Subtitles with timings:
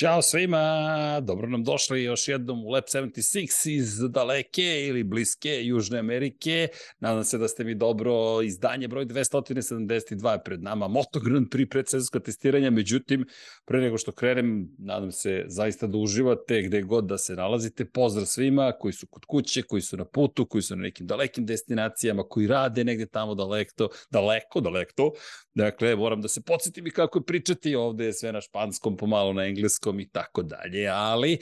[0.00, 5.98] Ćao svima, dobro nam došli još jednom u Lab 76 iz daleke ili bliske Južne
[5.98, 6.68] Amerike.
[7.00, 11.70] Nadam se da ste mi dobro, izdanje broj 272 je pred nama, Moto Grand Prix
[11.70, 13.26] predsezonska testiranja, međutim,
[13.64, 17.84] pre nego što krenem, nadam se zaista da uživate gde god da se nalazite.
[17.84, 21.46] Pozdrav svima koji su kod kuće, koji su na putu, koji su na nekim dalekim
[21.46, 25.12] destinacijama, koji rade negde tamo daleko, daleko, daleko.
[25.54, 29.32] Dakle, moram da se podsjetim i kako je pričati ovde je sve na španskom, pomalo
[29.32, 31.38] na engleskom engleskom i tako dalje, ali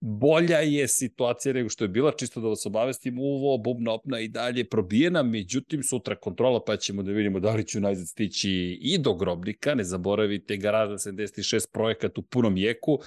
[0.00, 4.28] bolja je situacija nego što je bila, čisto da vas obavestim, uvo, bubna opna i
[4.28, 8.98] dalje probijena, međutim sutra kontrola pa ćemo da vidimo da li ću najzad stići i
[8.98, 12.98] do grobnika, ne zaboravite garaža 76 projekat u punom jeku,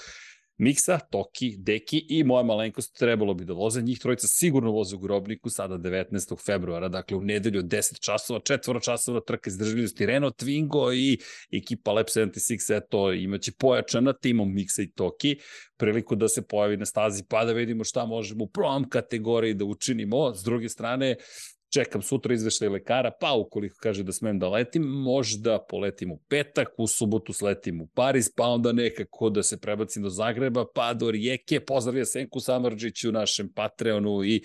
[0.61, 3.81] Miksa, Toki, Deki i moja malenkost trebalo bi da voze.
[3.81, 6.45] Njih trojica sigurno voze u grobniku sada 19.
[6.45, 11.17] februara, dakle u nedelju 10 časova, četvoro časova trka izdržljivosti Renault Twingo i
[11.57, 15.37] ekipa Lab 76, eto, imaće pojačana timom Miksa i Toki
[15.77, 19.65] priliku da se pojavi na stazi pa da vidimo šta možemo u prvom kategoriji da
[19.65, 20.35] učinimo.
[20.35, 21.15] S druge strane,
[21.73, 26.67] čekam sutra izveštaj lekara, pa ukoliko kaže da smem da letim, možda poletim u petak,
[26.77, 31.11] u subotu sletim u Pariz, pa onda nekako da se prebacim do Zagreba, pa do
[31.11, 34.41] Rijeke, pozdravlja Senku Samrđiću, našem Patreonu i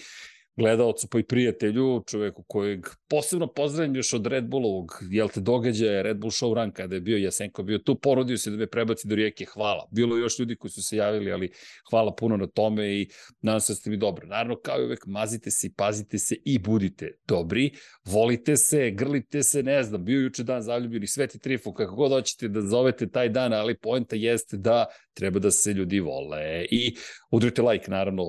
[0.56, 6.02] gledalcu pa i prijatelju, čoveku kojeg posebno pozdravim još od Red Bullovog, jel te događaja,
[6.02, 9.08] Red Bull show run kada je bio Jasenko bio tu, porodio se da me prebaci
[9.08, 9.88] do rijeke, hvala.
[9.90, 11.50] Bilo je još ljudi koji su se javili, ali
[11.90, 13.08] hvala puno na tome i
[13.40, 14.26] nadam se da ste mi dobro.
[14.26, 17.70] Naravno, kao i uvek, mazite se, pazite se i budite dobri,
[18.04, 22.48] volite se, grlite se, ne znam, bio juče dan zaljubljeni, Sveti Trifun, kako god hoćete
[22.48, 26.96] da zovete taj dan, ali poenta jeste da treba da se ljudi vole i
[27.30, 28.22] udrite like, naravno,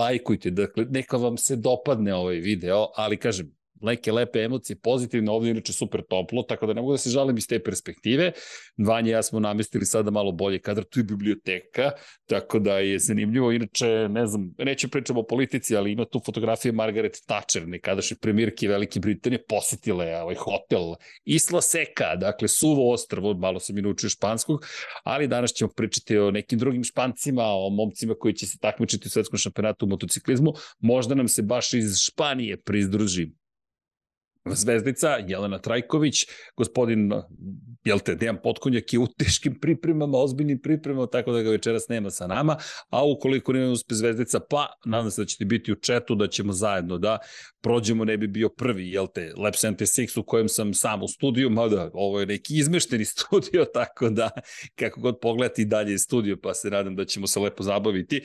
[0.00, 5.50] lajkujte, dakle, neka vam se dopadne ovaj video, ali kažem, neke lepe emocije, pozitivne, ovdje
[5.50, 8.32] inače super toplo, tako da ne mogu da se žalim iz te perspektive.
[8.76, 11.90] Vanja i ja smo namestili sada malo bolje kadar, tu je biblioteka,
[12.26, 13.52] tako da je zanimljivo.
[13.52, 18.68] Inače, ne znam, neću pričamo o politici, ali ima tu fotografije Margaret Thatcher, nekadašnje premijerke
[18.68, 20.94] Velike Britanije, posetila je ovaj hotel
[21.24, 24.66] Isla Seka, dakle suvo ostrvo, malo sam i naučio španskog,
[25.04, 29.10] ali danas ćemo pričati o nekim drugim špancima, o momcima koji će se takmičiti u
[29.10, 30.52] svetskom šampionatu u motociklizmu.
[30.80, 33.41] Možda nam se baš iz Španije prizdruži
[34.44, 36.26] Zvezdica, Jelena Trajković,
[36.56, 37.12] gospodin,
[37.84, 42.10] jel te, Dejan Potkonjak je u teškim pripremama, ozbiljnim pripremama, tako da ga večeras nema
[42.10, 42.56] sa nama,
[42.90, 46.52] a ukoliko ne uspe Zvezdica, pa nadam se da ćete biti u četu, da ćemo
[46.52, 47.18] zajedno da
[47.60, 51.50] prođemo, ne bi bio prvi, jel te, Lab 76 u kojem sam sam u studiju,
[51.50, 54.30] mada ovo je neki izmešteni studio, tako da
[54.74, 58.20] kako god pogledati dalje studio, pa se nadam da ćemo se lepo zabaviti.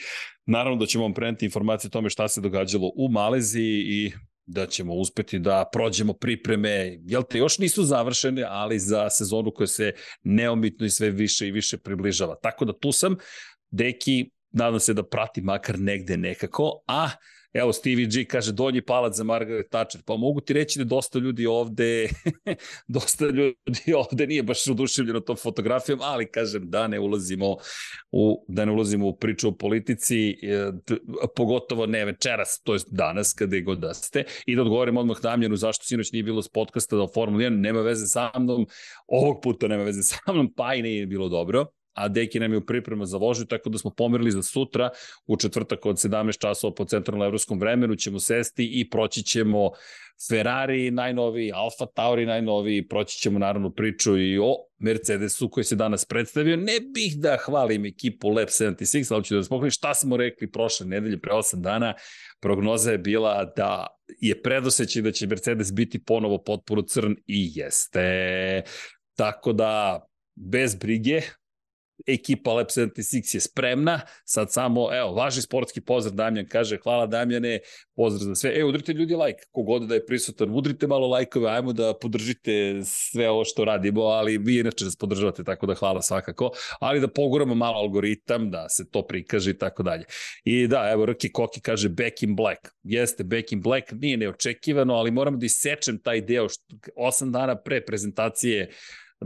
[0.46, 4.12] Naravno da ćemo vam preneti informacije o tome šta se događalo u Maleziji i
[4.48, 9.68] da ćemo uspeti da prođemo pripreme, jel te, još nisu završene, ali za sezonu koja
[9.68, 9.94] se
[10.24, 12.36] neomitno i sve više i više približava.
[12.44, 13.16] Tako da tu sam,
[13.72, 17.10] deki, nadam se da prati makar negde nekako, a
[17.58, 20.02] Evo, Stevie G kaže donji palac za Margaret Thatcher.
[20.06, 22.10] Pa mogu ti reći da dosta ljudi ovde,
[22.98, 27.58] dosta ljudi ovde nije baš oduševljeno tom fotografijom, ali kažem da ne ulazimo
[28.12, 30.72] u, da ne ulazimo u priču o politici, e,
[31.36, 34.24] pogotovo ne večeras, to je danas, kada god da ste.
[34.46, 37.50] I da odgovorim odmah namjenu zašto sinoć nije bilo s podcasta da o Formula 1,
[37.50, 38.68] nema veze sa mnom,
[39.08, 41.66] ovog puta nema veze sa mnom, pa i nije bilo dobro
[41.98, 44.90] a Deki nam je u priprema za vožnju, tako da smo pomerili za sutra
[45.28, 49.72] u četvrtak od 17 časova po centralno-evropskom vremenu ćemo sesti i proći ćemo
[50.30, 56.06] Ferrari najnoviji, Alfa Tauri najnoviji, proći ćemo naravno priču i o Mercedesu koji se danas
[56.06, 56.58] predstavio.
[56.58, 60.52] Ne bih da hvalim ekipu Lab 76, ali ću da vas pokrenim šta smo rekli
[60.52, 61.94] prošle nedelje, pre 8 dana.
[62.40, 63.88] Prognoza je bila da
[64.20, 68.62] je predosećaj da će Mercedes biti ponovo potpuno crn i jeste.
[69.16, 71.22] Tako da, bez brige,
[72.08, 77.60] ekipa Lab 76 je spremna, sad samo, evo, važi sportski pozdrav Damjan kaže, hvala Damjane,
[77.96, 78.60] pozdrav za sve.
[78.60, 83.30] E, udrite ljudi like, kogod da je prisutan, udrite malo lajkove, ajmo da podržite sve
[83.30, 87.56] ovo što radimo, ali vi inače nas podržavate, tako da hvala svakako, ali da poguramo
[87.56, 90.06] malo algoritam, da se to prikaže i tako dalje.
[90.44, 92.60] I da, evo, Rki Koki kaže Back in Black.
[92.84, 96.64] Jeste, Back in Black, nije neočekivano, ali moram da isečem taj deo, što,
[96.96, 98.70] osam dana pre prezentacije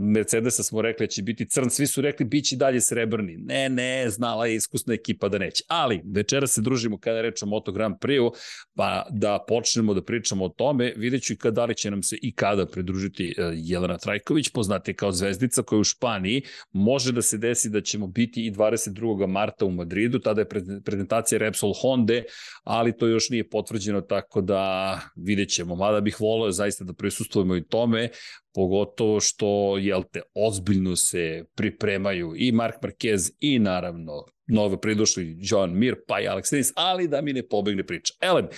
[0.00, 3.36] Mercedesa smo rekli da će biti crn, svi su rekli biće dalje srebrni.
[3.36, 5.64] Ne, ne, znala je iskusna ekipa da neće.
[5.68, 8.32] Ali, večera se družimo kada je reč o Moto Grand Prix-u,
[8.74, 12.16] pa da počnemo da pričamo o tome, vidjet ću i kada li će nam se
[12.22, 16.42] i kada pridružiti e, Jelena Trajković, poznate kao zvezdica koja u Španiji.
[16.72, 19.26] Može da se desi da ćemo biti i 22.
[19.26, 20.48] marta u Madridu, tada je
[20.84, 22.22] prezentacija Repsol Honda,
[22.64, 25.74] ali to još nije potvrđeno, tako da vidjet ćemo.
[25.74, 28.08] Mada bih volio zaista da prisustujemo i tome,
[28.54, 35.78] pogotovo što, jel te, ozbiljno se pripremaju i Mark Marquez i naravno novo pridošli John
[35.78, 38.14] Mir pa i Alex Rins, ali da mi ne pobegne priča.
[38.20, 38.48] Elem,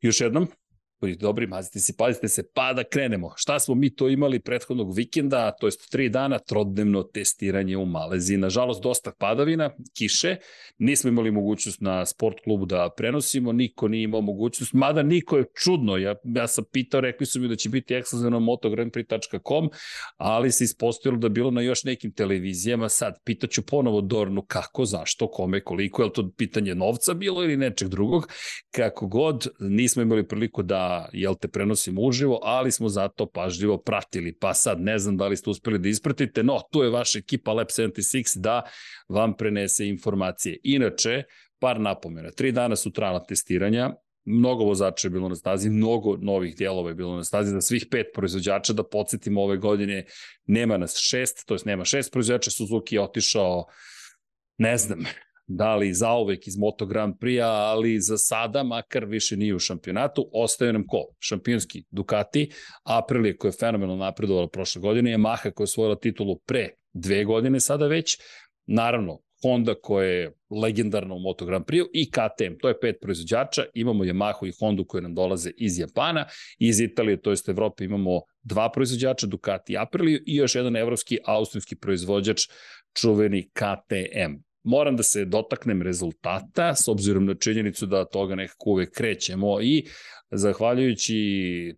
[0.00, 0.48] još jednom,
[1.00, 3.32] budite dobri, mazite se, pazite se, pa da krenemo.
[3.36, 8.36] Šta smo mi to imali prethodnog vikenda, to jest tri dana, trodnevno testiranje u Maleziji.
[8.36, 10.36] Nažalost, dosta padavina, kiše,
[10.78, 15.44] nismo imali mogućnost na sport klubu da prenosimo, niko nije imao mogućnost, mada niko je
[15.64, 19.70] čudno, ja, ja sam pitao, rekli su mi da će biti ekskluzivno motograndprix.com,
[20.16, 25.30] ali se ispostavilo da bilo na još nekim televizijama, sad pitaću ponovo Dornu kako, zašto,
[25.30, 28.28] kome, koliko, je li to pitanje novca bilo ili nečeg drugog,
[28.70, 34.32] kako god, nismo imali priliku da jel te prenosimo uživo, ali smo zato pažljivo pratili.
[34.38, 37.52] Pa sad ne znam da li ste uspeli da ispratite, no tu je vaša ekipa
[37.52, 38.62] Lab 76 da
[39.08, 40.58] vam prenese informacije.
[40.62, 41.22] Inače,
[41.58, 42.30] par napomena.
[42.30, 43.90] Tri dana su trala testiranja,
[44.24, 47.86] mnogo vozača je bilo na stazi, mnogo novih dijelova je bilo na stazi za svih
[47.90, 50.04] pet proizvođača, da podsjetimo ove godine
[50.46, 53.64] nema nas šest, to jest nema šest proizvođača, Suzuki je otišao
[54.58, 55.04] ne znam,
[55.46, 60.30] da li zauvek iz Moto Grand Prix-a, ali za sada, makar više nije u šampionatu,
[60.32, 61.04] ostaje nam ko?
[61.18, 62.50] Šampionski Ducati,
[62.84, 67.60] Aprilia koja je fenomenalno napredovala prošle godine, Yamaha koja je osvojila titulu pre dve godine
[67.60, 68.18] sada već,
[68.66, 70.32] naravno Honda koja je
[70.62, 74.84] legendarna u Moto Grand Prix i KTM, to je pet proizvođača, imamo Yamahu i Hondu
[74.84, 76.26] koje nam dolaze iz Japana,
[76.58, 81.18] iz Italije, to jest Evrope imamo dva proizvođača, Ducati i Aprilia i još jedan evropski,
[81.24, 82.42] austrijski proizvođač,
[82.94, 88.90] čuveni KTM moram da se dotaknem rezultata s obzirom na činjenicu da toga nekako uvek
[88.90, 89.86] krećemo i
[90.30, 91.14] zahvaljujući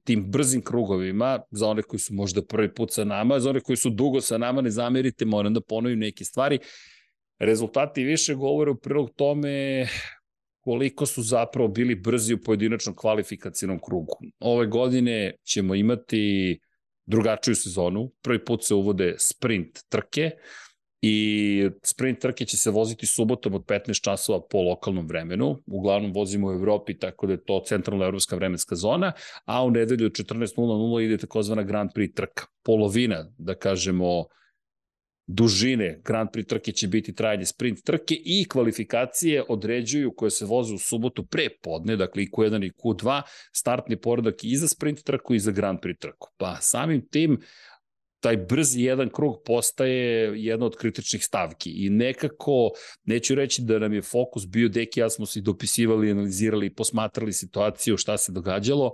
[0.04, 3.76] tim brzim krugovima, za one koji su možda prvi put sa nama, za one koji
[3.76, 6.58] su dugo sa nama, ne zamerite, moram da ponovim neke stvari.
[7.38, 9.86] Rezultati više govore u prilog tome
[10.60, 14.16] koliko su zapravo bili brzi u pojedinačnom kvalifikacijnom krugu.
[14.40, 16.58] Ove godine ćemo imati
[17.06, 18.10] drugačiju sezonu.
[18.22, 20.30] Prvi put se uvode sprint trke,
[21.02, 25.62] I sprint trke će se voziti subotom od 15 časova po lokalnom vremenu.
[25.66, 29.12] Uglavnom vozimo u Evropi, tako da je to centralna evropska vremenska zona,
[29.44, 32.46] a u nedelju od 14.00 ide takozvana Grand Prix trka.
[32.64, 34.24] Polovina, da kažemo,
[35.28, 40.74] dužine Grand Prix trke će biti trajanje sprint trke i kvalifikacije određuju koje se voze
[40.74, 43.22] u subotu pre podne, dakle i Q1 i Q2,
[43.52, 46.28] startni poredak i za sprint trku i za Grand Prix trku.
[46.36, 47.40] Pa samim tim
[48.20, 52.70] taj brzi jedan krug postaje jedna od kritičnih stavki i nekako,
[53.04, 57.96] neću reći da nam je fokus bio, deki ja smo se dopisivali, analizirali, posmatrali situaciju,
[57.96, 58.92] šta se događalo,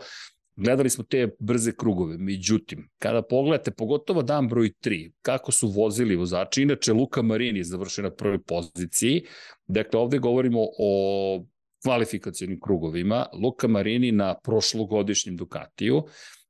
[0.57, 2.19] gledali smo te brze krugove.
[2.19, 7.65] Međutim, kada pogledate, pogotovo dan broj 3, kako su vozili vozači, inače Luka Marini je
[7.65, 9.25] završen na prvoj poziciji,
[9.67, 11.45] dakle ovde govorimo o
[11.85, 16.03] kvalifikacijnim krugovima, Luka Marini na prošlogodišnjem Ducatiju,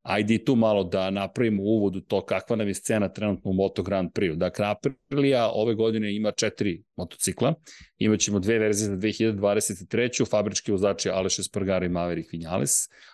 [0.04, 3.54] ajde i tu malo da napravimo uvod u to kakva nam je scena trenutno u
[3.54, 4.36] Moto Grand Prix.
[4.36, 7.54] Dakle, Aprilia ove godine ima četiri motocikla.
[7.98, 10.30] Imaćemo dve verzije za 2023.
[10.30, 12.70] Fabrički vozači Aleš Espargaro i Maverick Vinales.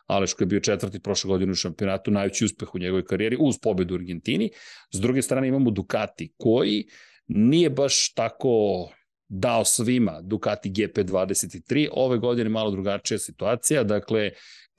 [0.07, 3.55] Aleš koji je bio četvrti prošle godine u šampionatu, najveći uspeh u njegovoj karijeri uz
[3.63, 4.51] pobedu u Argentini.
[4.93, 6.87] S druge strane imamo Ducati koji
[7.27, 8.89] nije baš tako
[9.29, 11.89] dao svima Ducati GP23.
[11.93, 14.31] Ove godine malo drugačija situacija, dakle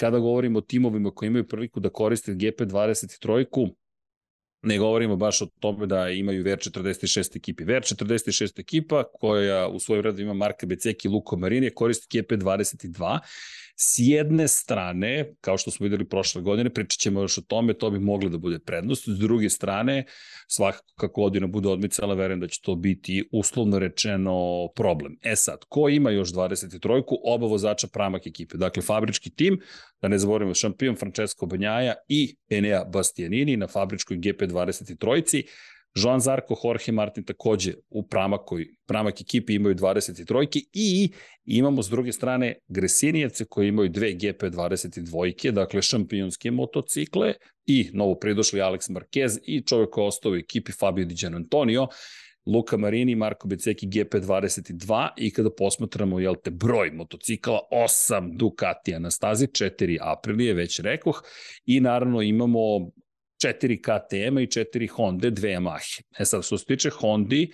[0.02, 3.70] kada govorimo o timovima koji imaju priliku da koriste GP23,
[4.64, 7.64] ne govorimo baš o tome da imaju VR46 ekipi.
[7.66, 13.20] VR46 ekipa koja u svojoj vredu ima Marka Beceki i Luko Marini koristi GP22
[13.76, 17.90] S jedne strane, kao što smo videli prošle godine, pričat ćemo još o tome, to
[17.90, 19.04] bi moglo da bude prednost.
[19.08, 20.06] S druge strane,
[20.48, 25.18] svakako kako godina bude odmicala, verujem da će to biti uslovno rečeno problem.
[25.22, 27.18] E sad, ko ima još 23-ku?
[27.24, 28.58] Oba vozača pramak ekipe.
[28.58, 29.60] Dakle, fabrički tim,
[30.02, 35.44] da ne zaboravimo šampion Francesco Banjaja i Enea Bastianini na fabričkoj GP23-ci.
[35.96, 41.12] Joan Zarko, Jorge Martin takođe u pramakoj, pramak ekipi imaju 23 i
[41.46, 47.34] imamo s druge strane Gresinijevce koji imaju dve GP22, dakle šampionske motocikle
[47.66, 51.88] i novo pridošli Alex Marquez i čovjek koji ostao u ekipi Fabio Di Gian Antonio,
[52.46, 59.12] Luka Marini, Marko Beceki GP22 i kada posmatramo jel te broj motocikla, 8 Ducatija na
[59.12, 61.24] stazi, 4 Aprilije, već rekoh,
[61.66, 62.92] i naravno imamo
[63.42, 66.02] četiri KTM-a i četiri Honda, dve Yamahe.
[66.20, 67.52] E sad, što se tiče Hondi,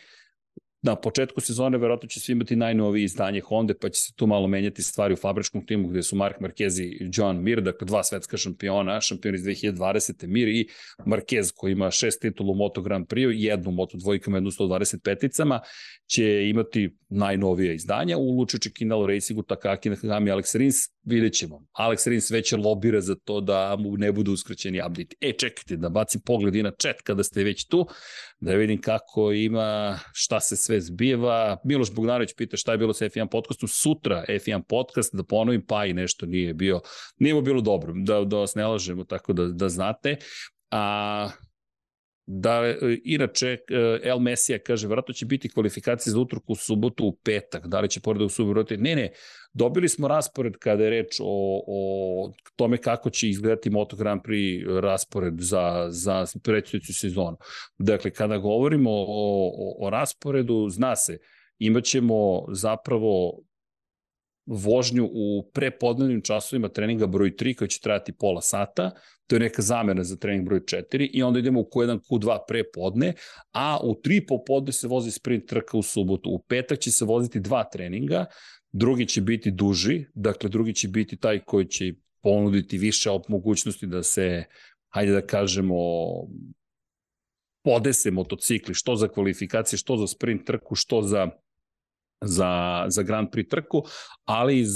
[0.82, 4.48] na početku sezone verovatno će svi imati najnovije izdanje Honda, pa će se tu malo
[4.48, 8.38] menjati stvari u fabričkom timu gde su Mark Marquez i John Mir, dakle dva svetska
[8.38, 10.28] šampiona, šampion iz 2020.
[10.28, 10.68] Mir i
[11.06, 15.60] Marquez koji ima šest titula u Moto Grand Prix, jednu Moto dvojkama, jednu 125-icama,
[16.08, 18.18] će imati najnovije izdanja.
[18.18, 20.76] U Lučiće Kindle Racingu, Takaki Nakagami, Alex Rins,
[21.08, 21.62] vidjet ćemo.
[21.80, 25.16] Alex Rins već lobira za to da mu ne budu uskraćeni update.
[25.22, 27.88] E, čekajte, da bacim pogled i na chat kada ste već tu,
[28.40, 31.58] da vidim kako ima, šta se sve zbiva.
[31.64, 33.70] Miloš Bogdanović pita šta je bilo sa F1 podcastom.
[33.70, 36.82] Sutra F1 podcast, da ponovim, pa i nešto nije bio,
[37.20, 40.18] nije mu bilo dobro, da, da vas ne lažemo, tako da, da znate.
[40.72, 41.30] A
[42.30, 47.06] Da, e, inače, e, El Mesija kaže, vratno će biti kvalifikacije za utrku u subotu
[47.06, 48.76] u petak, da li će pored u subotu?
[48.78, 49.12] Ne, ne,
[49.54, 54.80] dobili smo raspored kada je reč o, o tome kako će izgledati Moto Grand Prix
[54.82, 57.38] raspored za, za predstavljuću sezonu.
[57.78, 61.18] Dakle, kada govorimo o, o, o rasporedu, zna se,
[61.60, 63.42] imaćemo zapravo
[64.48, 68.92] vožnju u prepodnevnim časovima treninga broj 3 koji će trajati pola sata,
[69.28, 73.14] to je neka zamena za trening broj 4 i onda idemo u Q1, Q2 prepodne,
[73.52, 76.30] a u 3 popodne se vozi sprint trka u subotu.
[76.30, 78.26] U petak će se voziti dva treninga,
[78.72, 84.04] drugi će biti duži, dakle drugi će biti taj koji će ponuditi više mogućnosti da
[84.04, 84.44] se,
[84.90, 85.76] hajde da kažemo,
[87.64, 91.28] podese motocikli, što za kvalifikacije, što za sprint trku, što za
[92.22, 93.84] za, za Grand Prix trku,
[94.26, 94.72] ali iz,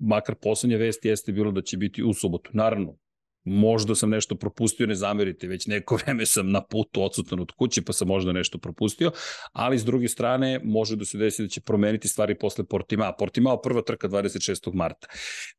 [0.00, 2.50] makar poslednja vest jeste bilo da će biti u subotu.
[2.52, 2.96] Naravno,
[3.46, 7.82] možda sam nešto propustio, ne zamerite, već neko vreme sam na putu odsutan od kuće,
[7.82, 9.10] pa sam možda nešto propustio,
[9.52, 13.16] ali s druge strane može da se desi da će promeniti stvari posle Portimao.
[13.18, 14.74] Portimao prva trka 26.
[14.74, 15.08] marta.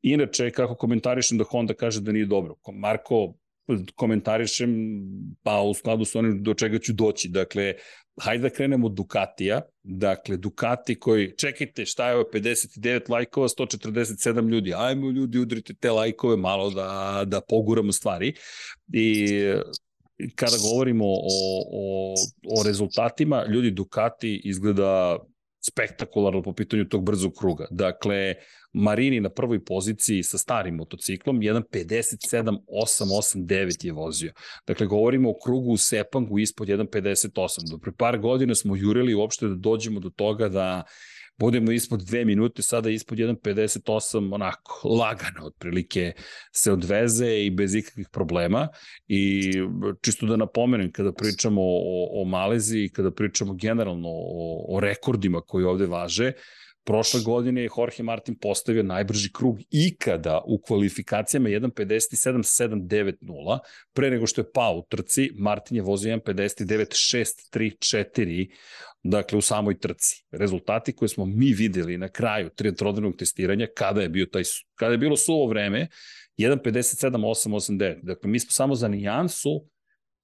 [0.02, 2.56] Inače, kako komentarišem da Honda kaže da nije dobro.
[2.74, 3.34] Marko,
[3.96, 4.76] komentarišem
[5.44, 7.30] pa u skladu sa onim do čega ću doći.
[7.30, 7.74] Dakle,
[8.22, 9.62] hajde da krenemo od Ducatija.
[9.84, 14.74] Dakle, Ducati koji, čekajte, šta je ovo, 59 lajkova, 147 ljudi.
[14.74, 18.34] Ajmo ljudi, udrite te lajkove malo da, da poguramo stvari.
[18.94, 19.28] I
[20.36, 22.14] kada govorimo o, o,
[22.60, 25.18] o rezultatima, ljudi Ducati izgleda
[25.72, 27.68] spektakularno po pitanju tog brzog kruga.
[27.72, 28.36] Dakle,
[28.78, 34.34] Marini na prvoj poziciji sa starim motociklom, 1.57.889 je vozio.
[34.68, 37.70] Dakle, govorimo o krugu u Sepangu ispod 1.58.
[37.72, 40.84] Do pre par godina smo jurili uopšte da dođemo do toga da
[41.40, 46.14] budemo ispod dve minute, sada ispod 1.58, onako, lagano otprilike
[46.52, 48.68] se odveze i bez ikakvih problema.
[49.08, 49.52] I
[50.02, 55.66] čisto da napomenem, kada pričamo o, o Maleziji, kada pričamo generalno o, o rekordima koji
[55.66, 56.32] ovde važe,
[56.88, 63.60] Prošle godine je Jorge Martin postavio najbrži krug ikada u kvalifikacijama 1.57.790,
[63.94, 68.50] pre nego što je pao u trci, Martin je vozio 1.59.634,
[69.04, 70.26] dakle u samoj trci.
[70.32, 74.44] Rezultati koje smo mi videli na kraju triatrodrenog testiranja, kada je, bio taj,
[74.76, 75.88] kada je bilo suvo vreme,
[76.38, 78.00] 1.57.889.
[78.04, 79.68] Dakle, mi smo samo za nijansu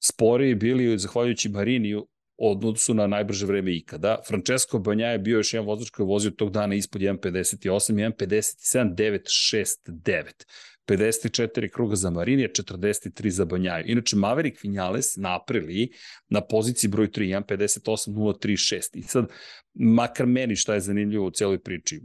[0.04, 4.18] sporiji bili, zahvaljujući Mariniju, odnosu na najbrže vreme ikada.
[4.28, 8.96] Francesco Banja je bio još jedan vozač koji je vozio tog dana ispod 1.58, 1.57,
[8.96, 10.46] 9.69.
[10.88, 13.86] 54 kruga za Marinija, 43 za Banjaju.
[13.88, 15.90] Inače, Maverick Vinales na aprili
[16.30, 18.90] na poziciji broj 3, 1.58.036.
[18.94, 19.26] I sad,
[19.74, 22.02] makar meni šta je zanimljivo u celoj priči,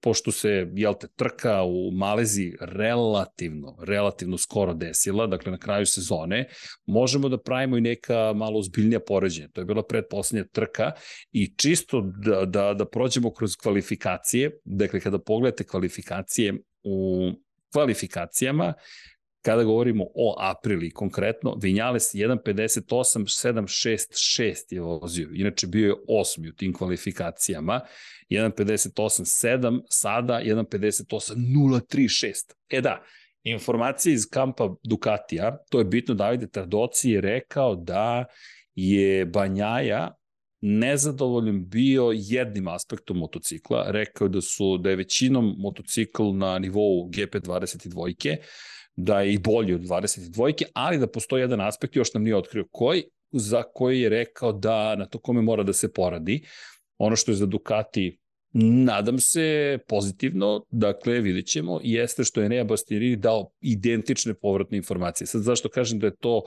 [0.00, 6.48] pošto se, jel te, trka u Malezi relativno, relativno skoro desila, dakle na kraju sezone,
[6.86, 9.48] možemo da pravimo i neka malo ozbiljnija poređenja.
[9.48, 10.92] To je bila predposlednja trka
[11.32, 17.30] i čisto da, da, da prođemo kroz kvalifikacije, dakle kada pogledate kvalifikacije u
[17.72, 18.74] kvalifikacijama,
[19.42, 26.74] kada govorimo o aprili konkretno, Vinjales 1.58.766 je vozio, inače bio je osmi u tim
[26.74, 27.80] kvalifikacijama,
[28.30, 32.32] 1.58.7, sada 1.58.036.
[32.68, 33.02] E da,
[33.42, 38.24] informacije iz kampa Ducatija, to je bitno, Davide Tardoci je rekao da
[38.74, 40.17] je Banjaja
[40.60, 43.90] nezadovoljan bio jednim aspektom motocikla.
[43.90, 48.36] Rekao da su da je većinom motocikl na nivou GP22,
[48.96, 52.64] da je i bolji od 22, ali da postoji jedan aspekt, još nam nije otkrio
[52.70, 56.44] koji, za koji je rekao da na to kome mora da se poradi.
[56.98, 58.18] Ono što je za Ducati
[58.60, 65.26] Nadam se pozitivno, dakle vidjet ćemo, jeste što je Nea Bastianini dao identične povratne informacije.
[65.26, 66.42] Sad zašto kažem da je to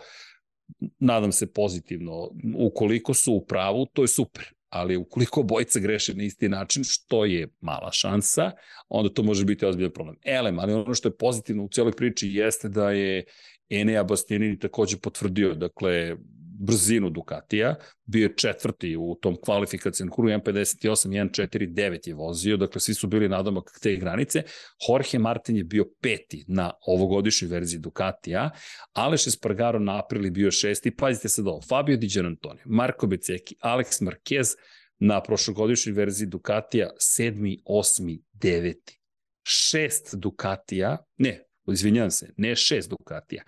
[1.00, 2.30] nadam se pozitivno.
[2.58, 4.54] Ukoliko su u pravu, to je super.
[4.70, 8.52] Ali ukoliko bojica greše na isti način, što je mala šansa,
[8.90, 10.16] onda to može biti ozbiljan problem.
[10.26, 13.24] Elem, ali ono što je pozitivno u cijeloj priči jeste da je
[13.70, 16.16] Enea Bastianini takođe potvrdio, dakle,
[16.62, 17.76] brzinu Ducatija,
[18.06, 23.30] bio je četvrti u tom kvalifikacijnom kuru, 1.58, 1.49 je vozio, dakle svi su bili
[23.30, 24.44] nadomak te granice.
[24.88, 28.50] Jorge Martin je bio peti na ovogodišnjoj verziji Ducatija,
[28.94, 34.02] Aleš Espargaro na aprili bio šesti, pazite sad ovo, Fabio Di Gianantonio, Marko Beceki, Alex
[34.02, 34.56] Marquez
[35.00, 39.00] na prošlogodišnjoj verziji Ducatija, sedmi, osmi, deveti.
[39.44, 43.44] Šest Ducatija, ne, izvinjam se, ne šest Ducatija,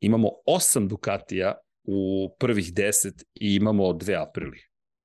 [0.00, 4.58] imamo osam Ducatija u prvih 10 i imamo dve aprili.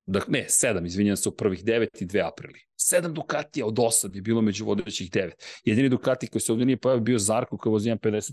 [0.06, 2.60] Dakle, ne, sedam, izvinjam se, u prvih 9 i dve aprili.
[2.76, 5.30] Sedam Ducatija od 8 je bilo među vodećih 9.
[5.64, 8.32] Jedini Ducati koji se ovdje nije pojavio bio Zarko koji vozi 58,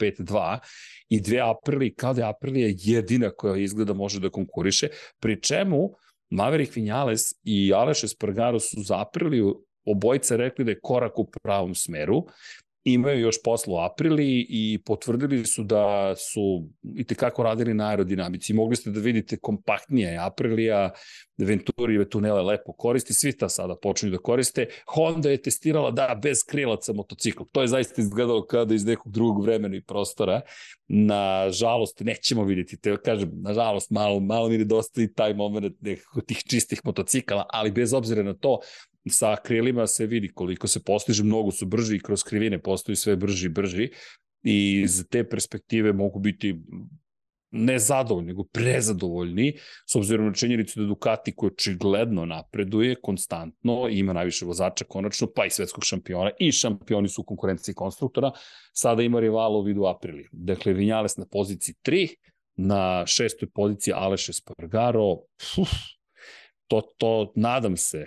[0.00, 0.58] 852
[1.08, 4.88] i dve aprili, kao da je jedina koja izgleda može da konkuriše,
[5.20, 5.90] pri čemu
[6.30, 11.74] Maverick Vinales i Aleš Espargaro su za Apriliju obojica rekli da je korak u pravom
[11.74, 12.26] smeru
[12.86, 18.54] imaju još posla u aprili i potvrdili su da su i tekako radili na aerodinamici.
[18.54, 20.90] Mogli ste da vidite kompaktnije Aprilija,
[21.38, 24.66] Venturi tunele lepo koristi, svi ta sada počinju da koriste.
[24.86, 27.42] Honda je testirala da bez krilaca motocikl.
[27.52, 30.40] To je zaista izgledalo kao da iz nekog drugog vremena i prostora.
[30.88, 36.80] Nažalost, nećemo vidjeti, te kažem, nažalost, malo, malo mi nedostaje taj moment nekako tih čistih
[36.84, 38.60] motocikala, ali bez obzira na to,
[39.08, 43.16] sa krilima se vidi koliko se postiže, mnogo su brži i kroz krivine postaju sve
[43.16, 43.90] brži i brži
[44.42, 46.54] i iz te perspektive mogu biti
[47.50, 49.52] ne zadovoljni, nego prezadovoljni,
[49.86, 55.46] s obzirom na činjenicu da Ducati koji očigledno napreduje konstantno ima najviše vozača konačno, pa
[55.46, 58.30] i svetskog šampiona i šampioni su u konkurenciji konstruktora,
[58.72, 60.28] sada ima rivala u vidu Aprili.
[60.32, 62.08] Dakle, Vinjales na poziciji 3,
[62.56, 65.10] na šestoj poziciji Aleš Espargaro,
[65.58, 65.70] uf,
[66.66, 68.06] to, to nadam se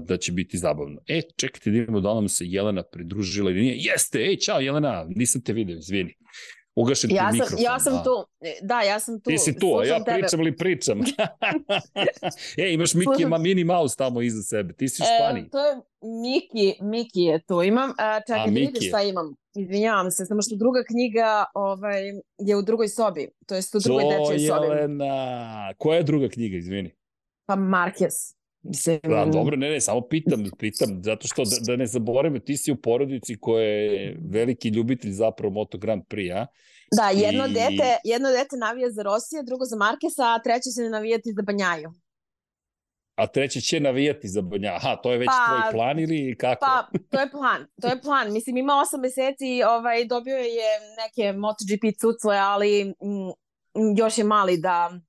[0.00, 1.00] da će biti zabavno.
[1.06, 3.76] E, čekajte da vidimo da nam se Jelena pridružila ili nije.
[3.78, 6.14] Jeste, ej, čao Jelena, nisam te video, izvini.
[6.76, 7.58] Ugašen ja sam, mikrofon.
[7.60, 8.02] Ja sam da.
[8.02, 8.26] tu,
[8.62, 9.30] da, ja sam tu.
[9.30, 10.18] Ti si tu, a ja tebe.
[10.18, 11.00] pričam ili pričam.
[12.64, 15.44] e, imaš Miki, ima Mini Mouse tamo iza sebe, ti si u Španiji.
[15.44, 15.76] E, to je
[16.22, 19.34] Miki, Miki je tu, imam, a, čekaj, a, da vidiš šta imam.
[19.56, 22.02] Izvinjavam se, samo što druga knjiga ovaj,
[22.38, 24.66] je u drugoj sobi, to jest u drugoj dečoj sobi.
[24.66, 26.90] Jelena, koja je druga knjiga, izvini?
[27.46, 28.34] Pa Marquez.
[28.64, 29.00] Mislim...
[29.02, 32.72] Da, dobro, ne, ne, samo pitam, pitam, zato što da, da ne zaboravim, ti si
[32.72, 36.46] u porodici koja je veliki ljubitelj zapravo Moto Grand Prix-a.
[36.96, 37.52] Da, jedno, I...
[37.52, 41.92] dete, jedno dete navija za Rosija, drugo za Markesa, a treće će navijati za Banjaju.
[43.14, 44.74] A treće će navijati za Banjaju.
[44.76, 46.66] Aha, to je već pa, tvoj plan ili kako?
[46.66, 48.32] Pa, to je plan, to je plan.
[48.32, 50.70] Mislim, ima osam meseci, ovaj, dobio je
[51.02, 55.00] neke MotoGP cucle, ali mm, još je mali da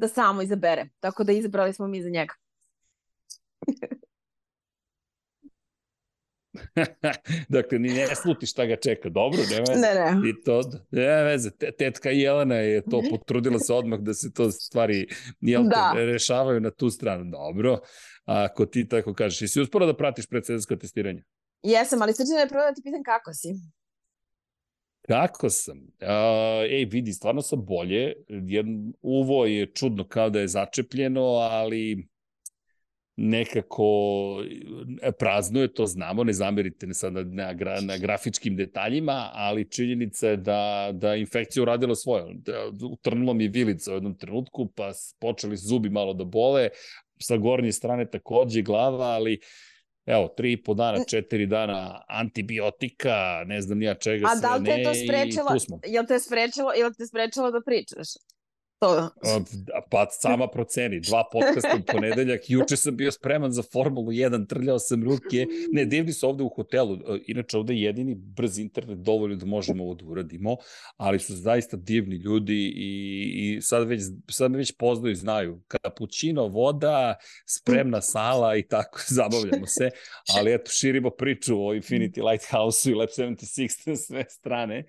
[0.00, 0.88] da samo izabere.
[1.00, 2.34] Tako da izabrali smo mi za njega.
[7.48, 9.08] dakle, ni ne sluti šta ga čeka.
[9.08, 9.80] Dobro, nema veze.
[9.80, 10.30] Ne, ne.
[10.30, 10.60] I to,
[10.90, 11.50] nema veze.
[11.78, 15.06] Tetka Jelena je to potrudila se odmah da se to stvari
[15.40, 15.92] jel da.
[15.94, 17.30] Te, rešavaju na tu stranu.
[17.30, 17.78] Dobro.
[18.24, 21.22] A ako ti tako kažeš, jesi uspora da pratiš predsedarsko testiranje?
[21.62, 23.48] Jesam, ali srđana je prvo da ti pitan kako si.
[25.10, 25.78] Kako sam?
[25.78, 28.12] Uh, ej, vidi, stvarno sam bolje.
[28.28, 32.08] Jedan, uvo je čudno kao da je začepljeno, ali
[33.16, 33.86] nekako
[35.02, 39.70] e, prazno je, to znamo, ne zamerite ne sad na, gra, na grafičkim detaljima, ali
[39.70, 42.34] činjenica je da, da infekcija uradila svoje.
[42.34, 46.68] Da, utrnula mi vilica u jednom trenutku, pa počeli zubi malo da bole,
[47.18, 49.69] sa gornje strane takođe glava, ali uh,
[50.10, 54.54] evo, tri i po dana, četiri dana antibiotika, ne znam nija čega A sve da
[54.56, 55.50] li te ne, to sprečilo,
[55.86, 58.08] jel te sprečilo, jel te sprečilo da pričaš?
[58.80, 59.10] To.
[59.90, 64.78] Pa sama proceni, dva podcasta u ponedeljak, juče sam bio spreman za Formulu 1, trljao
[64.78, 69.36] sam ruke, ne, divni su ovde u hotelu, inače ovde je jedini brz internet dovoljno
[69.36, 70.56] da možemo ovo da uradimo,
[70.96, 75.62] ali su zaista divni ljudi i, i sad, već, sad me već poznaju i znaju,
[75.68, 77.16] kapućino, voda,
[77.46, 79.90] spremna sala i tako, zabavljamo se,
[80.36, 84.84] ali eto, širimo priču o Infinity Lighthouse-u i Lab 76 na sve strane,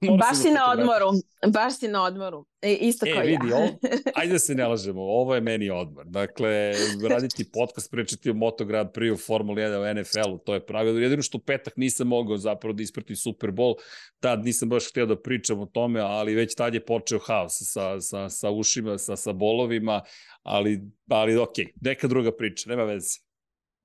[0.00, 1.10] baš si na odmoru,
[1.46, 2.46] baš si na odmoru.
[2.62, 3.56] E, isto e, kao vidi, ja.
[3.56, 3.68] ovo,
[4.18, 6.04] ajde da se ne lažemo, ovo je meni odmor.
[6.06, 6.72] Dakle,
[7.10, 10.98] raditi podcast, pričati o Moto Grand Prix, u Formuli 1, u NFL-u, to je pravilo.
[10.98, 13.74] Jedino što u petak nisam mogao zapravo da ispratim Super Bowl,
[14.20, 18.00] tad nisam baš htio da pričam o tome, ali već tad je počeo haos sa,
[18.00, 20.02] sa, sa ušima, sa, sa bolovima,
[20.42, 23.27] ali, ali ok, neka druga priča, nema veze.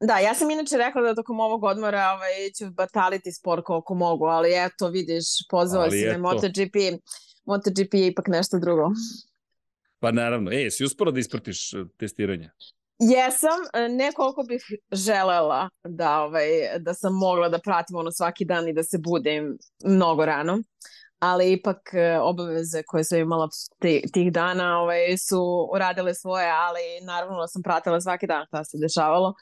[0.07, 4.25] Da, ja sam inače rekla da tokom ovog odmora ovaj, ću bataliti spor koliko mogu,
[4.25, 6.75] ali eto, vidiš, pozvao si me MotoGP.
[7.45, 8.89] MotoGP je ipak nešto drugo.
[9.99, 10.51] Pa naravno.
[10.51, 12.49] E, si uspora da ispratiš e, testiranje?
[12.99, 14.61] Jesam, e, ne koliko bih
[14.91, 16.47] želela da, ovaj,
[16.79, 20.59] da sam mogla da pratim ono svaki dan i da se budem mnogo rano.
[21.19, 23.49] ali ipak e, obaveze koje sam imala
[24.13, 29.33] tih dana ovaj, su uradile svoje, ali naravno sam pratila svaki dan šta se dešavalo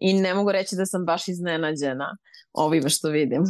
[0.00, 2.16] i ne mogu reći da sam baš iznenađena
[2.52, 3.42] ovime što vidim.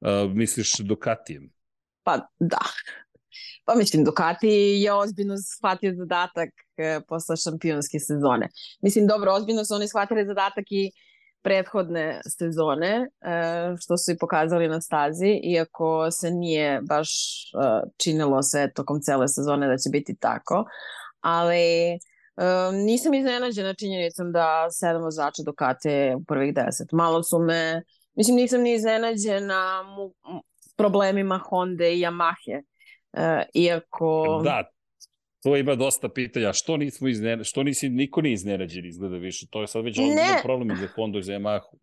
[0.00, 1.52] Uh, misliš Ducatijem?
[2.02, 2.58] Pa da.
[3.64, 8.48] Pa mislim, Ducati je ozbiljno shvatio zadatak e, posle šampionske sezone.
[8.82, 10.90] Mislim, dobro, ozbiljno su oni shvatili zadatak i
[11.42, 17.10] prethodne sezone, e, što su i pokazali na stazi, iako se nije baš
[17.44, 20.64] e, činilo sve tokom cele sezone da će biti tako,
[21.20, 21.98] ali
[22.36, 26.92] e, nisam iznenađena činjenicom da sedam vozača Ducati u prvih deset.
[26.92, 27.82] Malo su me,
[28.14, 30.14] mislim nisam ni iznenađena mu,
[30.76, 32.62] problemima Honda i Yamahe,
[33.54, 34.40] iako...
[34.44, 34.70] Da,
[35.46, 36.52] To ima dosta pitanja.
[36.52, 39.46] Što nismo iznenađeni, što nisi, niko nije iznenađen izgleda više.
[39.50, 41.76] To je sad već ozbiljno problem za Honda i za Yamahu.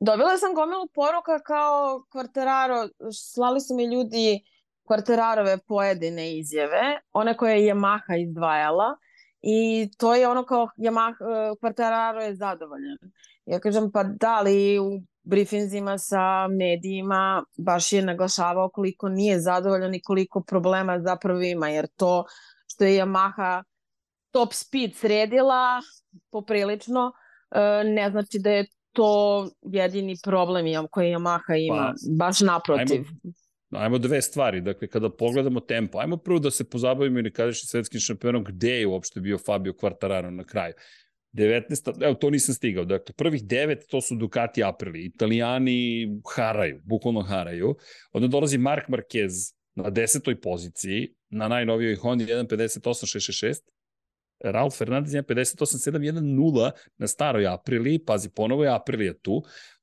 [0.00, 2.88] Dobila sam gomilu poruka kao kvarteraro,
[3.34, 4.40] slali su mi ljudi
[4.86, 8.96] kvarterarove pojedine izjave, one koje je Yamaha izdvajala
[9.42, 11.14] i to je ono kao Yamaha,
[11.60, 12.98] kvarteraro je zadovoljan.
[13.46, 19.94] Ja kažem pa da li u briefinzima sa medijima baš je naglašavao koliko nije zadovoljan
[19.94, 22.24] i koliko problema zapravo ima, jer to
[22.66, 23.62] što je Yamaha
[24.30, 25.80] top speed sredila
[26.30, 27.12] poprilično,
[27.50, 33.00] e, ne znači da je to jedini problem koji Yamaha ima, pa, baš naprotiv.
[33.00, 33.32] Ajmo,
[33.70, 38.00] ajmo dve stvari, dakle kada pogledamo tempo, ajmo prvo da se pozabavimo i nekadašnjim svetskim
[38.00, 40.74] šampionom gde je uopšte bio Fabio Quartararo na kraju.
[41.32, 42.04] 19.
[42.04, 42.84] Evo, to nisam stigao.
[42.84, 45.04] Dakle, prvih devet, to su Ducati Aprili.
[45.04, 47.76] Italijani haraju, bukvalno haraju.
[48.12, 53.54] Onda dolazi Mark Marquez na desetoj poziciji, na najnovijoj Honda 1.58.666,
[54.44, 59.42] Ralf Fernandez 1.58.710 na staroj Aprili, pazi, ponovo je Aprilija tu,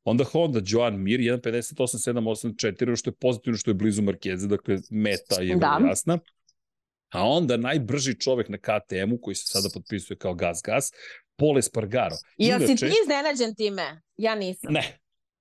[0.10, 5.56] onda Honda Joan Mir 1.58.784, što je pozitivno, što je blizu Markeze, dakle meta je
[5.56, 5.80] da.
[5.90, 6.20] jasna.
[7.12, 10.92] A onda najbrži čovek na KTM-u, koji se sada potpisuje kao Gas Gas,
[11.36, 12.16] Pole Spargaro.
[12.38, 14.02] I Inače, si ti iznenađen time?
[14.18, 14.74] Ja nisam.
[14.74, 15.00] Ne,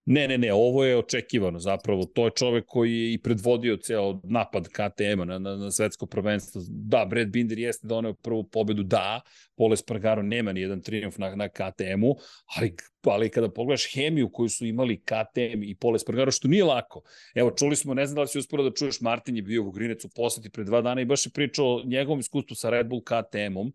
[0.08, 2.04] Ne, ne, ne, ovo je očekivano zapravo.
[2.04, 6.62] To je čovek koji je i predvodio ceo napad KTM-a na, na, na svetsko prvenstvo.
[6.68, 9.20] Da, Brad Binder jeste doneo prvu pobedu, da,
[9.56, 12.16] Pole Spargaro nema ni jedan triumf na, na KTM-u,
[12.56, 17.02] ali, ali kada pogledaš hemiju koju su imali KTM i Pole Spargaro, što nije lako.
[17.34, 19.70] Evo, čuli smo, ne znam da li si usporo da čuješ, Martin je bio u
[19.70, 22.86] Grinec u poseti pre dva dana i baš je pričao o njegovom iskustvu sa Red
[22.86, 23.72] Bull KTM-om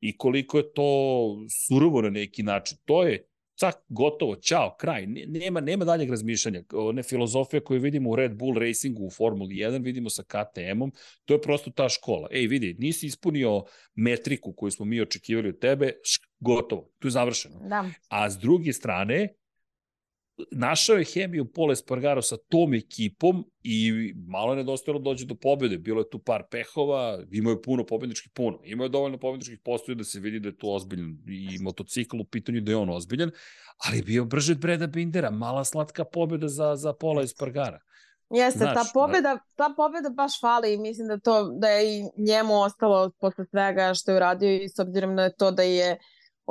[0.00, 0.88] i koliko je to
[1.66, 2.78] surovo na neki način.
[2.84, 5.06] To je cak, gotovo, čao, kraj.
[5.06, 6.62] Nema, nema daljeg razmišljanja.
[6.72, 10.92] One filozofije koje vidimo u Red Bull Racingu, u Formuli 1, vidimo sa KTM-om,
[11.24, 12.28] to je prosto ta škola.
[12.30, 13.62] Ej, vidi, nisi ispunio
[13.94, 17.60] metriku koju smo mi očekivali od tebe, šk, gotovo, tu je završeno.
[17.68, 17.84] Da.
[18.08, 19.28] A s druge strane,
[20.50, 23.92] našao je hemiju Pole Spargaro sa tom ekipom i
[24.28, 25.78] malo je nedostajalo da dođe do pobjede.
[25.78, 28.58] Bilo je tu par pehova, imao je puno pobjedničkih puno.
[28.64, 32.24] Imao je dovoljno pobjedničkih postoje da se vidi da je to ozbiljan i motocikl u
[32.24, 33.30] pitanju da je on ozbiljan,
[33.86, 35.30] ali je bio brže od Breda Bindera.
[35.30, 37.80] Mala slatka pobjeda za, za Pola Spargara.
[38.30, 42.02] Jeste, Znaš, ta pobjeda, ta pobjeda baš fali i mislim da to da je i
[42.16, 45.98] njemu ostalo posle svega što je uradio i s obzirom na to da je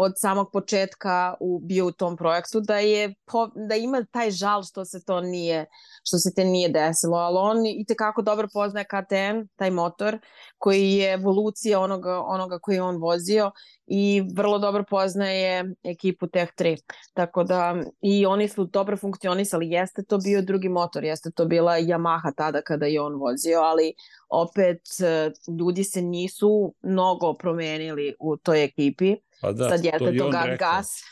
[0.01, 4.63] od samog početka u, bio u tom projektu da je po, da ima taj žal
[4.63, 5.65] što se to nije
[6.03, 10.19] što se te nije desilo, ali on i te kako dobro poznaje KTM, taj motor
[10.57, 13.51] koji je evolucija onoga, onoga koji je on vozio
[13.87, 16.77] i vrlo dobro poznaje ekipu Tech 3.
[17.13, 19.69] Tako da i oni su dobro funkcionisali.
[19.69, 23.93] Jeste to bio drugi motor, jeste to bila Yamaha tada kada je on vozio, ali
[24.29, 30.11] opet e, ljudi se nisu mnogo promenili u toj ekipi Pa da, Sad jeste to,
[30.17, 31.03] to gas, gas.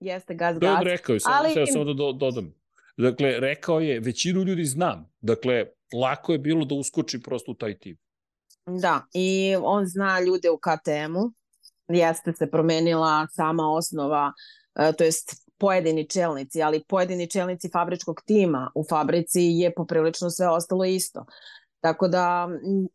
[0.00, 1.66] Jeste gas, to je on rekao, samo, ali...
[1.72, 2.54] samo da do, dodam.
[2.96, 5.12] Dakle, rekao je, većinu ljudi znam.
[5.20, 5.66] Dakle,
[6.00, 7.98] lako je bilo da uskoči prosto u taj tip.
[8.66, 11.32] Da, i on zna ljude u KTM-u.
[11.88, 14.32] Jeste se promenila sama osnova,
[14.74, 20.48] e, to jest pojedini čelnici, ali pojedini čelnici fabričkog tima u fabrici je poprilično sve
[20.48, 21.26] ostalo isto.
[21.82, 22.48] Tako da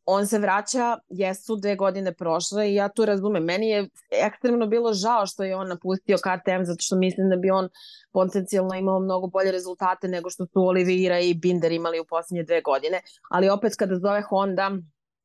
[0.06, 3.44] on se vraća, jesu dve godine prošle i ja tu razumem.
[3.44, 7.50] Meni je ekstremno bilo žao što je on napustio KTM zato što mislim da bi
[7.50, 7.70] on
[8.12, 12.62] potencijalno imao mnogo bolje rezultate nego što su Oliveira i Binder imali u poslednje dve
[12.62, 13.02] godine.
[13.30, 14.72] Ali opet kada zove Honda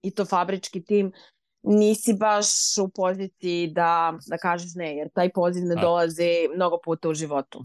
[0.02, 1.12] i to fabrički tim,
[1.62, 7.08] nisi baš u poziciji da, da kažeš ne, jer taj poziv ne dolazi mnogo puta
[7.08, 7.64] u životu.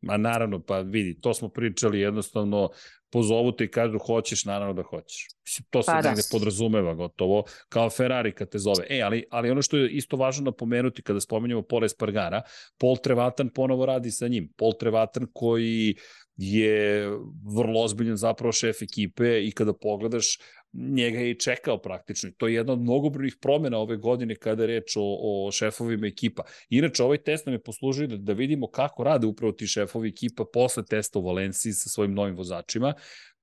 [0.00, 2.70] Ma naravno, pa vidi, to smo pričali jednostavno,
[3.10, 5.26] pozovu te i kažu hoćeš, naravno da hoćeš.
[5.46, 6.08] Mislim, to se pa, da.
[6.08, 8.86] negde podrazumeva gotovo, kao Ferrari kad te zove.
[8.90, 12.42] E, ali, ali ono što je isto važno napomenuti kada spomenjamo Pole Spargara,
[12.78, 14.52] Paul Trevatan ponovo radi sa njim.
[14.56, 15.94] Paul Trevatan koji
[16.42, 17.08] je
[17.56, 20.38] vrlo ozbiljan zapravo šef ekipe i kada pogledaš
[20.72, 22.30] njega je i čekao praktično.
[22.36, 26.42] To je jedna od mnogobrojnih promjena ove godine kada je reč o, o šefovima ekipa.
[26.68, 30.44] Inače, ovaj test nam je poslužio da, da vidimo kako rade upravo ti šefovi ekipa
[30.52, 32.94] posle testa u Valenciji sa svojim novim vozačima.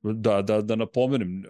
[0.01, 1.43] Da, da, da napomenem,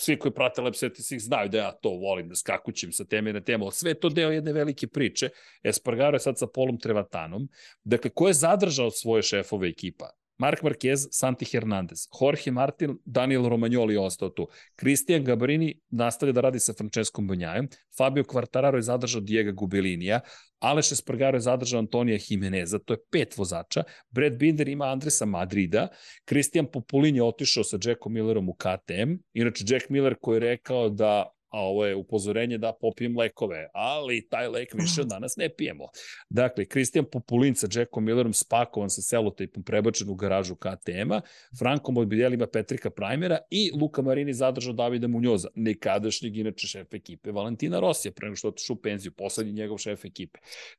[0.00, 3.40] svi koji prate Lab 76 znaju da ja to volim, da skakućem sa teme na
[3.40, 5.28] temu, sve to deo jedne velike priče.
[5.62, 7.48] Espargaro je sad sa Polom Trevatanom.
[7.84, 10.19] Dakle, ko je zadržao svoje šefove ekipa?
[10.40, 14.46] Mark Marquez, Santi Hernandez, Jorge Martin, Daniel Romagnoli je ostao tu.
[14.80, 20.20] Cristian Gabrini nastavlja da radi sa Francescom Bonjajem, Fabio Quartararo je zadržao Diego Gubelinija,
[20.58, 25.88] Aleš Espargaro je zadržao Antonija Jimeneza, to je pet vozača, Brad Binder ima Andresa Madrida,
[26.28, 30.88] Christian Populin je otišao sa Jackom Millerom u KTM, inače Jack Miller koji je rekao
[30.88, 35.48] da a ovo je upozorenje da popijem lekove, ali taj lek više od danas ne
[35.48, 35.88] pijemo.
[36.30, 41.20] Dakle, Kristijan Populin sa Jackom Millerom spakovan sa selotejpom prebačen u garažu KTM-a,
[41.58, 47.32] Franko Morbidelli ima Petrika Primera i Luka Marini zadržao Davida Munjoza, nekadašnjeg inače šef ekipe
[47.32, 50.38] Valentina Rosija, pre nego što otišu u penziju, poslednji njegov šef ekipe.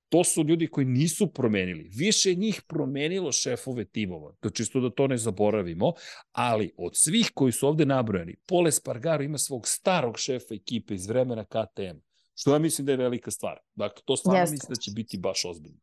[0.10, 1.90] To su ljudi koji nisu promenili.
[1.96, 5.94] Više njih promenilo šefove timova, to čisto da to ne zaboravimo,
[6.32, 11.08] ali od svih koji su ovde nabrojani, Pole Spargaro ima svog starog šefa ekipe iz
[11.08, 11.98] vremena KTM,
[12.36, 13.60] što ja mislim da je velika stvar.
[13.76, 14.54] Dakle, to stvarno Jeste.
[14.54, 15.80] mislim da će biti baš ozbiljno.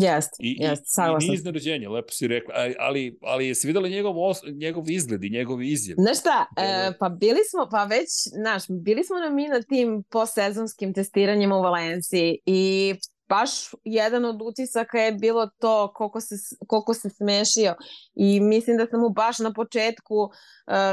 [0.00, 1.26] Jeste, I, jeste, saglasno.
[1.26, 5.24] I nije iznenađenje, lepo si rekla, ali, ali, ali jesi videla njegov, os, njegov izgled
[5.24, 5.96] i njegov izjav?
[5.98, 8.08] Znaš šta, e, pa bili smo, pa već,
[8.40, 12.94] znaš, bili smo na mi na tim postsezonskim testiranjima u Valenciji i
[13.28, 13.50] baš
[13.84, 16.34] jedan od utisaka je bilo to koliko se,
[16.66, 17.74] koliko se smešio
[18.14, 20.30] i mislim da sam mu baš na početku uh,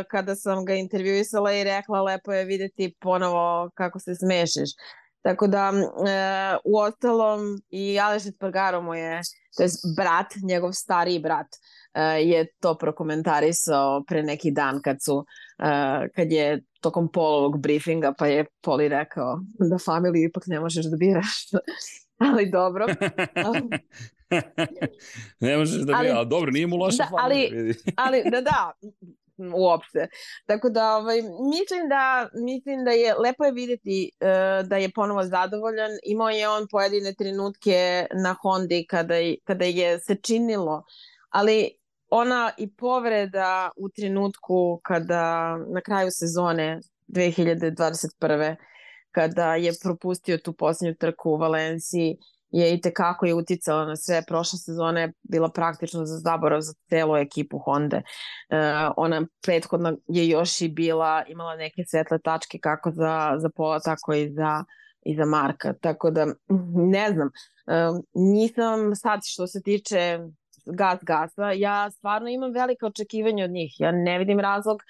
[0.10, 4.70] kada sam ga intervjuisala i rekla lepo je videti ponovo kako se smešiš.
[5.22, 5.72] Tako da,
[6.64, 9.22] u ostalom, i Aleš Espargaro mu je,
[9.58, 11.48] to je brat, njegov stariji brat,
[11.94, 15.26] e, je to prokomentarisao pre neki dan kad su,
[15.60, 20.86] e, kad je tokom polovog briefinga, pa je Poli rekao da familiju ipak ne možeš
[20.86, 21.46] da biraš.
[22.22, 22.86] ali dobro.
[25.40, 27.50] ne možeš da ali, ali dobro, nije mu loša da, ali,
[28.06, 28.72] ali, da, da,
[29.56, 30.08] uopšte.
[30.46, 35.24] Tako da ovaj, mislim da mislim da je lepo je videti uh, da je ponovo
[35.24, 35.92] zadovoljan.
[36.04, 40.84] Imao je on pojedine trenutke na Hondi kada, kada je se činilo,
[41.30, 41.70] ali
[42.10, 48.56] ona i povreda u trenutku kada na kraju sezone 2021
[49.12, 52.18] kada je propustio tu posljednju trku u Valenciji
[52.52, 54.24] je i tekako je uticala na sve.
[54.28, 57.98] Prošla sezona je bila praktično za zaborav za celu ekipu Honda.
[57.98, 58.04] E,
[58.98, 64.14] ona prethodna je još i bila, imala neke svetle tačke kako za, za Pola, tako
[64.14, 64.64] i za,
[65.06, 65.74] i za Marka.
[65.74, 66.26] Tako da,
[66.96, 67.28] ne znam,
[67.68, 70.20] e, nisam sad što se tiče
[70.66, 73.76] gas gasa, ja stvarno imam velike očekivanja od njih.
[73.80, 74.82] Ja ne vidim razlog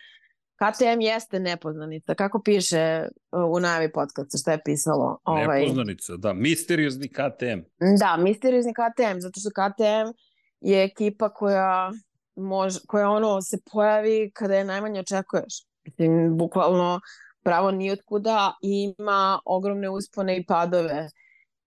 [0.62, 2.15] KTM jeste nepoznanica.
[2.15, 5.19] Kako piše uh, u najavi podcasta, šta je pisalo?
[5.24, 5.62] Ovaj...
[5.62, 6.34] Nepoznanica, da.
[6.34, 7.60] Misteriozni KTM.
[8.00, 10.17] Da, misteriozni KTM, zato što KTM
[10.62, 11.91] je ekipa koja
[12.36, 15.54] može, koja ono se pojavi kada je najmanje očekuješ.
[15.86, 17.00] Mislim, bukvalno
[17.43, 21.10] pravo nijotkuda ima ogromne uspone i padove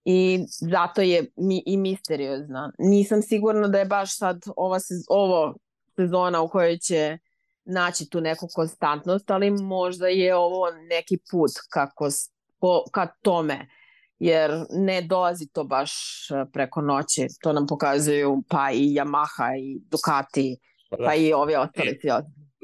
[0.04, 2.72] i zato je mi, i misteriozna.
[2.78, 5.54] Nisam sigurna da je baš sad ova sez, ovo
[5.96, 7.18] sezona u kojoj će
[7.64, 12.09] naći tu neku konstantnost, ali možda je ovo neki put kako,
[12.59, 13.68] ko, ka tome,
[14.18, 15.92] jer ne dolazi to baš
[16.31, 17.27] e, preko noći.
[17.42, 20.57] To nam pokazuju pa i Yamaha i Ducati,
[20.90, 21.05] pa, da.
[21.05, 21.88] pa i ovi ostali.
[21.90, 22.20] E,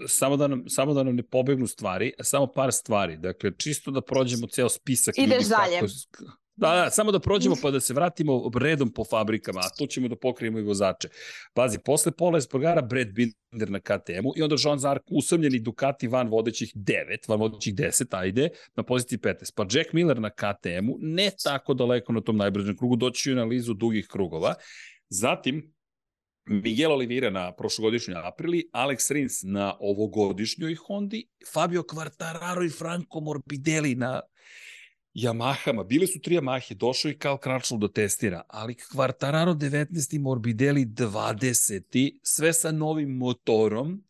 [0.09, 3.17] samo da, nam, samo da nam ne pobegnu stvari, samo par stvari.
[3.17, 5.15] Dakle, čisto da prođemo ceo spisak.
[5.19, 5.81] Ideš dalje.
[5.81, 9.87] Kako, Da, da, samo da prođemo pa da se vratimo redom po fabrikama, a tu
[9.87, 11.09] ćemo da pokrijemo i vozače.
[11.55, 16.29] Pazi, posle Pola Espargara, Brad Binder na KTM-u i onda Jean Zark usamljeni Ducati van
[16.29, 19.55] vodećih 9, van vodećih 10, ajde, na poziciji 15.
[19.55, 23.75] Pa Jack Miller na KTM-u, ne tako daleko na tom najbržem krugu, doći u analizu
[23.75, 24.55] dugih krugova.
[25.09, 25.75] Zatim,
[26.45, 33.95] Miguel Oliveira na prošlogodišnjoj Aprili, Alex Rins na ovogodišnjoj Hondi, Fabio Quartararo i Franco Morbidelli
[33.95, 34.21] na
[35.15, 40.19] Yamahama, bile su tri Yamahe, došao i Cal Crutchlow da testira, ali Quartararo 19.
[40.21, 42.19] Morbidelli 20.
[42.23, 44.05] sve sa novim motorom,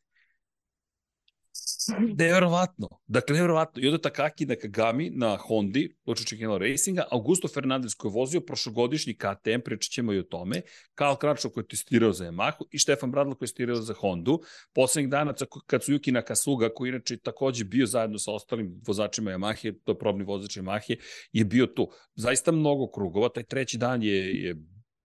[1.99, 2.89] Neverovatno.
[3.07, 3.83] Dakle, neverovatno.
[3.83, 8.41] I onda Takaki na Kagami na Hondi, Lučić Kino Racinga, Augusto Fernandez koji je vozio
[8.41, 10.63] prošlogodišnji KTM, pričat ćemo i o tome,
[10.95, 14.41] Karl Kračo koji je testirao za Yamahu i Štefan Bradlo koji je testirao za Hondu.
[14.75, 15.35] Poslednjih dana
[15.67, 19.99] kad su Yuki Nakasuga, koji inače takođe bio zajedno sa ostalim vozačima Yamahe, to je
[19.99, 20.97] probni vozač Yamahe,
[21.33, 21.91] je bio tu.
[22.15, 23.29] Zaista mnogo krugova.
[23.29, 24.57] Taj treći dan je, je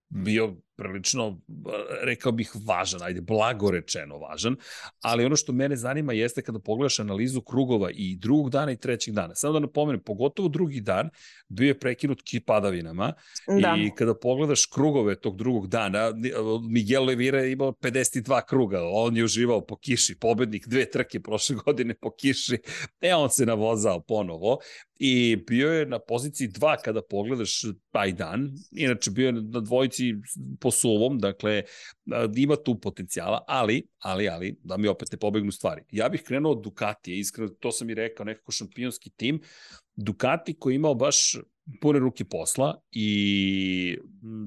[0.10, 1.42] bio prilično,
[2.04, 4.56] rekao bih, važan, ajde, blago rečeno važan,
[5.02, 9.14] ali ono što mene zanima jeste kada pogledaš analizu krugova i drugog dana i trećeg
[9.14, 9.36] dana.
[9.36, 11.10] Samo da napomenem, pogotovo drugi dan
[11.48, 13.14] bio je prekinut padavinama
[13.62, 13.76] da.
[13.78, 16.12] i kada pogledaš krugove tog drugog dana,
[16.70, 21.56] Miguel Levira je imao 52 kruga, on je uživao po kiši, pobednik dve trke prošle
[21.66, 22.58] godine po kiši,
[23.02, 24.60] e on se navozao ponovo
[25.00, 27.62] i bio je na poziciji 2 kada pogledaš
[27.92, 30.14] taj dan, inače bio je na dvojici
[30.66, 31.64] po suvom, dakle
[32.38, 35.84] ima tu potencijala, ali, ali, ali, da mi opet ne pobegnu stvari.
[35.92, 39.42] Ja bih krenuo od Ducatije, iskreno, to sam i rekao, nekako šampionski tim,
[39.96, 41.38] Ducati koji je imao baš
[41.82, 43.98] pune ruke posla i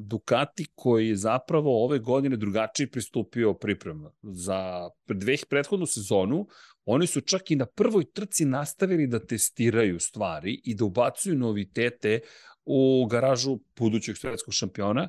[0.08, 4.10] Ducati koji je zapravo ove godine drugačije pristupio priprema.
[4.22, 6.46] Za dve prethodnu sezonu
[6.84, 12.20] oni su čak i na prvoj trci nastavili da testiraju stvari i da ubacuju novitete
[12.64, 15.08] u garažu budućeg svetskog šampiona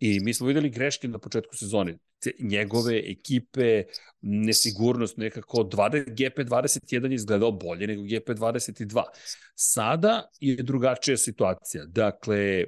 [0.00, 1.98] i mi smo videli greške na početku sezone.
[2.38, 3.84] Njegove ekipe,
[4.20, 9.02] nesigurnost nekako, 20, GP21 je izgledao bolje nego GP22.
[9.54, 11.84] Sada je drugačija situacija.
[11.84, 12.64] Dakle,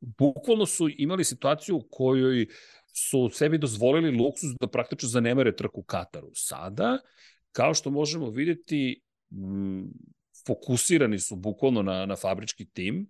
[0.00, 2.46] bukvalno su imali situaciju u kojoj
[2.92, 6.30] su sebi dozvolili luksus da praktično zanemare trku Kataru.
[6.34, 6.98] Sada,
[7.52, 9.02] kao što možemo videti,
[10.46, 13.06] fokusirani su bukvalno na, na fabrički tim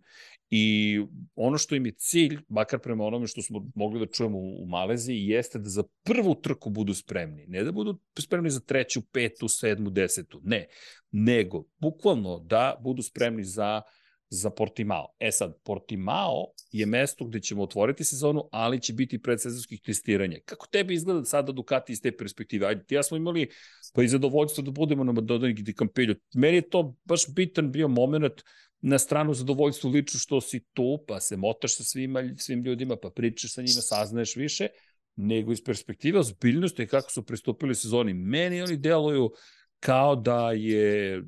[0.50, 1.00] i
[1.34, 4.66] ono što im je cilj, makar prema onome što smo mogli da čujemo u, u
[4.66, 7.46] Maleziji, jeste da za prvu trku budu spremni.
[7.46, 10.66] Ne da budu spremni za treću, petu, sedmu, desetu, ne.
[11.10, 13.82] Nego, bukvalno da budu spremni za
[14.28, 15.14] za Portimao.
[15.18, 20.38] E sad, Portimao je mesto gde ćemo otvoriti sezonu, ali će biti predsezonskih testiranja.
[20.44, 22.66] Kako tebi izgleda sada Ducati iz te perspektive?
[22.66, 23.48] Ajde, ja smo imali
[23.94, 25.12] pa i zadovoljstvo da budemo na
[25.52, 26.14] di Campello.
[26.34, 28.42] Meni je to baš bitan bio moment
[28.80, 33.10] na stranu zadovoljstvu lično što si tu, pa se motaš sa svima, svim ljudima, pa
[33.10, 34.68] pričaš sa njima, saznaješ više,
[35.16, 38.14] nego iz perspektive ozbiljnosti kako su pristupili sezoni.
[38.14, 39.30] Meni oni deluju
[39.80, 41.22] kao da je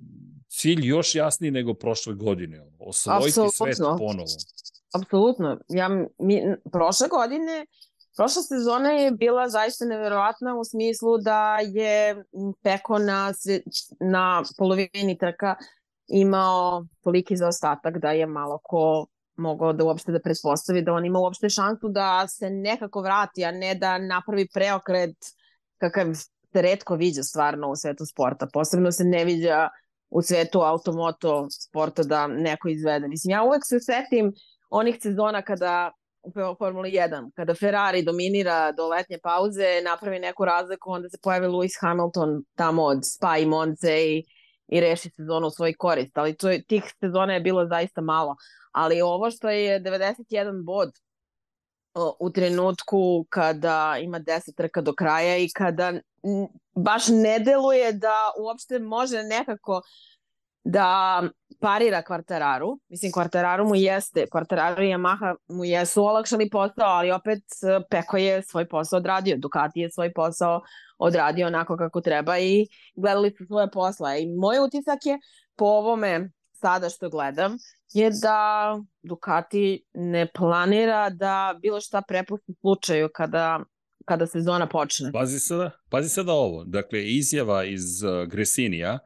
[0.49, 2.61] cilj još jasniji nego prošle godine.
[2.79, 3.51] Osvojiti Absolutno.
[3.51, 4.29] svet ponovo.
[4.95, 5.59] Apsolutno.
[5.69, 7.67] Ja, mi, prošle godine
[8.19, 12.25] Prošla sezona je bila zaista neverovatna u smislu da je
[12.63, 13.33] Peko na,
[14.01, 15.57] na polovini trka
[16.09, 21.19] imao toliki zaostatak da je malo ko mogao da uopšte da pretpostavi da on ima
[21.19, 25.17] uopšte šansu da se nekako vrati, a ne da napravi preokret
[25.79, 26.15] kakav
[26.53, 28.49] se redko viđa stvarno u svetu sporta.
[28.53, 29.69] Posebno se ne viđa
[30.11, 33.09] u svetu automoto sporta da neko izvede.
[33.09, 34.33] Mislim, ja uvek se setim
[34.71, 35.91] onih sezona kada
[36.23, 41.47] u Formuli 1, kada Ferrari dominira do letnje pauze, napravi neku razliku, onda se pojavi
[41.47, 44.25] Lewis Hamilton tamo od Spa i Monce i,
[44.69, 46.19] i reši sezonu u svoj korist.
[46.19, 48.37] Ali to, tih sezona je bilo zaista malo.
[48.73, 50.91] Ali ovo što je 91 bod
[52.21, 55.93] u trenutku kada ima 10 trka do kraja i kada
[56.75, 59.83] baš ne deluje da uopšte može nekako
[60.69, 61.23] da
[61.61, 62.79] parira Kvartararu.
[62.89, 68.17] Mislim, Kvartararu mu jeste, Kvartararu i Yamaha mu jesu olakšali posao, ali opet e, Peko
[68.17, 70.61] je svoj posao odradio, Ducati je svoj posao
[70.99, 74.17] odradio onako kako treba i gledali su svoje posla.
[74.17, 75.19] I moj utisak je
[75.57, 77.57] po ovome sada što gledam
[77.93, 83.61] je da Ducati ne planira da bilo šta prepusti slučaju kada
[84.05, 85.13] kada sezona počne.
[85.13, 86.65] Pazi sada, pazi sada ovo.
[86.65, 88.99] Dakle, izjava iz uh, Gresinija,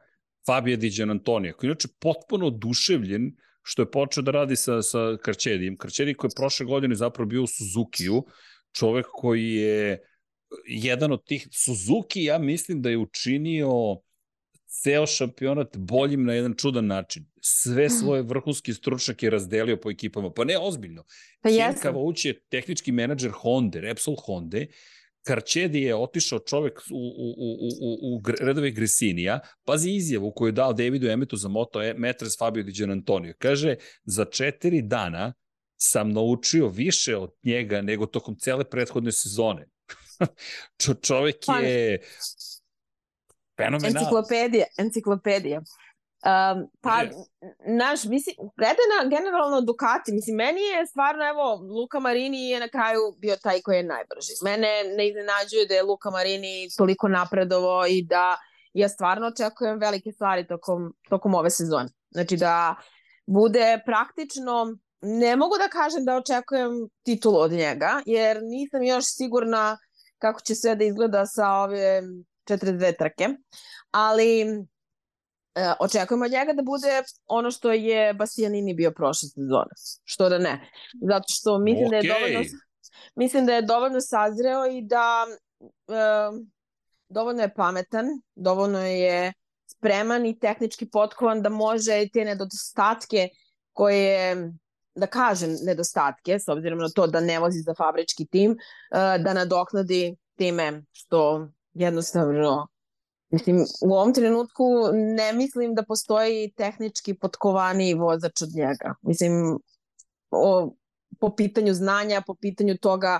[0.45, 3.31] Fabio Di Antonija, koji je inače potpuno oduševljen
[3.63, 5.77] što je počeo da radi sa, sa Karčedijem.
[5.77, 8.23] Karčedi koji je prošle godine zapravo bio u Suzukiju,
[8.71, 9.99] čovek koji je
[10.67, 13.69] jedan od tih Suzuki, ja mislim da je učinio
[14.81, 17.25] ceo šampionat boljim na jedan čudan način.
[17.41, 20.31] Sve svoje vrhunske stručnjake razdelio po ekipama.
[20.33, 21.03] Pa ne, ozbiljno.
[21.41, 24.65] Pa Ken Kavauć je tehnički menadžer Honda, Repsol Honda,
[25.23, 30.51] Karčedi je otišao čovek u, u, u, u, u redove Gresinija, pazi izjavu koju je
[30.51, 33.33] dao Davidu Emetu za moto e, Metres Fabio Di Antonio.
[33.37, 35.33] Kaže, za četiri dana
[35.77, 39.69] sam naučio više od njega nego tokom cele prethodne sezone.
[40.81, 42.01] Čo, čovek pa je
[43.57, 44.01] fenomenal.
[44.01, 45.61] Enciklopedija, enciklopedija.
[46.23, 47.13] Um, pa, yes.
[47.67, 52.67] naš, mislim, glede na generalno Ducati, mislim, meni je stvarno, evo, Luka Marini je na
[52.67, 54.33] kraju bio taj koji je najbrži.
[54.43, 58.37] Mene ne iznenađuje da je Luka Marini toliko napredovo i da
[58.73, 61.89] ja stvarno očekujem velike stvari tokom, tokom ove sezone.
[62.11, 62.75] Znači da
[63.25, 66.71] bude praktično, ne mogu da kažem da očekujem
[67.05, 69.77] titulu od njega, jer nisam još sigurna
[70.17, 72.01] kako će sve da izgleda sa ove
[72.47, 73.29] 42 trke,
[73.91, 74.45] ali
[75.55, 79.71] e, očekujemo od njega da bude ono što je Bastianini bio prošle sezone.
[80.03, 80.69] Što da ne.
[81.01, 81.89] Zato što mislim okay.
[81.89, 82.39] da je dovoljno
[83.15, 85.25] Mislim da je dovoljno sazreo i da
[85.87, 85.93] e,
[87.09, 89.33] dovoljno je pametan, dovoljno je
[89.65, 93.29] spreman i tehnički potkovan da može te nedostatke
[93.73, 94.35] koje
[94.95, 98.57] da kažem nedostatke, s obzirom na to da ne vozi za fabrički tim, e,
[99.19, 102.67] da nadoknadi time što jednostavno
[103.33, 104.63] Mislim, u ovom trenutku
[104.93, 108.95] ne mislim da postoji tehnički potkovani vozač od njega.
[109.01, 109.59] Mislim,
[110.31, 110.73] o,
[111.19, 113.19] po pitanju znanja, po pitanju toga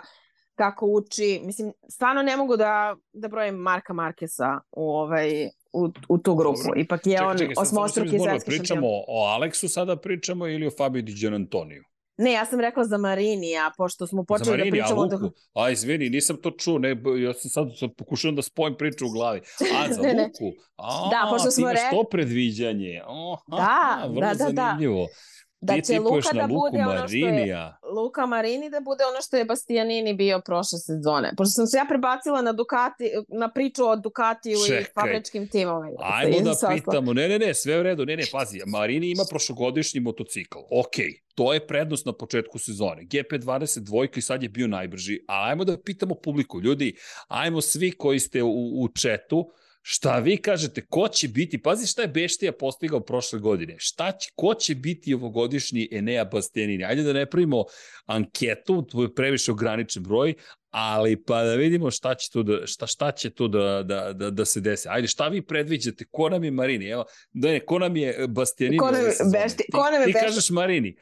[0.55, 1.41] kako uči.
[1.43, 6.61] Mislim, stvarno ne mogu da, da brojim Marka Markesa u, ovaj, u, u tu grupu.
[6.64, 6.80] Dobro.
[6.80, 8.59] Ipak je čekaj, on čekaj, osmostruki svetski šampion.
[8.59, 11.84] Pričamo o Aleksu sada pričamo ili o Fabio Di Gianantoniju?
[12.18, 15.07] Ne, ja sam rekla za Marini, a pošto smo počeli Marini, da pričamo...
[15.09, 16.89] Za Marini, a izvini, nisam to čuo, ne,
[17.24, 19.41] ja sam sad, sad pokušavam da spojim priču u glavi.
[19.76, 20.57] A, za ne, Luku?
[20.76, 21.89] A, da, pošto smo rekli...
[21.91, 23.01] to predviđanje.
[23.07, 25.01] Oh, da, vrlo da, da, zanimljivo.
[25.01, 25.34] Da
[25.64, 29.45] da će Luka da bude ono što je Luka Marini da bude ono što je
[29.45, 31.34] Bastianini bio prošle sezone.
[31.38, 35.97] Pošto sam se ja prebacila na Ducati, na priču o Ducatiju i fabričkim timovima.
[35.99, 37.14] Ajmo da pitamo.
[37.14, 38.05] Ne, ne, ne, sve u redu.
[38.05, 38.59] Ne, ne, pazi.
[38.66, 40.57] Marini ima prošlogodišnji motocikl.
[40.72, 43.01] Okay, to je prednost na početku sezone.
[43.03, 45.20] GP22 dvojka i sad je bio najbrži.
[45.28, 46.61] A ajmo da pitamo publiku.
[46.61, 46.95] Ljudi,
[47.28, 49.49] ajmo svi koji ste u, u četu,
[49.86, 54.29] Šta vi kažete, ko će biti, pazi šta je Beštija postigao prošle godine, šta će,
[54.36, 56.86] ko će biti ovogodišnji Enea Bastianini?
[56.86, 57.63] Ajde da ne pravimo
[58.05, 60.34] anketu, to je previše ograničen broj,
[60.74, 64.30] ali pa da vidimo šta će tu da, šta, šta će tu da, da, da,
[64.30, 64.88] da se desi.
[64.91, 66.05] Ajde, šta vi predviđate?
[66.11, 66.88] Ko nam je Marini?
[66.89, 68.78] Evo, da ne, ko nam je Bastianini?
[68.78, 69.63] Ko nam je Bešti?
[69.71, 70.13] Ko nam je Bešti?
[70.13, 70.95] Ti kažeš Marini.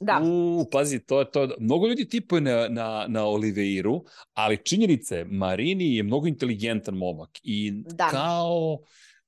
[0.00, 0.20] Da.
[0.24, 1.48] U, pazi, to je to.
[1.60, 7.30] Mnogo ljudi tipuje na, na, na Oliveiru, ali činjenica je, Marini je mnogo inteligentan momak
[7.42, 8.08] i da.
[8.08, 8.78] kao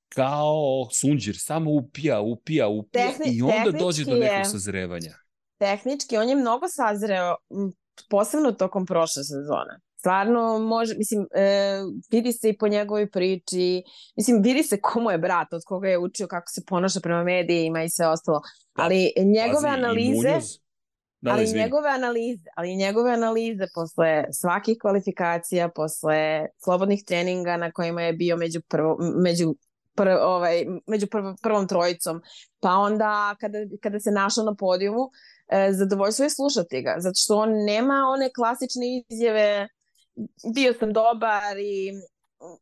[0.08, 5.14] kao sunđir, samo upija, upija, upija Tehni, i onda dođe do nekog sazrevanja.
[5.58, 7.34] Tehnički, on je mnogo sazreo,
[8.08, 9.80] posebno tokom prošle sezone.
[10.04, 11.80] Stvarno može, mislim, e,
[12.10, 13.82] vidi se i po njegovoj priči,
[14.16, 17.82] mislim, vidi se komu je brat, od koga je učio, kako se ponaša prema medijima
[17.82, 18.40] i sve ostalo.
[18.76, 18.82] Da.
[18.82, 20.38] Ali njegove Pazi, analize...
[21.20, 21.62] Da, ali izvini.
[21.62, 28.36] njegove analize, ali njegove analize posle svakih kvalifikacija, posle slobodnih treninga na kojima je bio
[28.36, 29.54] među prvo, među
[29.94, 32.20] pr, ovaj, među prv, prvom trojicom,
[32.60, 35.10] pa onda kada, kada se našao na podijumu,
[35.48, 39.68] e, zadovoljstvo je slušati ga, zato što on nema one klasične izjave
[40.54, 41.92] bio sam dobar i
[42.38, 42.58] o,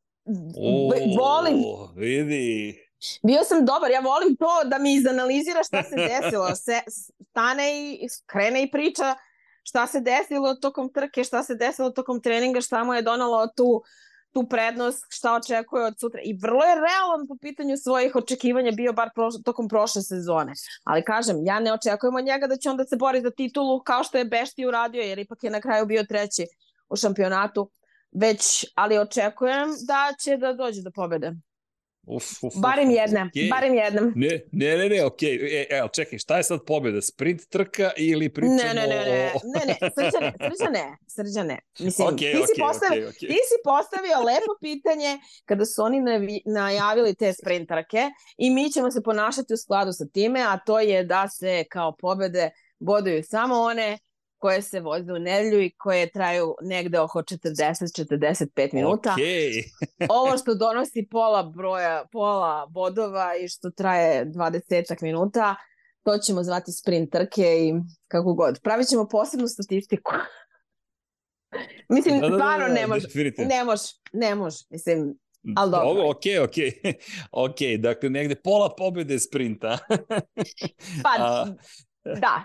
[1.19, 1.65] volim.
[1.97, 2.79] Vidi,
[3.23, 6.55] Bio sam dobar, ja volim to da mi izanalizira šta se desilo.
[6.65, 6.81] Se,
[7.31, 9.15] stane i krene i priča
[9.63, 13.83] šta se desilo tokom trke, šta se desilo tokom treninga, šta mu je donalo tu,
[14.33, 16.21] tu prednost, šta očekuje od sutra.
[16.25, 20.53] I vrlo je realan po pitanju svojih očekivanja bio bar proš, tokom prošle sezone.
[20.85, 24.05] Ali kažem, ja ne očekujem od njega da će onda se bori za titulu kao
[24.05, 26.47] što je Bešti uradio, jer ipak je na kraju bio treći
[26.93, 27.71] u šampionatu.
[28.13, 31.33] Već, ali očekujem da će da dođe do pobede.
[32.07, 33.51] Uf, uf, barem uf, jedne, okay.
[33.51, 34.13] barem jednom.
[34.17, 35.39] Ne, ne, ne, ne, okej.
[35.39, 35.67] Okay.
[35.71, 37.03] E, evo, čekaj, šta je sad pobjeda?
[37.03, 41.59] Sprint trka ili pričamo ne, ne, ne, ne, ne, ne, srđane, srđane, srđane.
[41.79, 43.29] Mislim, okay, ti, si okay, postavio, okay, okay.
[43.29, 48.71] ti si postavio lepo pitanje kada su oni navi, najavili te sprint trke i mi
[48.71, 53.23] ćemo se ponašati u skladu sa time, a to je da se kao pobede boduju
[53.23, 53.99] samo one
[54.43, 59.15] koje se voze u nedelju i koje traju negde oko 40-45 minuta.
[59.19, 59.63] Okay.
[60.19, 65.57] Ovo što donosi pola broja, pola bodova i što traje 20 minuta,
[66.03, 67.75] to ćemo zvati sprint trke i
[68.09, 68.61] kako god.
[68.63, 70.13] Pravit ćemo posebnu statistiku.
[71.95, 73.09] Mislim, da, da, stvarno da, da, ne može.
[73.39, 74.59] Ne može, ne može.
[74.71, 75.19] Mislim,
[75.57, 75.89] Ali dobro.
[75.89, 76.57] Ovo, ok, ok.
[77.51, 79.79] ok, dakle, negde pola pobede sprinta.
[81.03, 81.47] pa, A...
[82.05, 82.45] da,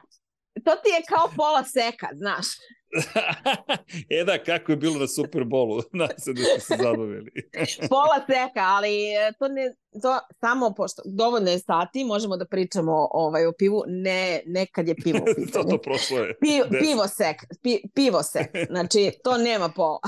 [0.66, 2.45] to ti je kao pola seka, znaš.
[4.20, 7.32] e da, kako je bilo na Superbolu, nadam se da ste se zabavili.
[7.89, 13.08] pola seka, ali e, to ne, to samo pošto dovoljno je sati, možemo da pričamo
[13.12, 16.38] ovaj, o pivu, ne, ne kad je pivo u to, to prošlo je.
[16.39, 19.99] Pi, pivo sek, pi, pivo sek, znači to nema pola.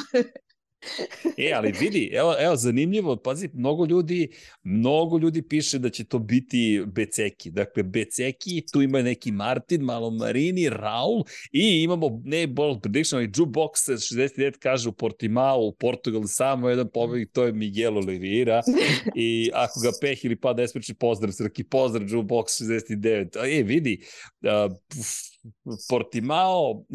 [1.38, 4.30] E, ali vidi, evo, evo, zanimljivo, pazi, mnogo ljudi,
[4.64, 7.52] mnogo ljudi piše da će to biti Beceki.
[7.52, 13.32] Dakle, Beceki, tu ima neki Martin, malo Marini, Raul i imamo, ne ball prediction, ali
[13.36, 18.62] Jukebox 69 kaže u Portimao, u Portugalu samo jedan pobednik, to je Miguel Oliveira
[19.16, 23.60] i ako ga peh ili pa nespreči, pozdrav Srki, pozdrav Jukebox 69.
[23.60, 24.04] E, vidi,
[24.42, 24.76] uh,
[25.90, 26.86] Portimao,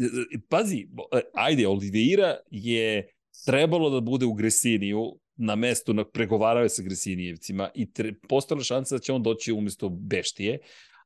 [0.49, 0.87] pazi,
[1.33, 3.14] ajde, Oliveira je
[3.45, 8.95] trebalo da bude u Gresiniju, na mestu na pregovaraju sa Gresinijevcima i tre, postala šansa
[8.95, 10.59] da će on doći umesto Beštije,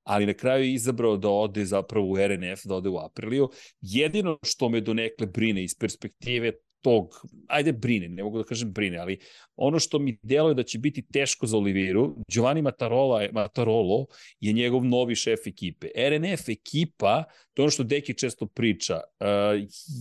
[0.03, 3.49] ali na kraju je izabrao da ode zapravo u RNF, da ode u Apriliju.
[3.81, 6.51] Jedino što me donekle brine iz perspektive
[6.81, 9.19] tog, ajde brine, ne mogu da kažem brine, ali
[9.55, 14.05] ono što mi deluje da će biti teško za Oliviru, Giovanni Matarola, Matarolo
[14.39, 15.87] je njegov novi šef ekipe.
[15.95, 17.23] RNF ekipa,
[17.53, 19.25] to ono što Deki često priča, eh,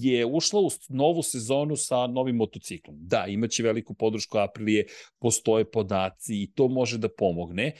[0.00, 2.96] je ušla u novu sezonu sa novim motociklom.
[3.00, 4.86] Da, imaće veliku podršku Aprilije,
[5.18, 7.72] postoje podaci i to može da pomogne,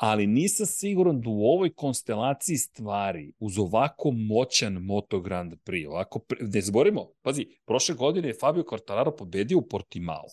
[0.00, 6.20] ali nisam siguran da u ovoj konstelaciji stvari, uz ovako moćan Moto Grand Prix, ovako,
[6.40, 10.24] ne zborimo, pazi, prošle godine je Fabio Quartararo pobedio u Portimao.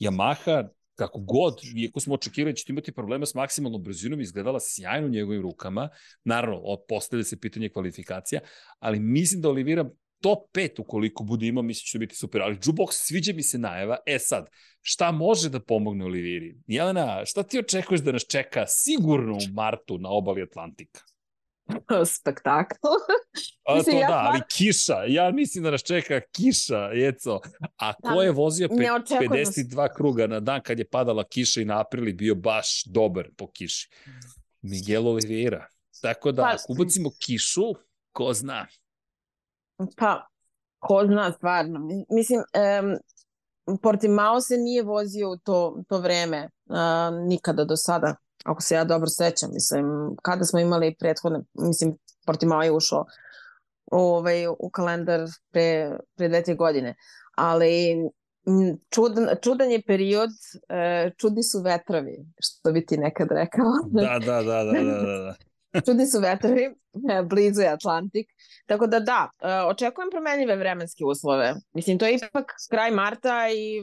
[0.00, 5.06] Yamaha kako god, iako smo očekivali da ćete imati problema s maksimalnom brzinom, izgledala sjajno
[5.06, 5.88] u njegovim rukama.
[6.24, 8.40] Naravno, postavlja se pitanje kvalifikacija,
[8.78, 9.90] ali mislim da Olivira
[10.24, 12.42] top 5 ukoliko bude imao, mislim da će biti super.
[12.42, 13.96] Ali Jukebox sviđa mi se najava.
[14.06, 14.46] E sad,
[14.80, 16.56] šta može da pomogne Oliviri?
[16.66, 21.00] Jelena, šta ti očekuješ da nas čeka sigurno u martu na obali Atlantika?
[22.16, 22.74] Spektakl.
[23.64, 25.04] A, to ja da, ali kiša.
[25.08, 27.40] Ja mislim da nas čeka kiša, Jeco.
[27.76, 31.80] A ko je vozio pe, 52 kruga na dan kad je padala kiša i na
[31.80, 33.90] aprili bio baš dobar po kiši?
[34.62, 35.66] Miguel Oliveira.
[36.02, 37.74] Tako da, pa, ako ubacimo kišu,
[38.12, 38.66] ko zna.
[39.96, 40.26] Pa,
[40.78, 41.80] ko zna stvarno.
[42.10, 42.96] Mislim, um,
[43.82, 48.14] Portimao se nije vozio u to, to vreme uh, nikada do sada,
[48.44, 49.50] ako se ja dobro sećam.
[49.52, 49.84] Mislim,
[50.22, 51.96] kada smo imali prethodne, mislim,
[52.26, 53.04] Portimao je ušao
[53.92, 55.20] ovaj, u kalendar
[55.50, 56.94] pre, pre dve, godine.
[57.36, 57.96] Ali
[58.90, 60.30] čudan, čudan je period,
[61.16, 63.64] čudni su vetrovi, što bi ti nekad rekao.
[63.90, 65.34] Da, da, da, da, da, da.
[65.86, 66.74] Čudni su vetrovi,
[67.28, 68.26] blizu je Atlantik.
[68.66, 71.54] Tako da da, e, očekujem promenljive vremenske uslove.
[71.72, 73.80] Mislim, to je ipak kraj marta i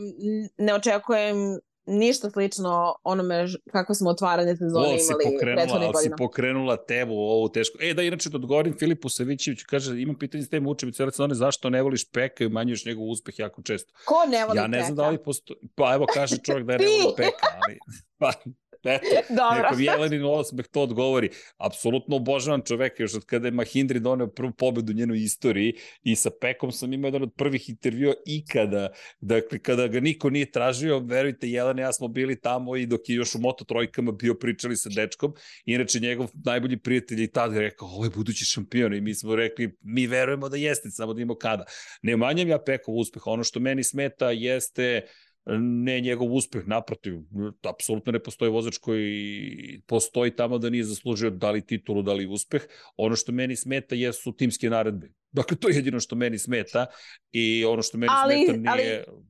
[0.58, 1.36] ne očekujem
[1.86, 6.04] ništa slično onome kako smo otvaranje sezone o, imali prethodne godine.
[6.04, 7.78] Si pokrenula temu ovu tešku.
[7.82, 11.36] E, da, inače da odgovorim Filipu Savićeviću, kaže, imam pitanje s temu učevi cijele sezone,
[11.36, 13.94] zašto ne voliš Peka i umanjuješ njegov uspeh jako često?
[14.06, 16.86] Ko ne voli Ja ne znam da li postoji, pa evo kaže čovjek da ne
[16.86, 17.80] voli Peka, ali,
[18.20, 18.34] pa,
[18.96, 19.70] Eto, Dobro.
[19.80, 21.30] Jelenin osmeh to odgovori.
[21.58, 25.74] Apsolutno obožavam čoveka, još od kada je Mahindri doneo prvu pobedu u njenoj istoriji
[26.04, 28.90] i sa Pekom sam imao jedan od prvih intervjua ikada.
[29.20, 33.10] Dakle, kada ga niko nije tražio, verujte, Jelen i ja smo bili tamo i dok
[33.10, 35.34] je još u Moto trojkama bio pričali sa dečkom.
[35.66, 39.78] Inače, njegov najbolji prijatelj je tada rekao, ovo je budući šampion i mi smo rekli,
[39.82, 41.66] mi verujemo da jeste, samo da imamo kada.
[42.02, 45.08] Ne manjam ja Pekov uspeh, ono što meni smeta jeste
[45.60, 47.14] ne njegov uspeh, naprotiv,
[47.70, 52.28] apsolutno ne postoji vozač koji postoji tamo da nije zaslužio da li titulu, da li
[52.28, 52.62] uspeh.
[52.98, 55.12] Ono što meni smeta jesu timske naredbe.
[55.32, 56.86] Dakle, to je jedino što meni smeta
[57.32, 58.84] i ono što meni ali, smeta nije, ali,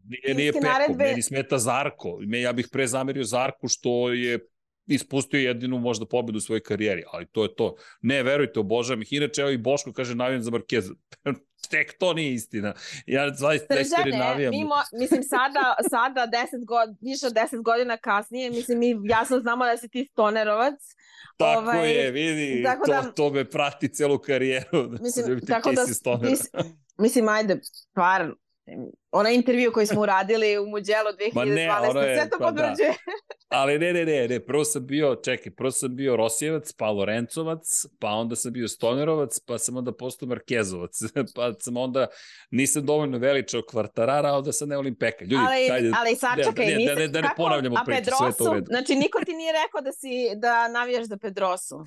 [0.07, 1.03] nije, nije Peko, naredbe...
[1.03, 2.19] meni smeta Zarko.
[2.21, 4.39] Ja bih pre zamerio Zarku što je
[4.87, 7.75] ispustio jedinu možda pobedu u svojoj karijeri, ali to je to.
[8.01, 9.13] Ne, verujte, obožavam ih.
[9.13, 10.93] Inače, evo i Boško kaže navijam za Markeza.
[11.69, 12.73] Tek to nije istina.
[13.05, 14.51] Ja zaista iskreno navijam.
[14.51, 19.39] Mi mo, mislim, sada, sada deset god, više od deset godina kasnije, mislim, mi jasno
[19.39, 20.79] znamo da si ti stonerovac.
[21.37, 24.87] Tako ovaj, je, vidi, tako to, da, to me prati celu karijeru.
[24.87, 25.81] Da mislim, tako da,
[26.21, 28.35] mislim, mislim, ajde, stvarno,
[29.11, 31.45] onaj intervju koji smo uradili u Muđelu 2012.
[31.45, 32.75] ne, je, sve to pa Da.
[33.49, 37.85] Ali ne, ne, ne, ne, prvo sam bio, čekaj, prvo sam bio Rosijevac, pa Lorencovac,
[37.99, 40.99] pa onda sam bio Stonerovac, pa sam onda postao Markezovac,
[41.35, 42.07] pa sam onda,
[42.51, 45.25] nisam dovoljno veličao kvartarara, a onda sam ne volim peka.
[45.25, 48.53] Ljudi, ali, tajde, ali sačekaj, ne, da, ne, da ne ponavljamo priču, sve to u
[48.53, 48.65] redu.
[48.65, 51.85] Znači, niko ti nije rekao da, si, da navijaš za Pedrosu.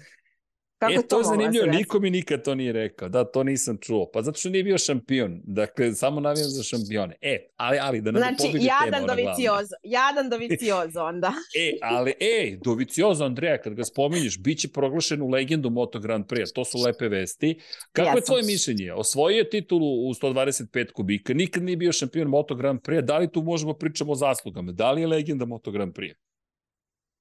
[0.88, 3.08] Kako e, to je zanimljivo, niko mi nikad to nije rekao.
[3.08, 4.10] Da, to nisam čuo.
[4.12, 5.40] Pa zato što nije bio šampion.
[5.44, 7.16] Dakle, samo navijam za šampione.
[7.20, 9.74] E, ali, ali da ne znači, jadan Doviciozo.
[9.82, 11.32] Jadan Doviciozo onda.
[11.64, 16.24] e, ali, e, Doviciozo, Andreja, kad ga spominješ, bit će proglašen u legendu Moto Grand
[16.26, 16.52] Prix.
[16.54, 17.60] To su lepe vesti.
[17.92, 18.18] Kako Jasno.
[18.18, 18.92] je tvoje mišljenje?
[18.92, 21.34] Osvojio je titulu u 125 kubika.
[21.34, 23.00] Nikad nije bio šampion Moto Grand Prix.
[23.00, 24.72] Da li tu možemo pričamo o zaslugama?
[24.72, 26.14] Da li je legenda Moto Grand Prix?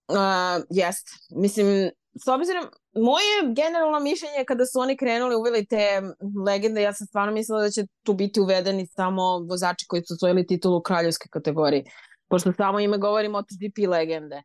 [0.07, 1.07] Uh, jest.
[1.36, 6.01] Mislim, s obzirom, moje generalno mišljenje kada su oni krenuli uveli te
[6.45, 10.47] legende, ja sam stvarno mislila da će tu biti uvedeni samo vozači koji su osvojili
[10.47, 11.84] titulu u kraljevske kategoriji,
[12.30, 14.41] pošto samo ime govori MotoGP legende.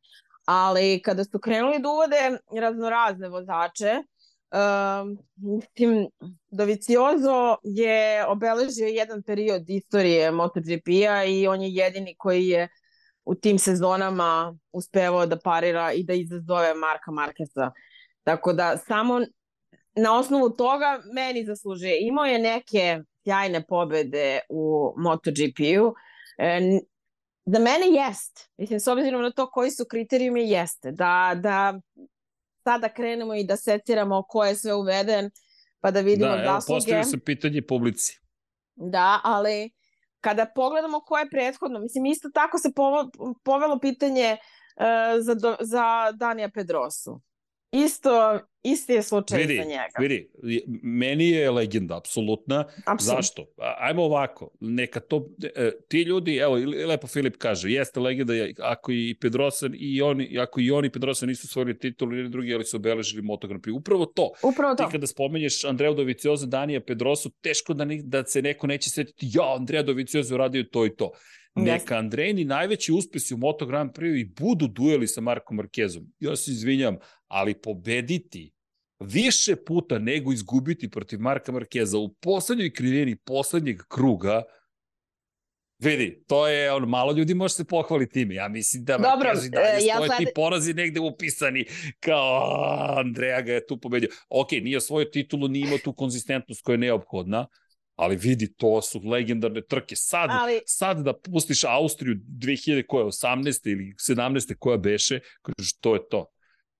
[0.46, 3.94] Ali kada su krenuli da uvode raznorazne vozače,
[4.52, 6.08] um, mislim,
[6.50, 12.68] Doviciozo je obeležio jedan period istorije MotoGP-a i on je jedini koji je
[13.28, 17.70] u tim sezonama uspevao da parira i da izazove Marka Markesa.
[18.22, 19.20] Tako da samo
[19.96, 21.98] na osnovu toga meni zaslužuje.
[22.00, 25.94] Imao je neke sjajne pobede u MotoGP-u.
[26.38, 26.60] E,
[27.46, 28.50] za mene jest.
[28.56, 30.92] Mislim, s obzirom na to koji su kriterijumi, jeste.
[30.92, 31.80] Da, da
[32.64, 35.30] sada krenemo i da seciramo ko je sve uveden,
[35.80, 36.76] pa da vidimo da, evo, zasluge.
[36.76, 38.20] postavio se pitanje publici.
[38.74, 39.70] Da, ali
[40.20, 42.72] kada pogledamo ko je prethodno, mislim, isto tako se
[43.44, 47.20] povelo pitanje uh, za, do, za Danija Pedrosu.
[47.72, 49.98] Isto, isti je slučaj vidi, za njega.
[49.98, 50.30] Vidi,
[50.82, 52.64] meni je legenda, apsolutna.
[52.84, 53.22] Apsolutno.
[53.22, 53.46] Zašto?
[53.78, 56.54] Ajmo ovako, neka to, e, ti ljudi, evo,
[56.86, 61.48] lepo Filip kaže, jeste legenda, ako i Pedrosa i oni, ako i oni Pedrosa nisu
[61.48, 63.76] svojili titul ili drugi, ali su obeležili Motogram Prix.
[63.76, 64.32] Upravo to.
[64.42, 64.84] Upravo to.
[64.84, 69.26] Ti kada spomenješ Andreja Dovicioza, Danija Pedrosu, teško da, ne, da se neko neće setiti,
[69.34, 71.10] ja, Andreja Dovicioza uradio to i to.
[71.64, 76.12] Neka Andrejni najveći uspesi u Moto Grand Prix i budu dueli sa Markom Markezom.
[76.20, 76.96] Ja se izvinjam,
[77.26, 78.52] ali pobediti
[79.00, 84.42] više puta nego izgubiti protiv Marka Markeza u poslednjoj krivini poslednjeg kruga,
[85.78, 88.34] vidi, to je, on, malo ljudi može se pohvaliti time.
[88.34, 90.18] Ja mislim da Dobro, Markez i dalje ja stoje sad...
[90.18, 91.64] ti porazi negde upisani
[92.00, 92.64] kao
[92.96, 94.08] Andreja ga je tu pobedio.
[94.28, 97.46] Ok, nije osvojio titulu, nije imao tu konzistentnost koja je neophodna,
[97.98, 99.96] ali vidi, to su legendarne trke.
[99.96, 100.60] Sad, ali...
[100.66, 103.72] sad da pustiš Austriju 2000, koja je 18.
[103.72, 104.54] ili 17.
[104.58, 106.26] koja beše, kažeš, to je to.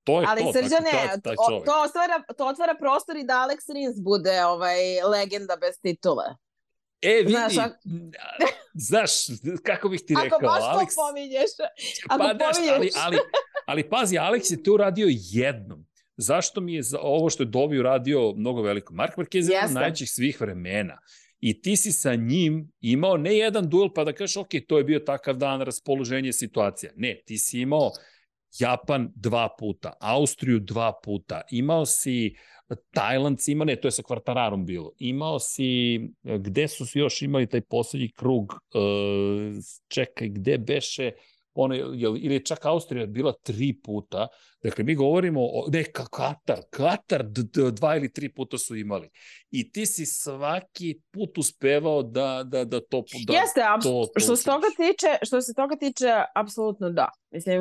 [0.05, 3.35] To je ali to, Srđane, taj, taj to, to, otvara, to otvara prostor i da
[3.35, 6.25] Alex Rins bude ovaj, legenda bez titule.
[7.03, 7.73] E, vidi, znaš, ak...
[8.89, 9.11] znaš,
[9.62, 10.95] kako bih ti rekao, Ako baš Alex...
[10.95, 11.51] to pominješ,
[12.09, 12.73] ako pa, pominješ.
[12.75, 13.19] ali, ali,
[13.66, 15.88] ali pazi, Alex je to uradio jednom.
[16.19, 18.95] Zašto mi je za ovo što je dobio radio mnogo veliko?
[18.95, 20.99] Mark Marquez je jedan najvećih svih vremena.
[21.41, 24.85] I ti si sa njim imao ne jedan duel pa da kažeš ok, to je
[24.85, 26.93] bio takav dan, raspoloženje, situacija.
[26.97, 27.91] Ne, ti si imao
[28.59, 32.35] Japan dva puta, Austriju dva puta, imao si
[32.91, 37.61] Tajland, ima, ne, to je sa Kvartararom bilo, imao si, gde su još imali taj
[37.61, 41.12] poslednji krug, uh, čekaj, gde beše,
[41.61, 41.75] ono,
[42.19, 44.29] ili je čak Austrija bila tri puta,
[44.63, 47.25] dakle mi govorimo o, ne, Katar, Katar
[47.73, 49.11] dva ili tri puta su imali.
[49.51, 53.05] I ti si svaki put uspevao da, da, da to...
[53.27, 57.09] Da, Jeste, to, to što, se toga tiče, što se toga tiče, apsolutno da.
[57.31, 57.61] Mislim,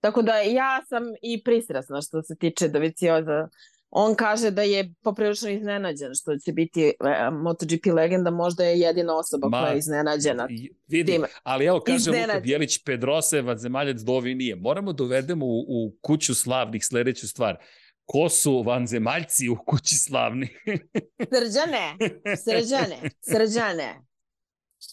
[0.00, 3.48] tako da ja sam i prisrasna što se tiče Dovicioza
[3.94, 6.92] On kaže da je poprilično iznenađen što će biti e,
[7.30, 10.48] MotoGP legenda, možda je jedina osoba Ma, koja je iznenađena.
[10.86, 14.56] Vidi, ali evo kaže Luka Bjelić, Pedrose, vanzemaljac Dovi nije.
[14.56, 17.56] Moramo dovedemo u, u kuću slavnih sledeću stvar.
[18.04, 20.48] Ko su vanzemaljci u kući slavni?
[21.32, 21.96] srđane,
[22.44, 24.00] srđane, srđane.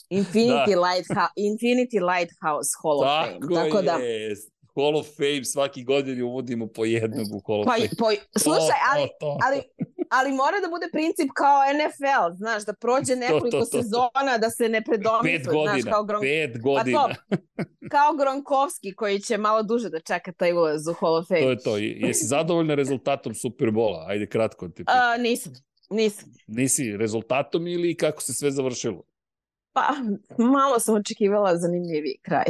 [0.09, 0.81] Infinity, da.
[0.81, 3.69] Lighthouse, Infinity Lighthouse Hall of Tako Fame.
[3.69, 4.35] Tako da, je.
[4.75, 7.89] Hall of Fame svaki godin uvodimo po jednog u Hall of pa, Fame.
[7.97, 9.37] Po, slušaj, ali, to, to.
[9.45, 9.61] ali,
[10.09, 14.37] ali mora da bude princip kao NFL, znaš, da prođe nekoliko to, to, to, sezona,
[14.41, 15.37] da se ne predomituje.
[15.37, 16.21] Pet godina, znaš, kao Gron...
[16.21, 17.07] pet godina.
[17.29, 21.27] Pa to, kao Gronkovski koji će malo duže da čeka taj ulaz u Hall of
[21.27, 21.41] Fame.
[21.41, 21.77] To je to.
[21.77, 24.05] Jesi zadovoljna rezultatom Superbola?
[24.07, 24.95] Ajde kratko ti pitam.
[24.95, 25.53] Uh, nisam,
[25.89, 26.29] nisam.
[26.47, 29.03] Nisi rezultatom ili kako se sve završilo?
[29.73, 29.87] Pa,
[30.37, 32.45] malo sam očekivala zanimljiviji kraj.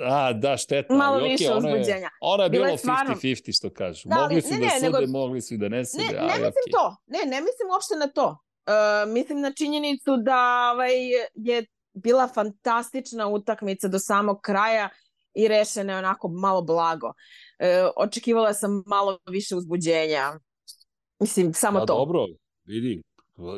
[0.00, 0.94] A, da, šteta.
[0.94, 2.10] Malo ali, više okay, uzbuđenja.
[2.20, 3.14] Ona je, ona je bilo 50-50 stvarno...
[3.52, 4.08] što kažu.
[4.08, 5.12] Da, mogli su ne, da ne, sude, nego...
[5.12, 6.04] mogli su da ne sude.
[6.04, 6.72] Ne, ali, ne mislim okay.
[6.72, 6.96] to.
[7.06, 8.38] Ne, ne mislim uopšte na to.
[8.66, 10.92] Uh, mislim na činjenicu da ovaj,
[11.34, 14.88] je bila fantastična utakmica do samog kraja
[15.34, 17.06] i rešena je onako malo blago.
[17.06, 17.14] Uh,
[17.96, 20.32] očekivala sam malo više uzbuđenja.
[21.20, 21.94] Mislim, samo da, to.
[21.94, 22.26] Dobro,
[22.64, 23.02] vidi,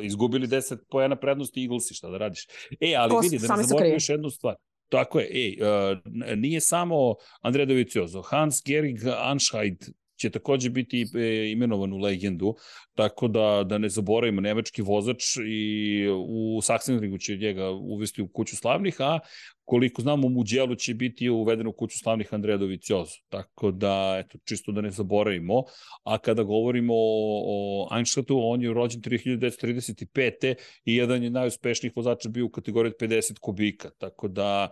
[0.03, 2.47] izgubili 10 pojena prednosti Eaglesi, šta da radiš.
[2.79, 4.55] E, ali Ko, vidi, da ne zaboravim još jednu stvar.
[4.89, 5.97] Tako je, ej, uh,
[6.37, 9.85] nije samo Andrej Doviciozo, Hans Gerig Anscheid
[10.17, 12.55] će takođe biti e, imenovan u legendu,
[12.95, 18.55] tako da, da ne zaboravimo, nemački vozač i u Sachsenringu će njega uvesti u kuću
[18.55, 19.19] slavnih, a
[19.67, 23.15] koliko znamo, u Muđelu će biti uvedeno u kuću slavnih Andreja Doviciozo.
[23.29, 25.63] Tako da, eto, čisto da ne zaboravimo.
[26.03, 30.55] A kada govorimo o, o Einstadtu, on je rođen 1935.
[30.85, 33.89] i jedan je najuspešnijih vozača bio u kategoriji 50 kubika.
[33.97, 34.69] Tako da,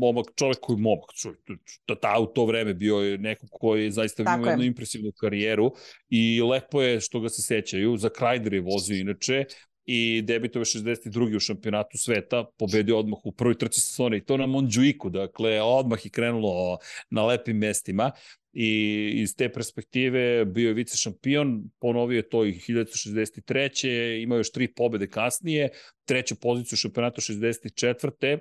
[0.00, 1.40] momak, čovek koji momak, čovjek,
[1.86, 5.72] ta, ta, u to vreme bio je neko koji je zaista imao jednu impresivnu karijeru
[6.08, 7.96] i lepo je što ga se sećaju.
[7.96, 9.44] Za Krajder je vozio inače,
[9.90, 11.36] i debitove 62.
[11.36, 16.04] u šampionatu sveta, pobedio odmah u prvoj trci sezone i to na Monđuiku, dakle odmah
[16.04, 16.78] je krenulo
[17.10, 18.10] na lepim mestima
[18.52, 24.22] i iz te perspektive bio je vice šampion, ponovio je to i 1963.
[24.22, 25.68] imao još tri pobede kasnije,
[26.04, 28.38] treću poziciju u šampionatu 64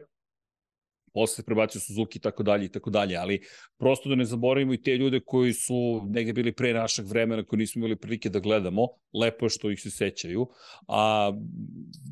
[1.17, 3.39] posle se prebacio Suzuki i tako dalje i tako dalje, ali
[3.77, 7.59] prosto da ne zaboravimo i te ljude koji su negde bili pre našeg vremena, koji
[7.59, 10.45] nismo imali prilike da gledamo, lepo je što ih se sećaju,
[10.87, 11.31] a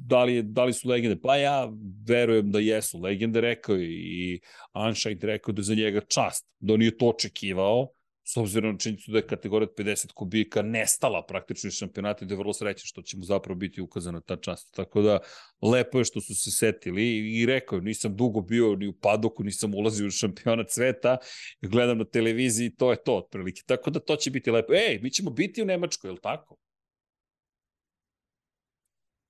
[0.08, 1.20] da li, da li su legende?
[1.22, 1.70] Pa ja
[2.08, 4.40] verujem da jesu legende, rekao i
[4.74, 7.95] Anšajt rekao da za njega čast, da on nije to očekivao,
[8.28, 12.28] s obzirom na činjenicu da je kategorija od 50 kubika nestala praktično iz šampionata i
[12.28, 14.76] da je vrlo srećan što će mu zapravo biti ukazana ta čast.
[14.76, 15.20] Tako da,
[15.62, 17.04] lepo je što su se setili
[17.42, 21.18] i rekao, nisam dugo bio ni u padoku, nisam ulazio u šampionat sveta,
[21.62, 23.62] gledam na televiziji, to je to otprilike.
[23.66, 24.74] Tako da to će biti lepo.
[24.74, 26.58] Ej, mi ćemo biti u Nemačkoj, je li tako?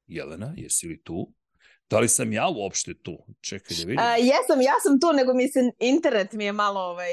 [0.07, 1.33] Jelena, jesi li tu?
[1.89, 3.17] Da li sam ja uopšte tu?
[3.41, 3.99] Čekaj da vidim.
[3.99, 7.11] A, jesam, ja sam tu, nego mi se internet mi je malo ovaj...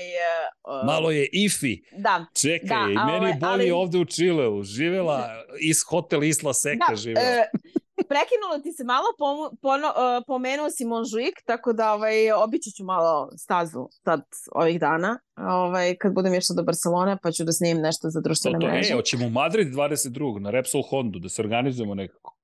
[0.81, 1.77] Uh, malo je ifi.
[1.97, 2.27] Da.
[2.43, 3.71] Čekaj, da, meni je bolje ali...
[3.71, 4.63] ovde u Čileu.
[4.63, 5.29] Živela
[5.61, 7.27] iz hotel Isla Seka da, živela.
[7.27, 12.71] Uh, prekinulo ti se malo, pom, pono, uh, pomenuo si Monžuik, tako da ovaj, obići
[12.71, 17.53] ću malo stazu sad ovih dana, ovaj, kad budem išla do Barcelone, pa ću da
[17.53, 18.93] snimim nešto za društvene to, to, mreže.
[18.93, 20.39] E, hoćemo u Madrid 22.
[20.39, 22.42] na Repsol Hondu, da se organizujemo nekako.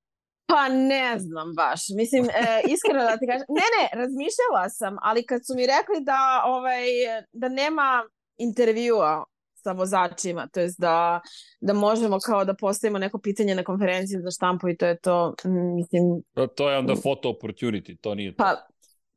[0.49, 1.81] Pa ne znam baš.
[1.95, 3.47] Mislim, e, iskreno da ti kažem.
[3.59, 6.83] Ne, ne, razmišljala sam, ali kad su mi rekli da, ovaj,
[7.31, 8.03] da nema
[8.37, 9.25] intervjua
[9.63, 11.21] sa vozačima, to jest da,
[11.61, 15.35] da možemo kao da postavimo neko pitanje na konferenciji za štampu i to je to,
[15.75, 16.03] mislim...
[16.33, 18.37] To, to je onda photo opportunity, to nije to.
[18.37, 18.55] Pa,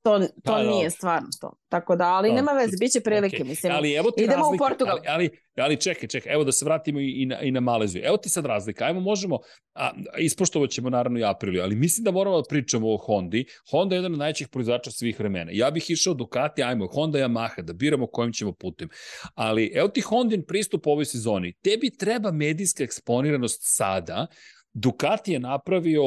[0.03, 1.53] to, to pa, nije stvarno to.
[1.69, 3.49] Tako da, ali no, nema veze, bit će prilike, okay.
[3.49, 3.73] mislim.
[3.73, 4.99] Ali evo ti Idemo razlika, u Portugal.
[4.99, 8.03] Ali, ali, ali čekaj, čekaj, evo da se vratimo i, i, na, i na Maleziju.
[8.05, 9.39] Evo ti sad razlika, ajmo možemo,
[9.75, 13.45] a, ispoštovat ćemo naravno i apriliju, ali mislim da moramo da pričamo o Hondi.
[13.71, 15.51] Honda je jedan od najćih proizvođača svih vremena.
[15.55, 18.89] Ja bih išao Ducati, ajmo, Honda Yamaha, da biramo kojim ćemo putem.
[19.35, 21.53] Ali evo ti Hondin pristup ovoj sezoni.
[21.53, 24.27] Tebi treba medijska eksponiranost sada,
[24.75, 26.03] Ducati je napravio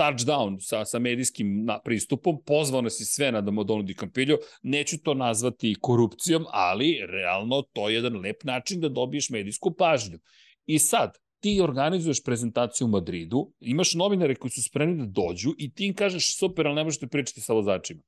[0.00, 4.98] touchdown sa, sa medijskim na, pristupom, pozvao nas i sve na Damodonu di Campillo, neću
[5.04, 10.18] to nazvati korupcijom, ali realno to je jedan lep način da dobiješ medijsku pažnju.
[10.66, 15.72] I sad, ti organizuješ prezentaciju u Madridu, imaš novinare koji su spremni da dođu i
[15.72, 18.02] ti im kažeš super, ali ne možete pričati sa vozačima.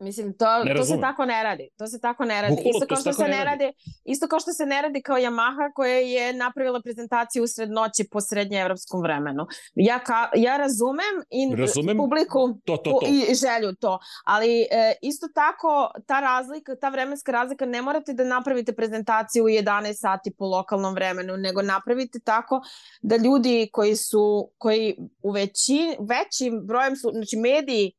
[0.00, 0.46] Mislim, to,
[0.76, 1.68] to se tako ne radi.
[1.78, 2.56] To se tako ne radi.
[2.56, 3.64] Bukvalo, isto kao što se ne radi.
[3.64, 3.72] radi.
[4.04, 8.20] Isto kao što se ne radi kao Yamaha koja je napravila prezentaciju usred noći po
[8.20, 9.46] srednjeevropskom vremenu.
[9.74, 13.06] Ja, ka, ja razumem, i razumem publiku to, to, to.
[13.06, 13.98] i želju to.
[14.24, 19.48] Ali e, isto tako ta razlika, ta vremenska razlika ne morate da napravite prezentaciju u
[19.48, 22.60] 11 sati po lokalnom vremenu, nego napravite tako
[23.02, 27.92] da ljudi koji su koji u veći, većim brojem su, znači mediji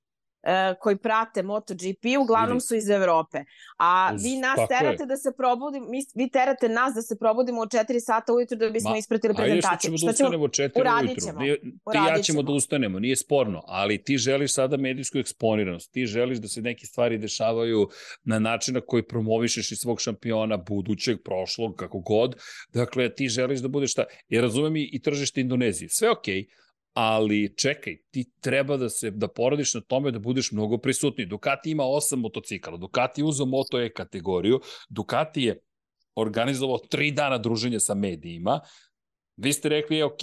[0.80, 3.44] koji prate MotoGP uglavnom su iz Evrope.
[3.78, 5.08] A vi nas terate je.
[5.08, 8.70] da se probudimo, mi, vi terate nas da se probudimo u 4 sata ujutru da
[8.70, 9.92] bismo Ma, ispratili prezentaciju.
[9.94, 11.26] Ajde što ćemo da ustanemo u 4 ujutru.
[11.26, 11.40] Ćemo.
[11.40, 16.06] Nije, ti ja ćemo da ustanemo, nije sporno, ali ti želiš sada medijsku eksponiranost, ti
[16.06, 17.90] želiš da se neke stvari dešavaju
[18.24, 22.36] na način na koji promovišeš i svog šampiona budućeg, prošlog, kako god.
[22.74, 25.90] Dakle, ti želiš da budeš šta, ja razumem i, i tržište Indonezije.
[25.90, 26.62] Sve okej, okay,
[26.94, 31.28] ali čekaj, ti treba da se da poradiš na tome da budeš mnogo prisutniji.
[31.28, 35.60] Ducati ima osam motocikala, Ducati je uzao Moto E kategoriju, Ducati je
[36.16, 38.60] organizovao tri dana druženja sa medijima,
[39.38, 40.20] Vi ste rekli, je, ok,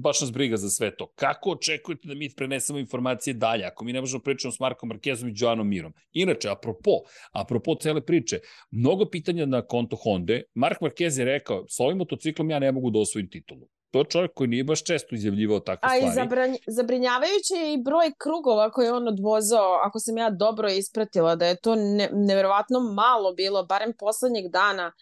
[0.00, 1.06] baš nas briga za sve to.
[1.14, 5.28] Kako očekujete da mi prenesemo informacije dalje, ako mi ne možemo pričati s Markom Markezom
[5.28, 5.92] i Joanom Mirom?
[6.12, 6.90] Inače, apropo,
[7.32, 8.38] apropo cele priče,
[8.70, 10.40] mnogo pitanja na konto Honda.
[10.54, 14.04] Mark Marquez je rekao, s ovim motociklom ja ne mogu da osvojim titulu to je
[14.04, 16.04] čovjek koji nije baš često izjavljivao takve stvari.
[16.04, 20.70] A i zabranj, zabrinjavajuće je i broj krugova koje on odvozao, ako sam ja dobro
[20.70, 24.92] ispratila, da je to ne, neverovatno malo bilo, barem poslednjeg dana,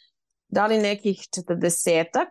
[0.48, 2.28] da li nekih četrdesetak?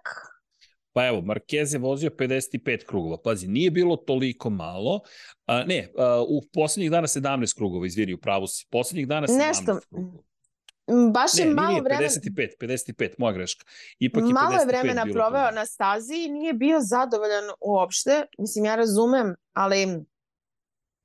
[0.94, 3.18] Pa evo, Marquez je vozio 55 krugova.
[3.24, 5.00] Pazi, nije bilo toliko malo.
[5.46, 8.68] A, ne, a, u poslednjih dana 17 krugova, izvini, u pravu si.
[8.72, 10.24] Poslednjih dana 17 Nešto, krugova.
[11.14, 12.10] Baš je ne, malo nije, vremena...
[12.10, 13.66] 55, 55, moja greška.
[14.00, 18.26] Ipak je malo je vremena proveo na stazi i nije bio zadovoljan uopšte.
[18.38, 20.06] Mislim, ja razumem, ali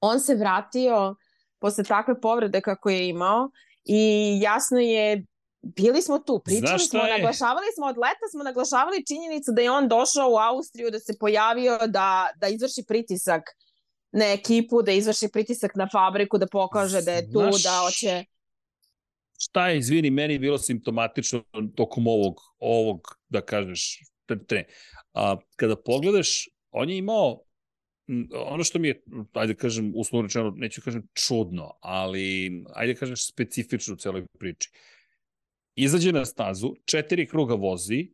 [0.00, 1.14] on se vratio
[1.58, 3.50] posle takve povrede kako je imao
[3.84, 5.24] i jasno je
[5.62, 7.12] bili smo tu, pričali smo, je?
[7.12, 11.18] naglašavali smo, od leta smo naglašavali činjenicu da je on došao u Austriju, da se
[11.20, 13.42] pojavio, da, da izvrši pritisak
[14.12, 17.62] na ekipu, da izvrši pritisak na fabriku, da pokaže da je tu, Znaš...
[17.62, 18.24] da hoće
[19.38, 21.42] šta je, izvini, meni bilo simptomatično
[21.76, 24.02] tokom ovog, ovog da kažeš,
[24.46, 24.64] tre.
[25.12, 27.42] A, kada pogledaš, on je imao
[28.46, 33.94] ono što mi je, ajde kažem, uslovno rečeno, neću kažem čudno, ali ajde kažem specifično
[33.94, 34.70] u celoj priči.
[35.74, 38.12] Izađe na stazu, četiri kruga vozi,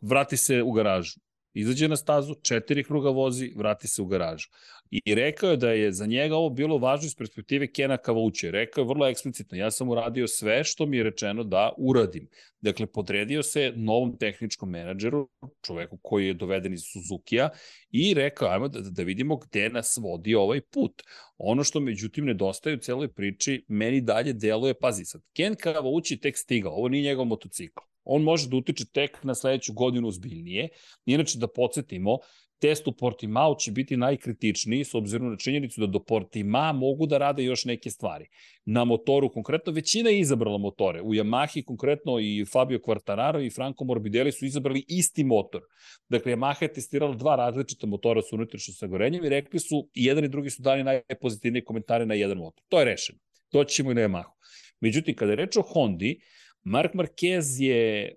[0.00, 1.20] vrati se u garažu.
[1.54, 4.48] Izađe na stazu, četiri kruga vozi, vrati se u garažu.
[4.90, 8.50] I rekao je da je za njega ovo bilo važno iz perspektive Kena Kavuće.
[8.50, 12.28] Rekao je vrlo eksplicitno, ja sam uradio sve što mi je rečeno da uradim.
[12.60, 15.28] Dakle, podredio se novom tehničkom menadžeru,
[15.66, 17.48] čoveku koji je doveden iz Suzuki-a
[17.90, 21.02] i rekao, ajmo da, da vidimo gde nas vodi ovaj put.
[21.38, 26.36] Ono što međutim nedostaje u celoj priči, meni dalje deluje, pazi sad, Ken Kavući tek
[26.36, 30.68] stigao, ovo nije njegov motocikl on može da utiče tek na sledeću godinu ozbiljnije.
[31.06, 32.18] Inače, da podsjetimo,
[32.60, 37.18] test u Portimao će biti najkritičniji s obzirom na činjenicu da do Portima mogu da
[37.18, 38.28] rade još neke stvari.
[38.64, 41.02] Na motoru konkretno većina je izabrala motore.
[41.02, 45.62] U Yamahi konkretno i Fabio Quartararo i Franco Morbidelli su izabrali isti motor.
[46.08, 50.24] Dakle, Yamaha je testirala dva različita motora sa unutrašnjim sagorenjem i rekli su i jedan
[50.24, 52.64] i drugi su dali najpozitivnije komentare na jedan motor.
[52.68, 53.18] To je rešeno.
[53.48, 54.32] To ćemo i na Yamahu.
[54.80, 56.20] Međutim, kada je reč o Hondi,
[56.64, 58.14] Mark Marquez je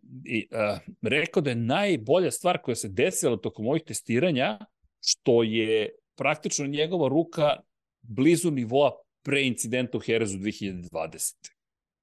[0.51, 4.59] uh, rekao da je najbolja stvar koja se desila tokom ovih testiranja,
[5.01, 7.57] što je praktično njegova ruka
[8.01, 8.91] blizu nivoa
[9.23, 11.33] pre incidenta u Herezu 2020.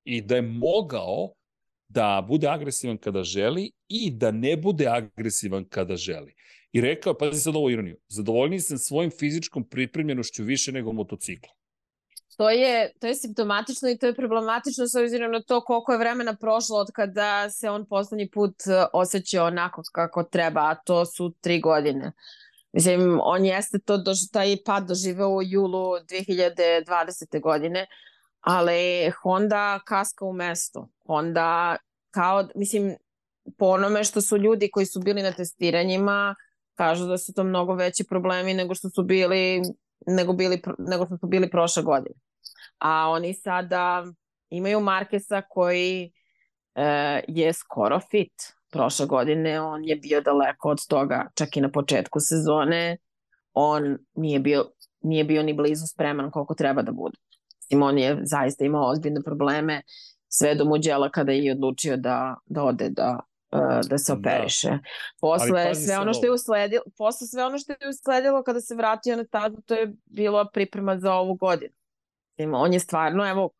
[0.04, 1.32] I da je mogao
[1.88, 6.34] da bude agresivan kada želi i da ne bude agresivan kada želi.
[6.72, 11.57] I rekao, pazi sad ovo ironiju, zadovoljni sam svojim fizičkom pripremljenošću više nego motociklom
[12.38, 15.98] to je, to je simptomatično i to je problematično s obzirom na to koliko je
[15.98, 21.06] vremena prošlo od kada se on poslednji put e, osjećao onako kako treba, a to
[21.06, 22.12] su tri godine.
[22.72, 27.40] Mislim, on jeste to, dož, taj pad doživeo u julu 2020.
[27.42, 27.86] godine,
[28.40, 30.88] ali Honda kaska u mestu.
[31.06, 31.76] Honda
[32.10, 32.96] kao, mislim,
[33.58, 36.34] po onome što su ljudi koji su bili na testiranjima,
[36.74, 39.62] kažu da su to mnogo veći problemi nego što su bili
[40.06, 42.27] nego, bili, nego što su bili prošle godine
[42.78, 44.04] a oni sada
[44.50, 46.12] imaju Markesa koji
[46.74, 48.32] e, je skoro fit.
[48.70, 52.96] Prošle godine on je bio daleko od toga, čak i na početku sezone
[53.52, 54.64] on nije bio,
[55.00, 57.18] nije bio ni blizu spreman koliko treba da bude.
[57.68, 59.82] Simon je zaista imao ozbiljne probleme
[60.28, 63.20] sve do muđela kada je odlučio da, da ode da,
[63.52, 63.58] e,
[63.88, 64.18] da se da.
[64.18, 64.68] operiše.
[64.68, 64.78] Da.
[65.20, 69.16] Posle sve ono što je usledilo, posle sve ono što je usledilo kada se vratio
[69.16, 71.74] na stazu, to je bilo priprema za ovu godinu.
[72.38, 73.50] Mislim, on je stvarno, evo,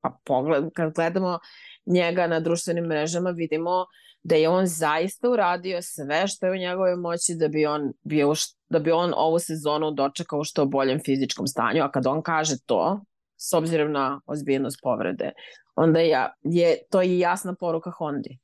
[0.00, 1.38] pa pogled, kad gledamo
[1.86, 3.86] njega na društvenim mrežama, vidimo
[4.22, 8.34] da je on zaista uradio sve što je u njegovoj moći da bi on bio
[8.68, 13.00] da bi on ovu sezonu dočekao što boljem fizičkom stanju, a kad on kaže to,
[13.36, 15.32] s obzirom na ozbiljnost povrede,
[15.76, 18.38] onda ja, je to i jasna poruka Hondi.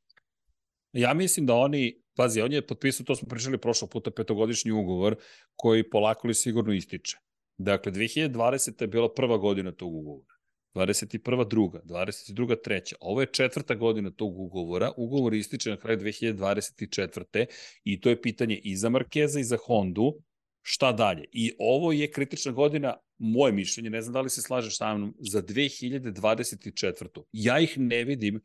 [0.92, 5.16] Ja mislim da oni, pazi, on je potpisao, to smo pričali prošlog puta, petogodišnji ugovor
[5.56, 7.16] koji polako li sigurno ističe.
[7.58, 8.82] Dakle, 2020.
[8.82, 10.36] je bila prva godina tog ugovora.
[10.74, 11.48] 21.
[11.48, 12.56] druga, 22.
[12.64, 12.96] treća.
[13.00, 14.92] Ovo je četvrta godina tog ugovora.
[14.96, 17.46] Ugovor ističe na kraju 2024.
[17.84, 20.14] I to je pitanje i za Markeza i za Hondu.
[20.62, 21.24] Šta dalje?
[21.32, 25.14] I ovo je kritična godina, moje mišljenje, ne znam da li se slažeš sa mnom,
[25.20, 27.22] za 2024.
[27.32, 28.40] Ja ih ne vidim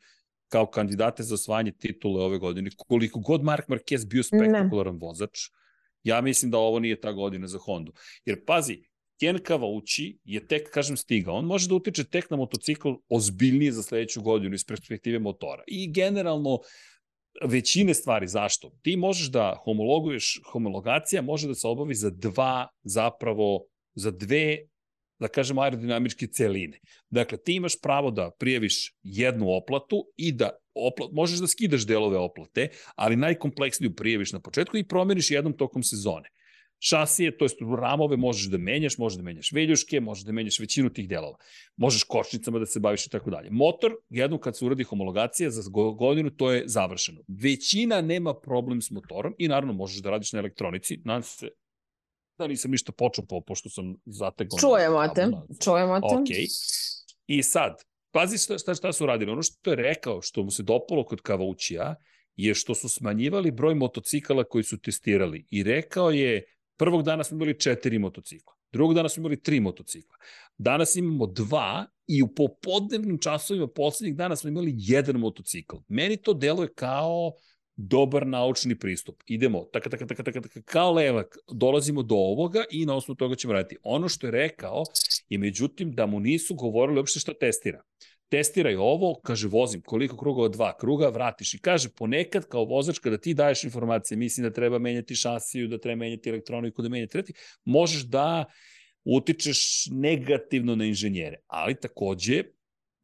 [0.48, 2.70] kao kandidate za osvajanje titule ove godine.
[2.76, 4.98] Koliko god Mark Marquez bio spektakularan ne.
[5.00, 5.38] vozač,
[6.02, 7.92] ja mislim da ovo nije ta godina za Hondu.
[8.24, 8.82] Jer pazi,
[9.22, 11.36] Ken Kavauči je tek, kažem, stigao.
[11.38, 15.62] On može da utiče tek na motocikl ozbiljnije za sledeću godinu iz perspektive motora.
[15.66, 16.58] I generalno,
[17.44, 18.26] većine stvari.
[18.28, 18.72] Zašto?
[18.82, 23.62] Ti možeš da homologuješ, homologacija može da se obavi za dva, zapravo,
[23.94, 24.58] za dve
[25.20, 26.80] da kažemo, aerodinamičke celine.
[27.10, 32.18] Dakle, ti imaš pravo da prijaviš jednu oplatu i da opla, možeš da skidaš delove
[32.18, 36.28] oplate, ali najkompleksniju prijaviš na početku i promeniš jednom tokom sezone
[36.84, 40.90] šasije, to jest ramove možeš da menjaš, možeš da menjaš veljuške, možeš da menjaš većinu
[40.90, 41.36] tih delova.
[41.76, 43.50] Možeš kočnicama da se baviš i tako dalje.
[43.50, 45.62] Motor, jednom kad se uradi homologacija za
[45.98, 47.20] godinu, to je završeno.
[47.28, 51.00] Većina nema problem s motorom i naravno možeš da radiš na elektronici.
[51.04, 51.48] Nadam se
[52.38, 54.58] da nisam ništa počeo, po, pošto sam zategao.
[54.58, 55.28] Čujemo te,
[55.64, 56.06] čujemo te.
[56.06, 56.28] Ok.
[57.26, 59.32] I sad, pazi šta, šta, šta su radili.
[59.32, 61.94] Ono što je rekao, što mu se dopalo kod Kavaučija,
[62.36, 65.46] je što su smanjivali broj motocikala koji su testirali.
[65.50, 66.42] I rekao je,
[66.82, 68.54] Prvog dana smo imali četiri motocikla.
[68.72, 70.16] Drugog dana smo imali tri motocikla.
[70.58, 75.76] Danas imamo dva i u popodnevnim časovima poslednjih dana smo imali jedan motocikl.
[75.88, 77.32] Meni to deluje kao
[77.76, 79.22] dobar naučni pristup.
[79.26, 83.34] Idemo, taka, taka, taka, taka, taka, kao levak, dolazimo do ovoga i na osnovu toga
[83.34, 83.76] ćemo raditi.
[83.82, 84.82] Ono što je rekao
[85.28, 87.82] je međutim da mu nisu govorili uopšte šta testira
[88.32, 93.18] testiraj ovo, kaže vozim koliko krugova, dva kruga, vratiš i kaže ponekad kao vozač kada
[93.18, 97.32] ti daješ informacije, mislim da treba menjati šasiju, da treba menjati elektroniku, da menjati treti,
[97.64, 98.44] možeš da
[99.04, 102.42] utičeš negativno na inženjere, ali takođe,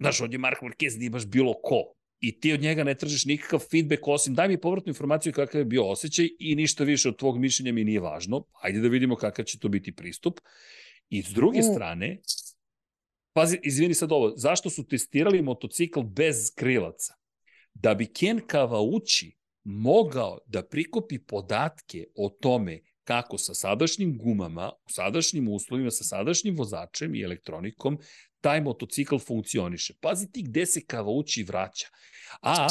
[0.00, 3.60] znaš, ovdje Mark Marquez nije baš bilo ko, i ti od njega ne tražiš nikakav
[3.70, 7.38] feedback osim daj mi povratnu informaciju kakav je bio osjećaj i ništa više od tvog
[7.38, 8.44] mišljenja mi nije važno.
[8.62, 10.40] Ajde da vidimo kakav će to biti pristup.
[11.08, 11.62] I s druge mm.
[11.62, 12.18] strane,
[13.38, 17.14] pazi, izvini sad ovo, zašto su testirali motocikl bez krilaca?
[17.74, 24.90] Da bi Ken Kavauči mogao da prikupi podatke o tome kako sa sadašnjim gumama, u
[24.90, 27.98] sadašnjim uslovima, sa sadašnjim vozačem i elektronikom,
[28.40, 29.94] taj motocikl funkcioniše.
[30.00, 31.86] Pazi ti gde se Kavauči vraća.
[32.42, 32.66] A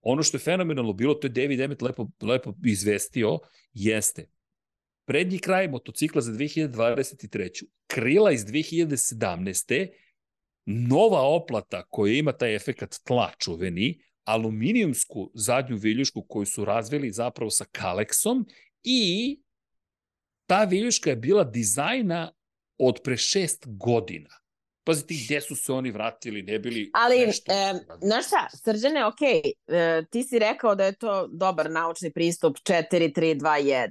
[0.00, 3.38] ono što je fenomenalno bilo, to je David Emmet lepo, lepo izvestio,
[3.72, 4.36] jeste
[5.06, 7.64] prednji kraj motocikla za 2023.
[7.86, 9.88] Krila iz 2017.
[10.66, 17.50] Nova oplata koja ima taj efekat tla čuveni, aluminijumsku zadnju viljušku koju su razvili zapravo
[17.50, 18.44] sa Kalexom
[18.82, 19.40] i
[20.46, 22.32] ta viljuška je bila dizajna
[22.78, 24.30] od pre šest godina.
[24.84, 27.52] Pazi ti gde su se oni vratili, ne bili Ali, nešto.
[27.52, 32.56] E, znaš šta, Srđane, ok, e, ti si rekao da je to dobar naučni pristup
[32.56, 33.90] 4, 3, 2, 1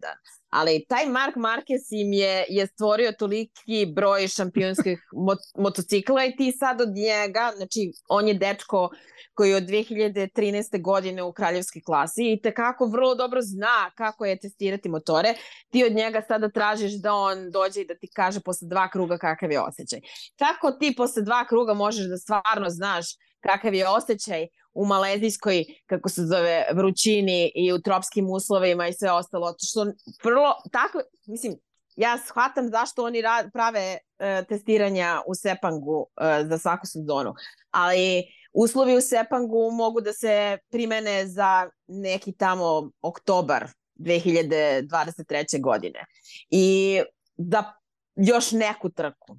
[0.55, 6.51] ali taj Mark Marquez im je, je stvorio toliki broj šampionskih mot motocikla i ti
[6.51, 8.89] sad od njega, znači on je dečko
[9.33, 10.81] koji je od 2013.
[10.81, 15.33] godine u kraljevskoj klasi i tekako vrlo dobro zna kako je testirati motore,
[15.69, 19.17] ti od njega sada tražiš da on dođe i da ti kaže posle dva kruga
[19.17, 19.99] kakav je osjećaj.
[20.39, 23.05] Kako ti posle dva kruga možeš da stvarno znaš
[23.39, 29.11] kakav je osjećaj u malezijskoj, kako se zove, vrućini i u tropskim uslovima i sve
[29.11, 29.55] ostalo.
[29.67, 29.85] Što
[30.23, 31.55] prvo, tako, mislim,
[31.95, 37.33] ja shvatam zašto oni rad, prave uh, testiranja u Sepangu uh, za svaku sezonu,
[37.71, 38.23] ali
[38.53, 45.61] uslovi u Sepangu mogu da se primene za neki tamo oktobar 2023.
[45.61, 46.05] godine.
[46.49, 46.99] I
[47.37, 47.79] da
[48.15, 49.37] još neku trku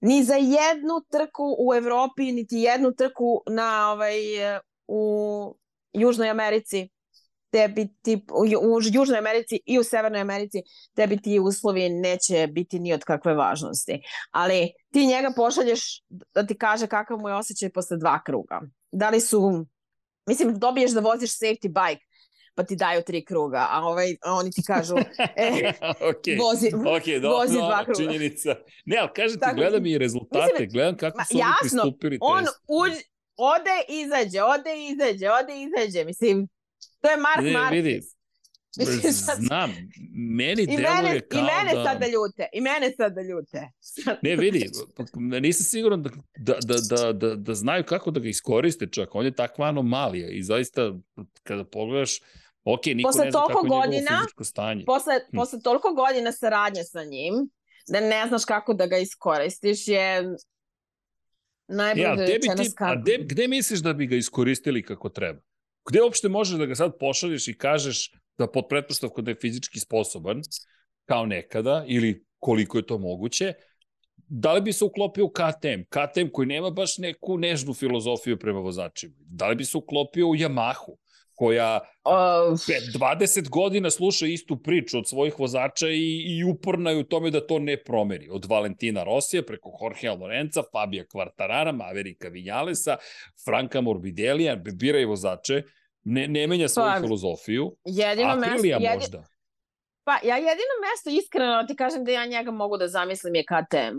[0.00, 4.18] ni za jednu trku u Evropi, niti jednu trku na ovaj
[4.86, 5.56] u
[5.92, 6.88] Južnoj Americi
[7.50, 8.26] tebi ti,
[8.64, 10.62] u Južnoj Americi i u Severnoj Americi
[10.94, 14.00] tebi ti uslovi neće biti ni od kakve važnosti.
[14.30, 16.02] Ali ti njega pošalješ
[16.34, 18.60] da ti kaže kakav mu je osjećaj posle dva kruga.
[18.92, 19.66] Da li su,
[20.26, 22.05] mislim, dobiješ da voziš safety bike,
[22.56, 24.94] pa ti daju tri kruga, a ovaj, a oni ti kažu
[25.36, 26.38] e, okay.
[26.40, 27.98] vozi, okay, do, vozi dva kruga.
[27.98, 28.54] Činjenica.
[28.84, 32.44] Ne, ali kažem ti, gledam i rezultate, mislim, gledam kako su jasno, oni pristupili on
[32.68, 32.92] uđ,
[33.36, 36.48] ode, izađe, ode, izađe, ode, izađe, mislim,
[37.00, 38.02] to je Mark Marquez.
[38.78, 39.70] Vidi, Znam,
[40.14, 41.84] meni I deluje mene, kao I mene da...
[41.84, 43.70] sad da ljute, i mene sad da ljute.
[44.22, 44.70] ne, vidi,
[45.40, 49.14] nisam siguran da, da, da, da, da, da znaju kako da ga iskoriste čak.
[49.14, 50.92] On je takva anomalija i zaista
[51.42, 52.20] kada pogledaš,
[52.68, 54.84] Ok, niko posle ne zna kako godina, je fizičko stanje.
[54.84, 55.36] Posle, hm.
[55.36, 57.34] posle toliko godina saradnje sa njim,
[57.88, 60.22] da ne znaš kako da ga iskoristiš je
[61.68, 65.40] najbolje ja, rečeno ti, A gde, gde misliš da bi ga iskoristili kako treba?
[65.88, 69.80] Gde uopšte možeš da ga sad pošalješ i kažeš da pod pretpostavkom da je fizički
[69.80, 70.42] sposoban,
[71.04, 73.52] kao nekada, ili koliko je to moguće,
[74.16, 75.86] da li bi se uklopio u KTM?
[75.88, 79.14] KTM koji nema baš neku nežnu filozofiju prema vozačima.
[79.18, 80.96] Da li bi se uklopio u Yamahu?
[81.36, 87.02] Koja uh, 20 godina sluša istu priču od svojih vozača i, i uporna je u
[87.02, 88.28] tome da to ne promeni.
[88.30, 92.96] Od Valentina Rosija preko Jorgea Lorenza, Fabija Kvartarara, Maverika Vinjalesa,
[93.44, 95.62] Franka Morbidelija, biraj vozače,
[96.04, 97.76] ne, ne menja svoju pa, filozofiju.
[97.84, 99.28] Jedino Aprilija mesto, možda.
[100.04, 103.96] Pa ja jedino mesto, iskreno ti kažem da ja njega mogu da zamislim je KTM.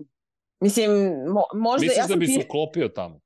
[0.60, 0.92] Mislim,
[1.34, 1.86] mo, možda...
[1.86, 3.20] Misliš ja da bi se uklopio tamo?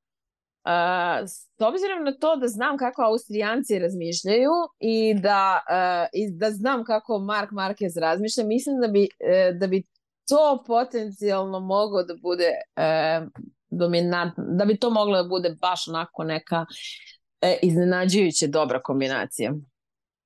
[0.66, 6.52] Uh, s obzirom na to da znam kako Austrijanci razmišljaju i da, uh, i da
[6.52, 9.84] znam kako Mark Marquez razmišlja, mislim da bi, uh, da bi
[10.30, 13.28] to potencijalno moglo da bude uh,
[13.70, 19.54] dominantno, da bi to moglo da bude baš onako neka uh, iznenađujuće dobra kombinacija.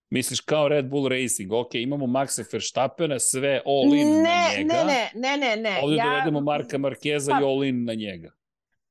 [0.10, 4.84] Misliš kao Red Bull Racing, ok, imamo Maxa Verstappena, sve all in ne, na njega.
[4.84, 5.80] Ne, ne, ne, ne.
[5.84, 8.32] Ovde ja, dovedemo Marka Markeza pa, i all in na njega.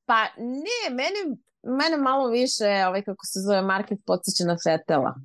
[0.05, 5.15] Pa ne, mene, mene malo više, ovaj, kako se zove, market podsjeća na Fetela.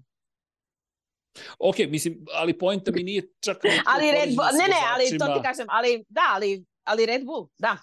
[1.58, 3.56] Ok, mislim, ali poenta mi nije čak...
[3.86, 7.48] ali Red Bull, ne, ne, ali to ti kažem, ali da, ali, ali Red Bull,
[7.58, 7.76] da.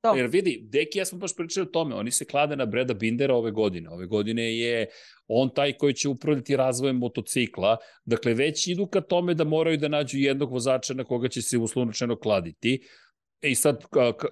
[0.00, 0.14] To.
[0.14, 3.34] Jer vidi, Deki ja smo baš pričali o tome, oni se klade na Breda Bindera
[3.34, 3.90] ove godine.
[3.90, 4.86] Ove godine je
[5.26, 7.76] on taj koji će upravljati razvojem motocikla.
[8.04, 11.58] Dakle, već idu ka tome da moraju da nađu jednog vozača na koga će se
[11.58, 12.80] uslovnočeno kladiti.
[13.42, 13.84] E i sad,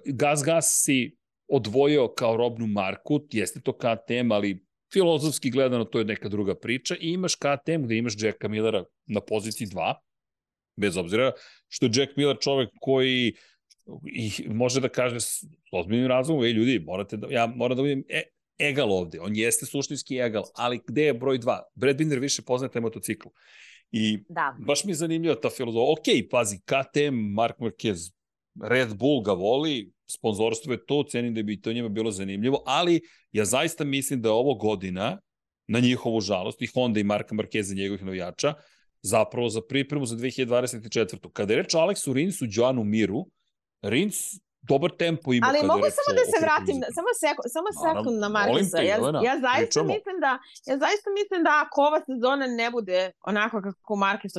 [0.05, 1.17] gas gas si
[1.47, 6.95] odvojio kao robnu marku, jeste to KTM, ali filozofski gledano to je neka druga priča
[6.99, 9.93] i imaš KTM gde imaš Jacka Millera na poziciji 2,
[10.75, 11.31] bez obzira
[11.67, 13.33] što je Jack Miller čovek koji
[14.05, 18.03] i može da kaže s ozbiljnim razlogom, ej ljudi, morate da, ja moram da vidim,
[18.09, 18.21] e,
[18.57, 21.59] egal ovde, on jeste suštinski egal, ali gde je broj 2?
[21.75, 23.27] Brad Binder više poznaje taj motocikl.
[23.91, 24.55] I da.
[24.59, 25.91] baš mi je zanimljiva ta filozofija.
[25.91, 28.11] Ok, pazi, KTM, Mark Marquez,
[28.61, 33.01] Red Bull ga voli, sponzorstvo je to, cenim da bi to njima bilo zanimljivo, ali
[33.31, 35.19] ja zaista mislim da je ovo godina,
[35.67, 38.53] na njihovu žalost, i Honda i Marka Markeza njegovih navijača,
[39.01, 41.31] zapravo za pripremu za 2024.
[41.33, 43.27] Kada je reč o Aleksu Rinsu, Joanu Miru,
[43.81, 44.15] Rins
[44.67, 45.47] dobar tempo ima.
[45.49, 48.77] Ali mogu samo da se vratim, samo, seko, samo sekund na Markusa.
[48.91, 48.97] Ja,
[49.27, 50.31] ja zaista mislim da
[50.69, 54.31] ja zaista mislim da ako ova sezona ne bude onako kako Markus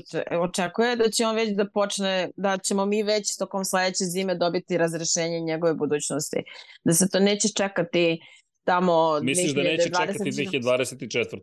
[0.47, 4.79] očekuje, da će on već da počne, da ćemo mi već tokom sledeće zime dobiti
[4.79, 6.39] razrešenje njegove budućnosti.
[6.85, 8.21] Da se to neće čekati
[8.65, 9.55] tamo Misliš 2020...
[9.55, 11.41] da neće čekati 2024.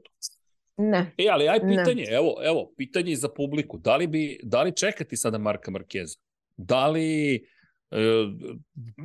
[0.77, 1.13] Ne.
[1.17, 2.15] E, ali aj pitanje, ne.
[2.15, 3.77] evo, evo, pitanje za publiku.
[3.77, 6.17] Da li, bi, da li čekati sada Marka Markeza?
[6.57, 7.41] Da li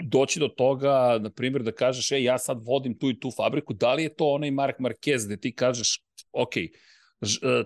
[0.04, 3.74] doći do toga, na primjer, da kažeš, ej, ja sad vodim tu i tu fabriku,
[3.74, 6.02] da li je to onaj Mark Marquez gde ti kažeš,
[6.32, 6.68] ok, e,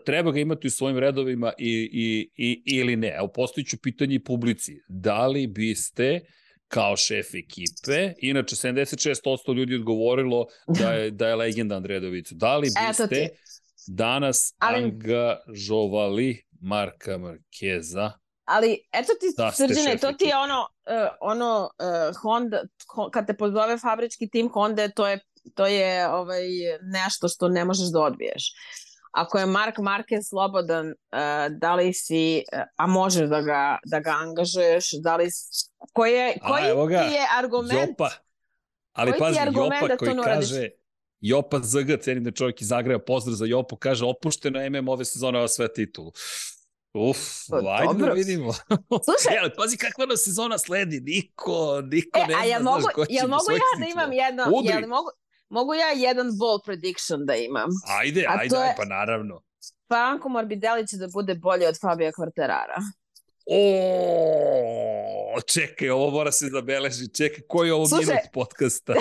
[0.06, 3.14] treba ga imati u svojim redovima i, i, i, ili ne?
[3.18, 4.72] Evo, postojiću pitanje publici.
[4.88, 6.20] Da li biste
[6.68, 8.12] kao šef ekipe.
[8.18, 10.46] Inače, 76% ljudi odgovorilo
[10.78, 12.34] da je, da je legenda Andredovicu.
[12.34, 13.28] Da li biste
[13.86, 14.84] danas Ali...
[14.84, 18.12] angažovali Marka Markeza
[18.44, 22.62] Ali eto ti da srđene, to ti je ono, uh, ono uh, Honda,
[23.12, 25.18] kad te pozove fabrički tim Honda, to je,
[25.54, 26.42] to je ovaj,
[26.82, 28.52] nešto što ne možeš da odbiješ.
[29.12, 34.00] Ako je Mark Marquez slobodan, uh, da li si, uh, a možeš da ga, da
[34.00, 35.28] ga angažuješ, da li,
[35.92, 37.88] koji, je, koji a, ga, ti je argument?
[37.88, 38.10] Jopa.
[38.92, 40.68] Ali koji pazi, Jopa da koji kaže,
[41.20, 45.38] Jopa ZG, cenim da čovjek iz Zagreba, pozdrav za Jopu, kaže opušteno MM ove sezone
[45.38, 46.12] ova sve titulu.
[46.94, 47.18] Uf,
[47.50, 48.06] pa, ajde dobro.
[48.06, 48.52] da vidimo.
[49.06, 52.80] Slušaj, ali pazi kakva na sezona sledi, niko, niko e, ne zna, a ja mogu,
[52.80, 54.72] znaš, ko će ja mogu ja da imam jedno, Udri.
[54.72, 55.10] ja mogu,
[55.48, 57.70] mogu ja jedan bold prediction da imam.
[58.00, 59.42] Ajde, a ajde, je, pa naravno.
[59.88, 62.78] Franco Morbidelli će da bude bolje od Fabio Quartarara.
[65.36, 67.08] O, čekaj, ovo mora se zabeleži.
[67.08, 68.06] Čekaj, koji je ovo Slušaj.
[68.06, 68.94] minut podcasta?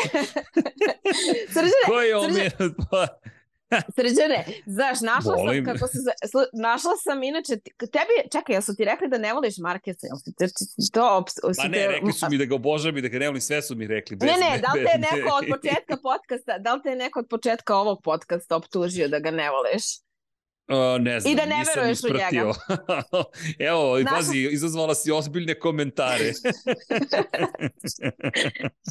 [1.53, 3.33] Srđane, koji je ovo minut podcasta?
[3.95, 5.65] Srđane, znaš, našla Volim.
[5.65, 5.97] sam kako se...
[6.53, 7.57] Našla sam inače...
[7.77, 10.07] Tebi, čekaj, jesu ti rekli da ne voliš Markesa?
[10.07, 10.45] Jel ti, ti
[10.93, 11.25] to...
[11.57, 13.75] Pa ne, rekli su mi da ga obožavam i da ga ne volim, sve su
[13.75, 14.15] mi rekli.
[14.15, 16.95] Bez, ne, ne, da li te je neko od početka podcasta, da li te je
[16.95, 19.83] neko od početka ovog podcasta optužio da ga ne voliš?
[20.67, 22.53] Uh, ne znam, I da ne veruješ u njega.
[23.69, 24.15] Evo, Naša...
[24.15, 26.25] pazi, izazvala si ozbiljne komentare.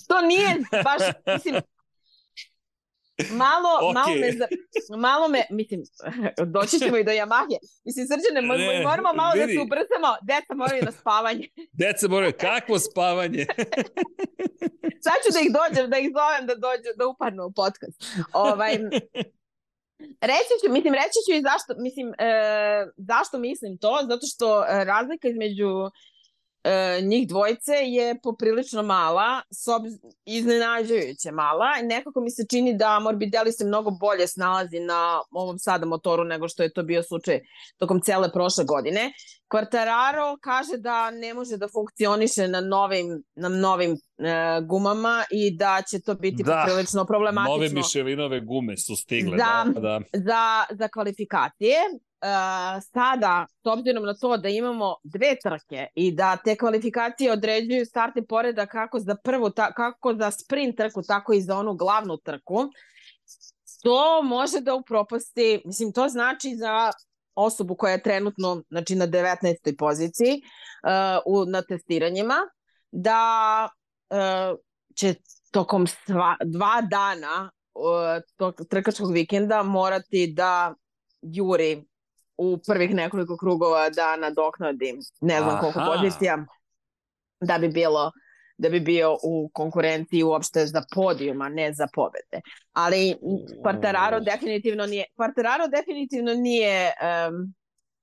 [0.08, 1.02] to nije baš,
[1.34, 1.54] mislim,
[3.30, 3.94] Malo, okay.
[3.94, 5.82] malo, me, malo me, mislim,
[6.54, 7.56] doći ćemo i do Yamahe.
[7.84, 9.46] Mislim, srđane, ne, moramo malo vidi.
[9.46, 10.10] da se ubrzamo.
[10.22, 11.48] Deca moraju na spavanje.
[11.80, 13.46] Deca moraju, kakvo spavanje?
[15.06, 17.98] Sad ću da ih dođem, da ih zovem da dođu, da upadnu u podcast.
[18.32, 18.74] Ovaj,
[20.20, 22.32] Reći ću, mislim, reći ću i zašto, mislim, e,
[22.96, 25.70] zašto mislim to, zato što e, razlika između
[26.64, 29.82] e, njih dvojice je poprilično mala, sob,
[30.24, 31.66] iznenađajuće mala.
[31.82, 36.48] Nekako mi se čini da Morbidelli se mnogo bolje snalazi na ovom sada motoru nego
[36.48, 37.40] što je to bio slučaj
[37.78, 39.12] tokom cele prošle godine.
[39.48, 43.96] Quartararo kaže da ne može da funkcioniše na novim, na novim e,
[44.62, 47.56] gumama i da će to biti da, poprilično problematično.
[47.56, 49.38] Nove Michelinove gume su stigle.
[49.38, 50.00] Za, da, da.
[50.12, 51.76] za, za kvalifikacije.
[52.22, 57.86] Uh, sada, s obzirom na to da imamo dve trke i da te kvalifikacije određuju
[57.86, 62.16] startni poredak kako za prvu, ta, kako za sprint trku, tako i za onu glavnu
[62.16, 62.70] trku,
[63.82, 66.92] to može da upropasti, mislim, to znači za
[67.34, 69.76] osobu koja je trenutno znači, na 19.
[69.78, 72.36] poziciji uh, u, na testiranjima,
[72.90, 73.68] da
[74.10, 74.58] uh,
[74.94, 75.14] će
[75.50, 80.74] tokom sva, dva dana uh, tog trkačkog vikenda morati da
[81.22, 81.84] juri
[82.39, 85.61] u prvih nekoliko krugova da nadoknadi ne znam Aha.
[85.61, 86.45] koliko pozicija
[87.41, 88.12] da bi bilo
[88.59, 92.41] da bi bio u konkurenciji uopšte za podijuma, ne za pobede.
[92.72, 93.14] Ali
[93.64, 96.91] Quartararo definitivno nije Quartararo definitivno nije
[97.30, 97.55] um,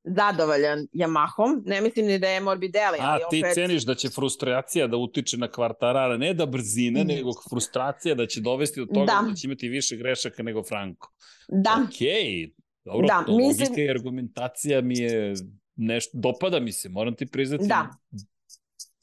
[0.03, 1.61] zadovoljan Yamahom.
[1.65, 2.97] Ne mislim ni da je Morbidelli.
[2.99, 3.53] A ali ti opet...
[3.53, 7.07] ceniš da će frustracija da utiče na Quartarara, ne da brzina, mm.
[7.07, 11.07] nego frustracija da će dovesti do toga da, da će imati više grešaka nego Franco.
[11.47, 11.85] Da.
[11.87, 12.51] Okej, okay.
[12.85, 13.67] Dobro, da, to mislim...
[13.67, 15.33] logika i argumentacija mi je
[15.75, 17.67] nešto, dopada mi se, moram ti priznati.
[17.67, 17.89] Da.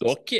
[0.05, 0.31] Ok,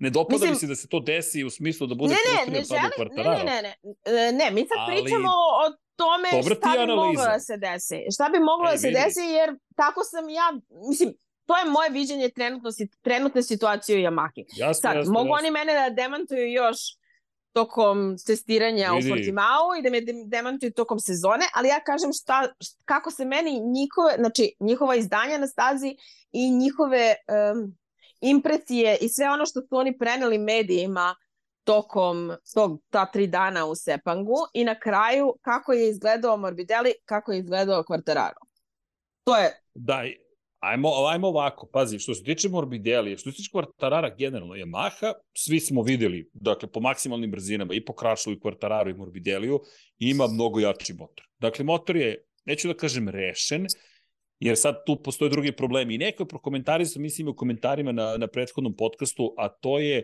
[0.00, 2.58] ne dopada mislim, mi se da se to desi u smislu da bude ne, ne,
[2.58, 3.74] ne, želim, ne, ne, ne,
[4.06, 5.02] ne, ne, mi sad ali...
[5.02, 6.94] pričamo o tome šta bi analiza.
[6.94, 7.98] moglo da se desi.
[8.14, 9.00] Šta bi moglo e, da se vidi.
[9.00, 11.14] desi, jer tako sam ja, mislim,
[11.46, 12.70] to je moje viđenje trenutno,
[13.02, 14.44] trenutne situacije u Yamahi.
[14.56, 15.38] Jasno, Sad, jasno, mogu jasno.
[15.38, 16.78] oni mene da demantuju još
[17.56, 19.06] tokom testiranja Vidi.
[19.06, 22.52] u Portimao i da me demantuju tokom sezone, ali ja kažem šta,
[22.84, 25.96] kako se meni njihove, znači njihova izdanja na stazi
[26.32, 27.76] i njihove um,
[28.20, 31.14] impresije i sve ono što su oni preneli medijima
[31.64, 37.32] tokom tog, ta tri dana u Sepangu i na kraju kako je izgledao Morbidelli, kako
[37.32, 38.42] je izgledao Quartararo.
[39.24, 39.62] To je...
[39.74, 40.02] Da,
[40.66, 45.60] Ajmo, ajmo ovako, pazi, što se tiče Morbidelli, što se tiče Quartarara generalno, Yamaha, svi
[45.60, 49.60] smo videli, dakle, po maksimalnim brzinama, i po Crashlu, i Quartararu, i Morbideliju,
[49.98, 51.26] ima mnogo jači motor.
[51.38, 53.66] Dakle, motor je, neću da kažem rešen,
[54.40, 55.94] jer sad tu postoje drugi problemi.
[55.94, 60.02] I neko je prokomentarisao, mislim, u komentarima na, na prethodnom podcastu, a to je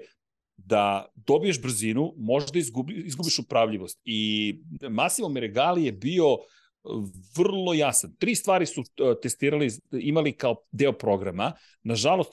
[0.57, 4.01] da dobiješ brzinu, možda izgubi, izgubiš upravljivost.
[4.05, 4.55] I
[4.91, 6.37] Massimo Meregali je bio
[7.37, 8.15] vrlo jasan.
[8.19, 8.87] Tri stvari su uh,
[9.23, 11.53] testirali, imali kao deo programa.
[11.83, 12.33] Nažalost,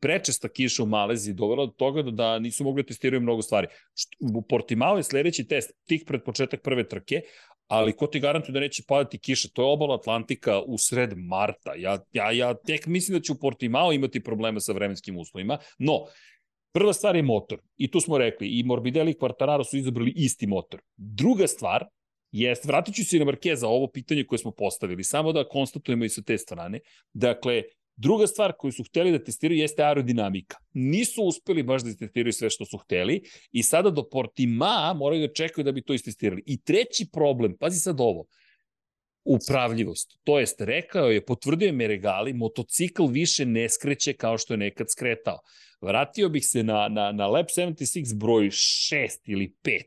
[0.00, 3.66] prečesta kiša u Maleziji dovela do toga da nisu mogli da testiraju mnogo stvari.
[4.34, 7.20] U Portimao je sledeći test, tih pred početak prve trke,
[7.66, 9.48] ali ko ti garantuje da neće padati kiša?
[9.52, 11.74] To je obala Atlantika u sred marta.
[11.76, 16.06] Ja, ja, ja tek mislim da će u Portimao imati problema sa vremenskim uslovima, no,
[16.72, 17.58] Prva stvar je motor.
[17.76, 20.80] I tu smo rekli, i Morbidelli i Quartararo su izabrali isti motor.
[20.96, 21.84] Druga stvar,
[22.32, 26.08] Jeste, vratit ću se na Markeza ovo pitanje koje smo postavili, samo da konstatujemo i
[26.08, 26.80] sa te strane.
[27.12, 27.62] Dakle,
[27.96, 30.56] druga stvar koju su hteli da testiraju jeste aerodinamika.
[30.72, 33.22] Nisu uspeli baš da testiraju sve što su hteli
[33.52, 36.42] i sada do Portima moraju da čekaju da bi to istestirali.
[36.46, 38.24] I treći problem, pazi sad ovo,
[39.24, 40.18] upravljivost.
[40.24, 44.86] To jest, rekao je, potvrdio je Meregali, motocikl više ne skreće kao što je nekad
[44.90, 45.38] skretao.
[45.80, 49.82] Vratio bih se na, na, na Lab 76 broj 6 ili 5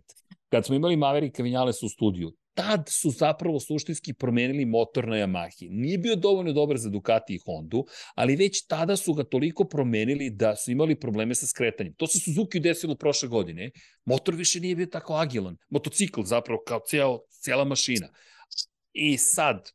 [0.49, 5.67] kad smo imali Mavericka Vinales u studiju, tad su zapravo suštinski promenili motor na Yamahi.
[5.69, 7.85] Nije bio dovoljno dobar za Ducati i Hondu,
[8.15, 11.93] ali već tada su ga toliko promenili da su imali probleme sa skretanjem.
[11.93, 13.71] To se Suzuki desilo prošle godine.
[14.05, 15.57] Motor više nije bio tako agilan.
[15.69, 18.07] Motocikl zapravo kao ceo, cijela mašina.
[18.93, 19.71] I sad,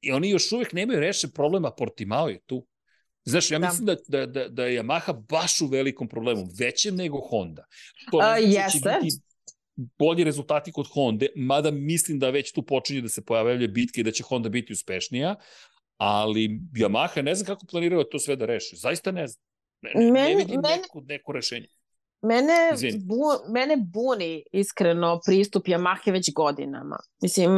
[0.00, 2.66] i oni još uvek nemaju rešen problema, Portimao je tu.
[3.24, 3.66] Znaš, ja da.
[3.66, 7.64] mislim da, da, da, da je Yamaha baš u velikom problemu, većem nego Honda.
[8.10, 8.98] To uh, jeste.
[9.02, 9.31] Biti
[9.76, 14.04] bolji rezultati kod Honda, mada mislim da već tu počinje da se pojavljaju bitke i
[14.04, 15.34] da će Honda biti uspešnija,
[15.96, 18.76] ali Yamaha ne znam kako planiraju to sve da reše.
[18.76, 19.42] Zaista ne znam.
[19.82, 21.66] Ne, ne, meni, ne vidim meni, neko, neko rešenje.
[22.22, 22.70] Mene,
[23.04, 26.96] bu, mene buni iskreno pristup Yamahe već godinama.
[27.22, 27.50] Mislim,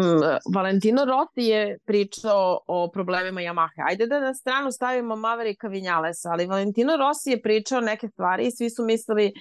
[0.54, 3.82] Valentino Rossi je pričao o problemima Yamahe.
[3.88, 8.50] Ajde da na stranu stavimo Mavericka Vinjalesa, ali Valentino Rossi je pričao neke stvari i
[8.50, 9.32] svi su mislili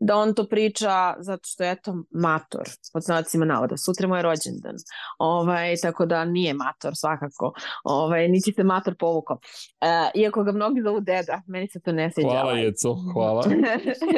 [0.00, 3.76] da on to priča zato što je eto mator, pod znacima navoda.
[3.76, 4.76] Sutra mu je rođendan.
[5.18, 7.52] Ovaj, tako da nije mator svakako.
[7.84, 9.38] Ovaj, niti se mator povukao.
[9.80, 12.28] E, iako ga mnogi zovu deda, meni se to ne sviđa.
[12.28, 12.64] Hvala ovaj.
[12.64, 13.44] Jeco, hvala.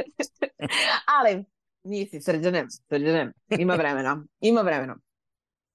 [1.19, 1.45] Ali,
[1.85, 3.33] nisi, srđanem, srđanem.
[3.59, 4.25] Ima vremena.
[4.41, 4.97] Ima vremena.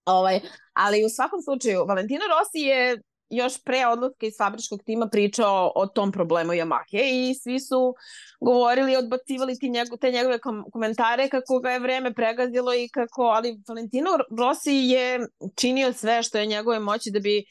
[0.06, 0.40] Ovaj,
[0.73, 5.88] ali u svakom slučaju, Valentino Rossi je još pre odlaska iz fabričkog tima pričao o
[5.88, 7.95] tom problemu Yamahe i svi su
[8.41, 12.89] govorili i odbacivali ti njego, te njegove kom komentare kako ga je vreme pregazilo i
[12.93, 15.19] kako, ali Valentino Rossi je
[15.56, 17.45] činio sve što je njegove moći da bi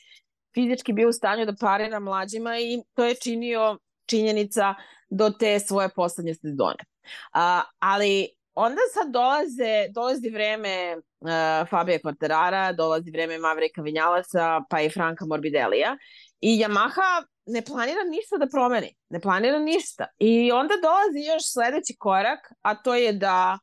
[0.54, 4.74] fizički bio u stanju da parira mlađima i to je činio činjenica
[5.10, 6.84] do te svoje poslednje sezone.
[7.32, 14.80] A, ali onda sad dolaze, dolazi vreme uh, Fabio Quartarara, dolazi vreme Mavrika Vinjalasa, pa
[14.80, 15.96] i Franka Morbidelija
[16.40, 20.06] i Yamaha ne planira ništa da promeni, ne planira ništa.
[20.18, 23.58] I onda dolazi još sledeći korak, a to je da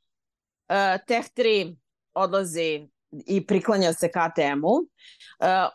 [0.69, 1.75] uh, Tech 3
[2.13, 4.87] odlazi i priklanja se KTM-u, uh,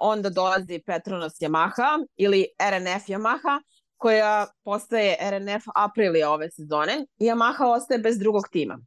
[0.01, 3.61] onda dolazi Petronas Yamaha ili RNF Yamaha,
[3.97, 8.79] koja postaje RNF aprilija ove sezone Yamaha ostaje bez drugog tima.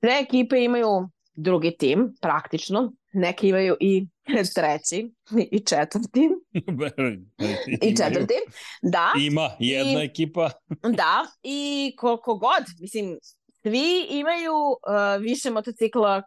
[0.00, 2.92] Sve ekipe imaju drugi tim, praktično.
[3.12, 4.06] Neke imaju i
[4.54, 5.12] treći
[5.50, 6.28] i četvrti.
[7.88, 8.34] I četvrti,
[8.82, 9.12] da.
[9.20, 10.50] Ima jedna I, ekipa.
[11.00, 13.18] da, i koliko god, mislim,
[13.62, 16.22] svi imaju uh, više motocikla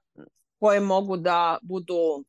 [0.60, 2.26] koje mogu da budu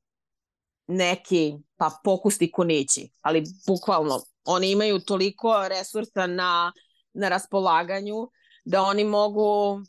[0.89, 6.73] neki pa pokusti kunići, ali bukvalno oni imaju toliko resursa na,
[7.13, 8.31] na raspolaganju
[8.65, 9.81] da oni mogu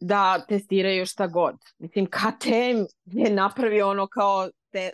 [0.00, 1.54] da testiraju šta god.
[1.78, 4.92] Mislim, KTM je napravio ono kao te,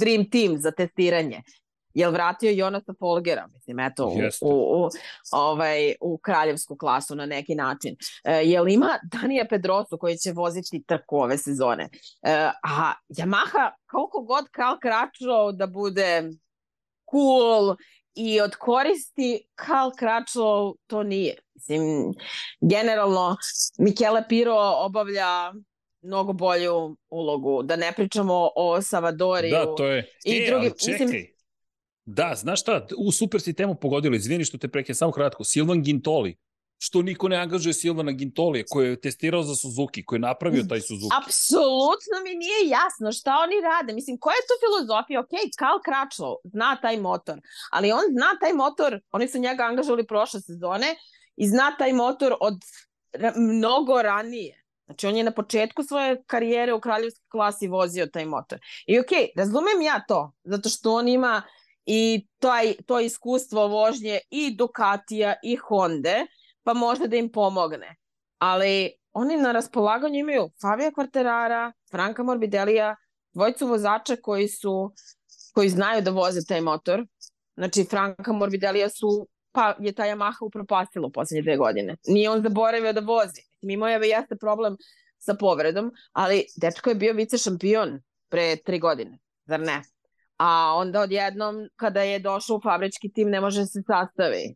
[0.00, 1.42] dream team za testiranje.
[1.94, 4.10] Jel vratio Jonasa Folgera, mislim, eto, u,
[4.40, 4.90] u, u,
[5.32, 7.96] ovaj, u kraljevsku klasu na neki način.
[8.24, 11.88] E, jel ima Danija Pedrosu koji će voziti trku ove sezone?
[12.22, 16.22] E, a Yamaha, koliko god Kal Kračo da bude
[17.10, 17.76] cool
[18.14, 21.36] i od koristi Kal Kračlo to nije.
[21.54, 22.12] Mislim,
[22.60, 23.36] generalno
[23.78, 25.52] Michele Piro obavlja
[26.02, 27.62] mnogo bolju ulogu.
[27.62, 29.50] Da ne pričamo o Savadoriju.
[29.50, 30.08] Da, to je.
[30.24, 31.06] I e, drugi, ali čekaj.
[31.06, 31.26] Mislim...
[32.04, 35.44] Da, znaš šta, u super si temu pogodili, izvini što te prekne, samo kratko.
[35.44, 36.36] Silvan Gintoli,
[36.78, 40.80] što niko ne angažuje Silvana Gintolija koji je testirao za Suzuki, koji je napravio taj
[40.80, 41.14] Suzuki.
[41.24, 43.92] Apsolutno mi nije jasno šta oni rade.
[43.92, 45.20] Mislim, koja je to filozofija?
[45.20, 50.06] Ok, Karl Kračlo zna taj motor, ali on zna taj motor, oni su njega angažovali
[50.06, 50.96] prošle sezone
[51.36, 52.58] i zna taj motor od
[53.36, 54.64] mnogo ranije.
[54.84, 58.58] Znači, on je na početku svoje karijere u kraljevskoj klasi vozio taj motor.
[58.86, 61.42] I ok, razumem ja to, zato što on ima
[61.86, 66.26] i taj, to iskustvo vožnje i Ducatija i Honda,
[66.62, 67.96] pa može da im pomogne.
[68.38, 72.96] Ali oni na raspolaganju imaju Fabio Quartarara, Franka Morbidelija,
[73.34, 74.92] dvojcu vozača koji su
[75.54, 77.06] koji znaju da voze taj motor.
[77.56, 81.96] Znači, Franka Morbidelija su, pa je ta Yamaha upropastila u poslednje dve godine.
[82.06, 83.42] Nije on zaboravio da vozi.
[83.62, 84.76] Mimo je jeste problem
[85.18, 89.82] sa povredom, ali dečko je bio vice šampion pre tri godine, zar ne?
[90.44, 94.54] A onda odjednom, kada je došao u fabrički tim, ne može se sastavi.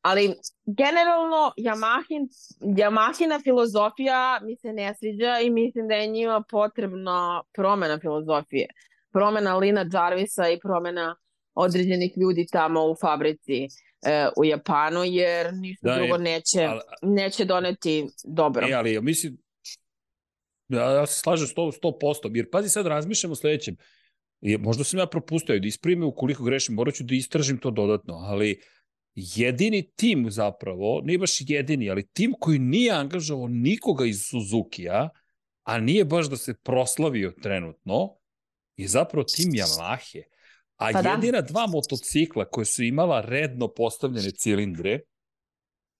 [0.00, 0.34] Ali
[0.66, 2.28] generalno Yamahin,
[2.60, 8.66] Yamahina filozofija mi se ne sviđa i mislim da je njima potrebna promena filozofije.
[9.12, 11.16] Promena Lina Jarvisa i promena
[11.54, 17.44] određenih ljudi tamo u fabrici e, u Japanu, jer ništa da, drugo neće, ali, neće
[17.44, 18.66] doneti dobro.
[18.70, 19.38] E, ali mislim,
[20.68, 23.76] ja, ja se slažem 100%, 100%, jer pazi sad razmišljam o sledećem.
[24.42, 28.14] Je, možda sam ja propustio da isprime ukoliko grešim, morat ću da istražim to dodatno,
[28.14, 28.60] ali
[29.14, 35.08] jedini tim zapravo, nije baš jedini, ali tim koji nije angažovao nikoga iz Suzuki-a,
[35.62, 38.16] a nije baš da se proslavio trenutno,
[38.76, 40.22] je zapravo tim Yamahe.
[40.76, 41.10] A pa da.
[41.10, 45.00] jedina dva motocikla koje su imala redno postavljene cilindre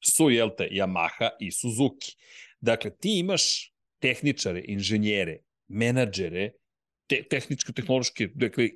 [0.05, 2.17] su, jel te, Yamaha i Suzuki.
[2.61, 5.39] Dakle, ti imaš tehničare, inženjere,
[5.69, 6.51] menadžere
[7.13, 8.69] te, tehničko-tehnološke, dakle,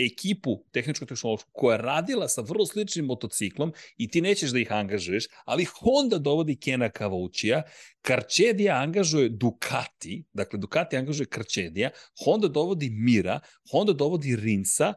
[0.00, 5.28] ekipu tehničko-tehnološku koja je radila sa vrlo sličnim motociklom i ti nećeš da ih angažuješ,
[5.44, 7.62] ali Honda dovodi Kena Kavaučija,
[8.02, 11.90] Karčedija angažuje Ducati, dakle Ducati angažuje Karčedija,
[12.24, 13.40] Honda dovodi Mira,
[13.72, 14.94] Honda dovodi Rinsa,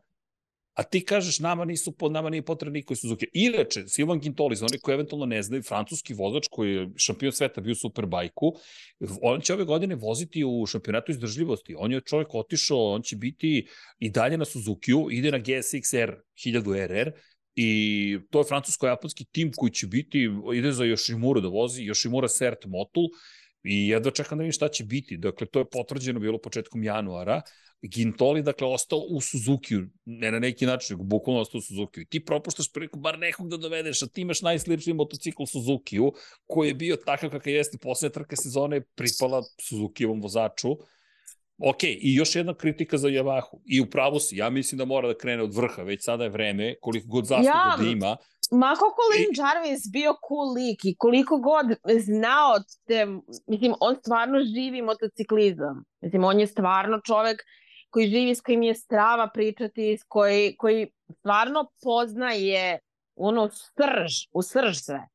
[0.78, 3.26] a ti kažeš nama nisu nama nije potrebno niko iz Suzuki.
[3.34, 7.62] Inače, Silvan Gintoli, za oni koji eventualno ne znaju, francuski vozač koji je šampion sveta
[7.62, 8.54] bio u Superbajku,
[9.22, 11.76] on će ove godine voziti u šampionatu izdržljivosti.
[11.78, 13.68] On je čovjek otišao, on će biti
[14.00, 17.12] i dalje na Suzuki-u, ide na GSX-R 1000 RR,
[17.56, 22.66] i to je francusko-japanski tim koji će biti, ide za Yoshimura da vozi, Yoshimura Cert
[22.66, 23.10] Motul,
[23.68, 25.18] i jedva čekam da vidim šta će biti.
[25.18, 27.42] Dakle, to je potvrđeno bilo početkom januara,
[27.82, 29.76] Gintoli, dakle, ostao u Suzuki,
[30.06, 32.02] ne na neki način, nego bukvalno ostao u Suzuki.
[32.02, 36.14] I ti propuštaš priliku bar nekog da dovedeš, a ti imaš najsličniji motocikl Suzuki-u,
[36.48, 40.78] koji je bio takav kakav jeste posle trke sezone pripala Suzuki-ovom vozaču.
[41.58, 43.62] Ok, i još jedna kritika za Yamahu.
[43.66, 46.30] I u pravu si, ja mislim da mora da krene od vrha, već sada je
[46.30, 48.18] vreme, koliko god zasluga ja, da ima.
[48.52, 51.66] Ma koliko Lin Jarvis bio cool lik i koliko god
[52.00, 53.06] znao te,
[53.48, 55.84] mislim, on stvarno živi motociklizam.
[56.02, 57.44] Mislim, on je stvarno čovek
[57.90, 62.80] koji živi, s kojim je strava pričati, s koji, koji stvarno poznaje
[63.16, 65.08] ono srž, u srž sve.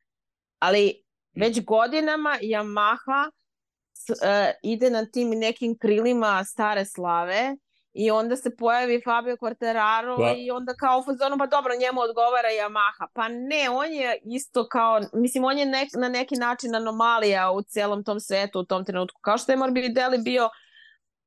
[0.58, 1.02] Ali
[1.34, 7.56] već godinama Yamaha uh, ide na tim nekim krilima stare slave
[7.92, 10.34] i onda se pojavi Fabio Quartararo pa.
[10.38, 13.06] i onda kao u fazonu, pa dobro, njemu odgovara Yamaha.
[13.14, 17.62] Pa ne, on je isto kao, mislim, on je nek, na neki način anomalija u
[17.62, 19.20] celom tom svetu u tom trenutku.
[19.20, 20.48] Kao što je Morbidelli bio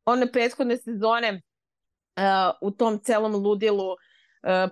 [0.06, 1.42] one prethodne sezone
[2.18, 2.24] uh,
[2.62, 3.98] u tom celom ludilu uh,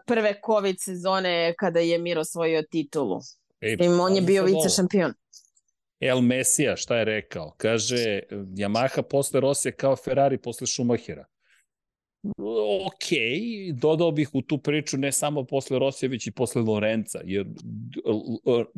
[0.07, 3.20] prve COVID sezone kada je Mir osvojio titulu.
[3.61, 5.14] I on je bio vice šampion.
[5.99, 7.53] El Mesija, šta je rekao?
[7.57, 11.26] Kaže, Yamaha posle Rosije kao Ferrari posle Schumachera.
[12.86, 13.10] Ok,
[13.74, 17.45] dodao bih u tu priču ne samo posle Rosija, već i posle Lorenca, jer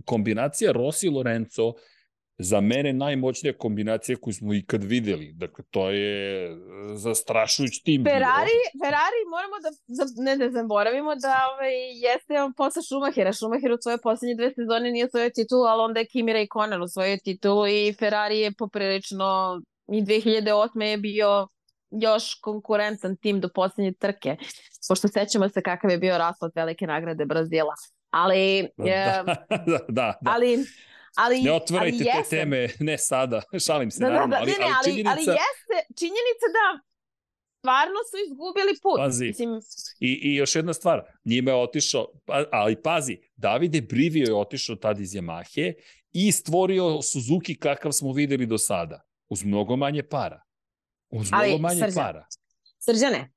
[0.06, 1.74] kombinacija Rossi i Lorenzo
[2.38, 5.34] za mene najmoćnija kombinacija koju smo ikad videli.
[5.34, 6.50] Dakle, to je
[6.94, 8.04] zastrašujući tim.
[8.04, 8.86] Ferrari, bilo.
[8.86, 9.70] Ferrari moramo da,
[10.24, 13.34] ne da zaboravimo da ovaj, jeste on posle Schumachera.
[13.34, 16.88] Schumacher u svoje poslednje dve sezone nije svoje titulu, ali onda je Kimi Raikkonen u
[16.88, 20.82] svoje titulu i Ferrari je poprilično i 2008.
[20.82, 21.48] je bio
[22.02, 24.38] još konkurentan tim do poslednje trke,
[24.88, 27.74] pošto sećamo se kakav je bio raspad velike nagrade Brazila.
[28.10, 30.20] Ali, da, da, da, da.
[30.26, 30.66] ali
[31.16, 34.52] ali, ne otvarajte ali te teme, ne sada, šalim se da, naravno, da, da, ali,
[34.52, 35.12] ne, ne, ali, činjenica...
[35.12, 36.96] ali jeste, činjenica da
[37.60, 38.98] stvarno su izgubili put.
[38.98, 39.50] Pazi, Mislim...
[40.00, 44.76] I, i još jedna stvar, njima je otišao, pa, ali pazi, Davide Brivio je otišao
[44.76, 45.74] tad iz Yamahe
[46.12, 49.02] i stvorio Suzuki kakav smo videli do sada.
[49.30, 50.42] uz mnogo manje para.
[51.16, 52.26] Uz mnogo Ali, manje Srđan, para.
[52.80, 53.32] Srđane,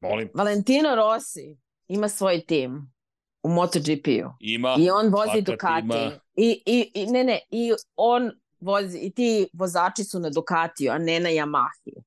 [0.00, 1.56] Molim, Valentino Rossi
[1.88, 2.92] ima svoj tim
[3.42, 4.30] u MotoGP-u.
[4.40, 5.84] ima, I on vozi Ducati.
[5.84, 6.18] ima.
[6.36, 8.30] I, i, I, ne, ne, i on
[8.60, 12.02] vozi, i ti vozači su na Ducatiju, a ne na Yamahi.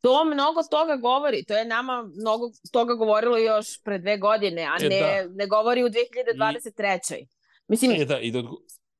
[0.00, 4.76] To mnogo toga govori, to je nama mnogo toga govorilo još pre dve godine, a
[4.80, 5.34] E, ne, da.
[5.34, 7.26] ne govori u 2023.
[7.68, 8.42] Mislim, E, da, i da,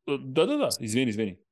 [0.07, 1.44] da, da, da, izvini, izvini.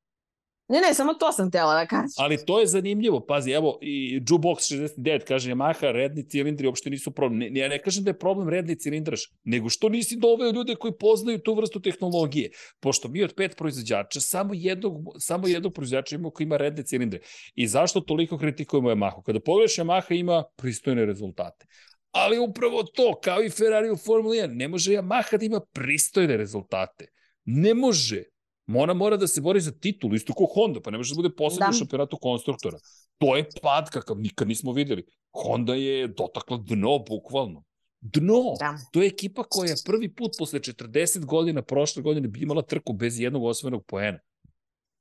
[0.72, 2.16] Ne, ne, samo to sam htjela da kažem.
[2.16, 7.10] Ali to je zanimljivo, pazi, evo, i Jukebox 69 kaže Yamaha, redni cilindri uopšte nisu
[7.10, 7.38] problem.
[7.38, 10.92] Ne, ja ne kažem da je problem redni cilindraš, nego što nisi doveo ljude koji
[11.00, 12.50] poznaju tu vrstu tehnologije.
[12.80, 17.20] Pošto mi od pet proizvođača, samo jednog, samo jednog proizvođača imamo koji ima redne cilindre.
[17.54, 19.22] I zašto toliko kritikujemo Yamahu?
[19.22, 21.66] Kada pogledaš, Yamaha ima pristojne rezultate.
[22.10, 26.36] Ali upravo to, kao i Ferrari u Formuli 1, ne može Yamaha da ima pristojne
[26.36, 27.06] rezultate.
[27.44, 28.31] Ne može.
[28.76, 31.34] Ona mora da se bori za titulu, isto kao Honda, pa ne može da bude
[31.36, 31.78] poslednji Da.
[31.78, 32.78] šampionatu konstruktora.
[33.18, 35.04] To je pad kakav nikad nismo videli.
[35.32, 37.64] Honda je dotakla dno, bukvalno.
[38.00, 38.42] Dno!
[38.58, 38.78] Da.
[38.92, 42.92] To je ekipa koja je prvi put posle 40 godina prošle godine bi imala trku
[42.92, 44.18] bez jednog osvojenog poena.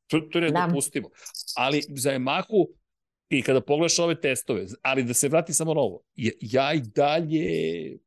[0.07, 0.61] To, to je Da.
[0.61, 1.09] nedopustivo.
[1.55, 2.67] Ali za Yamahu,
[3.29, 6.01] i kada pogledaš ove testove, ali da se vrati samo na ovo,
[6.41, 7.97] ja i dalje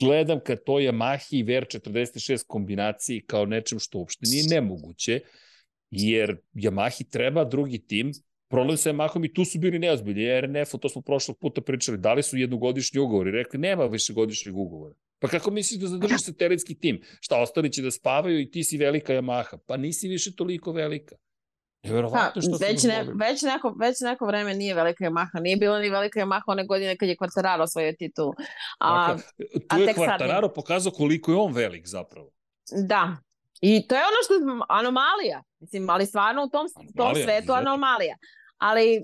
[0.00, 5.20] gledam kad to Yamahi i VR46 kombinaciji kao nečem što uopšte nije nemoguće,
[5.90, 8.12] jer Yamahi treba drugi tim,
[8.48, 10.40] problem sa Yamahom i tu su bili neozbiljni.
[10.40, 14.94] RNF, to smo prošlog puta pričali, dali su jednogodišnji ugovor i rekli nema višegodišnjeg ugovora.
[15.18, 17.00] Pa kako misliš da zadržiš satelitski tim?
[17.20, 19.58] Šta, ostali će da spavaju i ti si velika Yamaha?
[19.66, 21.16] Pa nisi više toliko velika.
[21.82, 25.40] Neverovatno što već, ne, već, neko, već neko vreme nije velika Yamaha.
[25.40, 28.32] Nije bilo ni velika Yamaha one godine kad je Quartararo osvojio titulu.
[28.78, 29.22] A, Dakle,
[29.68, 29.94] tu je.
[29.94, 32.30] Quartararo pokazao koliko je on velik zapravo.
[32.88, 33.16] Da.
[33.60, 35.42] I to je ono što je anomalija.
[35.60, 37.54] Mislim, ali stvarno u tom, tom Anomalija, svetu izuzetno.
[37.54, 38.16] anomalija.
[38.58, 39.02] Ali,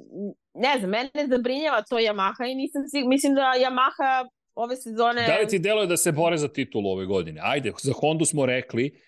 [0.55, 3.06] ne znam, mene zabrinjava to Yamaha i nisam sig...
[3.06, 5.26] Mislim da Yamaha ove sezone...
[5.26, 7.40] Da li ti deluje da se bore za titulu ove godine?
[7.44, 9.01] Ajde, za Hondu smo rekli,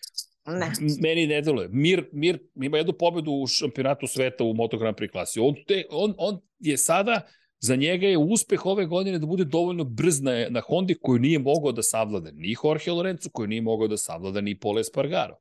[0.47, 0.73] Ne.
[1.01, 1.69] Meni ne deluje.
[1.73, 5.41] Mir, Mir ima jednu pobedu u šampionatu sveta u Moto Grand Prix klasi.
[5.41, 7.21] On, te, on, on je sada,
[7.59, 11.39] za njega je uspeh ove godine da bude dovoljno brz na, na Hondi koju nije
[11.39, 15.37] mogao da savlada ni Jorge Lorenzo, koju nije mogao da savlada ni Pole Espargaro.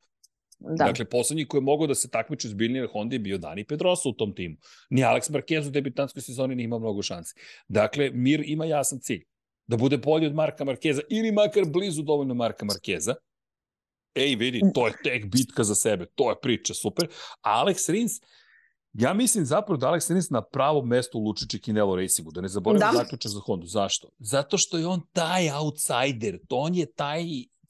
[0.60, 0.86] Da.
[0.86, 4.10] Dakle, poslednji koji je mogao da se takmiči zbiljnije na Hondi je bio Dani Pedrosa
[4.10, 4.56] u tom timu.
[4.90, 7.36] Ni Alex Marquez u debitanskoj sezoni nije imao mnogo šansi.
[7.68, 9.23] Dakle, Mir ima jasan cilj.
[9.68, 13.15] Da bude bolji od Marka Markeza ili makar blizu dovoljno Marka Markeza.
[14.16, 16.06] Ej, vidi, to je tek bitka za sebe.
[16.16, 17.08] To je priča, super.
[17.42, 18.12] A Alex Rins,
[18.94, 22.32] ja mislim zapravo da Alex Rins na pravom mestu u Lučići Kinelo Racingu.
[22.32, 22.98] Da ne zaboravim Da.
[22.98, 23.68] zaključak za Hondu.
[23.68, 24.10] Zašto?
[24.20, 26.40] Zato što je on taj outsider.
[26.48, 27.24] To on je taj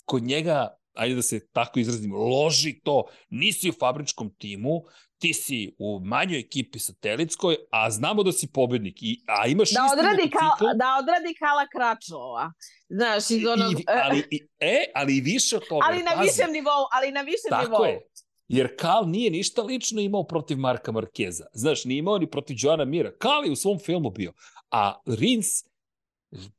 [0.06, 4.82] kod njega ajde da se tako izrazim, loži to, nisi u fabričkom timu,
[5.18, 9.90] ti si u manjoj ekipi satelitskoj, a znamo da si pobednik, i, a imaš Da
[9.94, 12.52] odradi, kal, da odradi Kala Kračova.
[12.90, 13.80] Znaš, iz onog...
[13.80, 15.86] I, ali, i, e, ali i više od toga.
[15.90, 17.86] ali na pazi, višem nivou, ali na višem Tako nivou.
[17.86, 18.00] je.
[18.48, 21.46] Jer Kal nije ništa lično imao protiv Marka Markeza.
[21.54, 23.18] Znaš, nije imao ni protiv Joana Mira.
[23.18, 24.34] Kal je u svom filmu bio.
[24.72, 25.48] A Rins,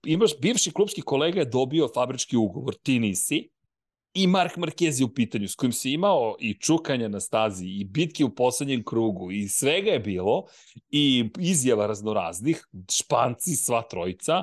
[0.04, 3.50] imaš bivši klubski kolega je dobio fabrički ugovor, ti nisi,
[4.16, 7.84] i Mark Marquez je u pitanju, s kojim si imao i čukanja na stazi, i
[7.84, 10.44] bitke u poslednjem krugu, i svega je bilo,
[10.90, 14.42] i izjava raznoraznih, španci, sva trojica,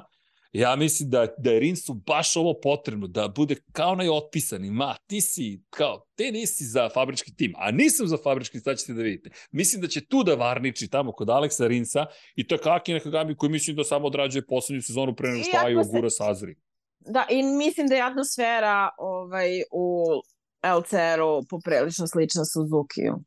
[0.53, 4.95] ja mislim da, da je Rinsu baš ovo potrebno, da bude kao onaj otpisani, ma,
[5.07, 9.01] ti si, kao, te nisi za fabrički tim, a nisam za fabrički, sad ćete da
[9.01, 9.29] vidite.
[9.51, 12.05] Mislim da će tu da varniči tamo kod Aleksa Rinsa,
[12.35, 15.57] i to je Kaki Nakagami koji mislim da samo odrađuje poslednju sezonu pre nego što
[15.83, 16.55] se- gura Sazri.
[17.05, 20.05] Da, i mislim da je atmosfera ovaj, u
[20.79, 23.23] LCR-u poprilično slična Suzuki-u.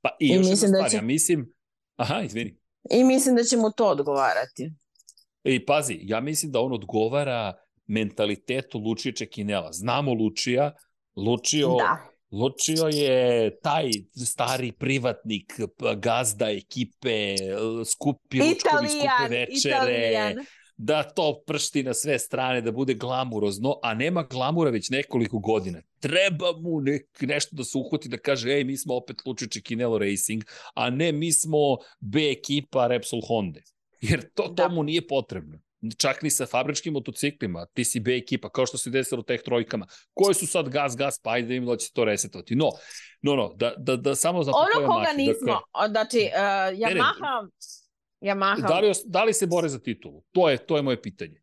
[0.00, 1.52] Pa i I još mislim da će- ja mislim,
[1.96, 2.56] aha, izvini,
[2.90, 4.70] I mislim da će mu to odgovarati.
[5.44, 7.52] I pazi, ja mislim da on odgovara
[7.86, 9.72] mentalitetu Lučije Čekinela.
[9.72, 10.72] Znamo Lučija,
[11.16, 11.98] Lučio, Da.
[12.32, 13.90] Lučio je taj
[14.26, 15.52] stari privatnik,
[15.96, 17.34] gazda ekipe,
[17.86, 18.56] skupi ručkovi,
[18.88, 20.34] skupe Italijan, večere, Italijan.
[20.82, 25.82] Da to pršti na sve strane, da bude glamurozno, a nema glamura već nekoliko godina.
[26.00, 29.98] Treba mu nek, nešto da se uhvati da kaže, ej, mi smo opet Lučio Čekinelo
[29.98, 30.44] Racing,
[30.74, 33.60] a ne mi smo B ekipa Repsol Honda.
[34.00, 34.68] Jer to, Da.
[34.68, 35.58] mu nije potrebno.
[35.98, 39.40] Čak ni sa fabričkim motociklima, ti si B ekipa, kao što se desilo u teh
[39.42, 42.54] trojkama, koje su sad gas, gas, pa ajde da im da će se to resetovati.
[42.54, 42.70] No,
[43.22, 47.48] no, no, da, da, da samo za Ono koga nismo, o, znači, uh, ne, Yamaha,
[48.20, 50.22] Yamaha, da, li, da li se bore za titulu?
[50.32, 51.42] To je, to je moje pitanje.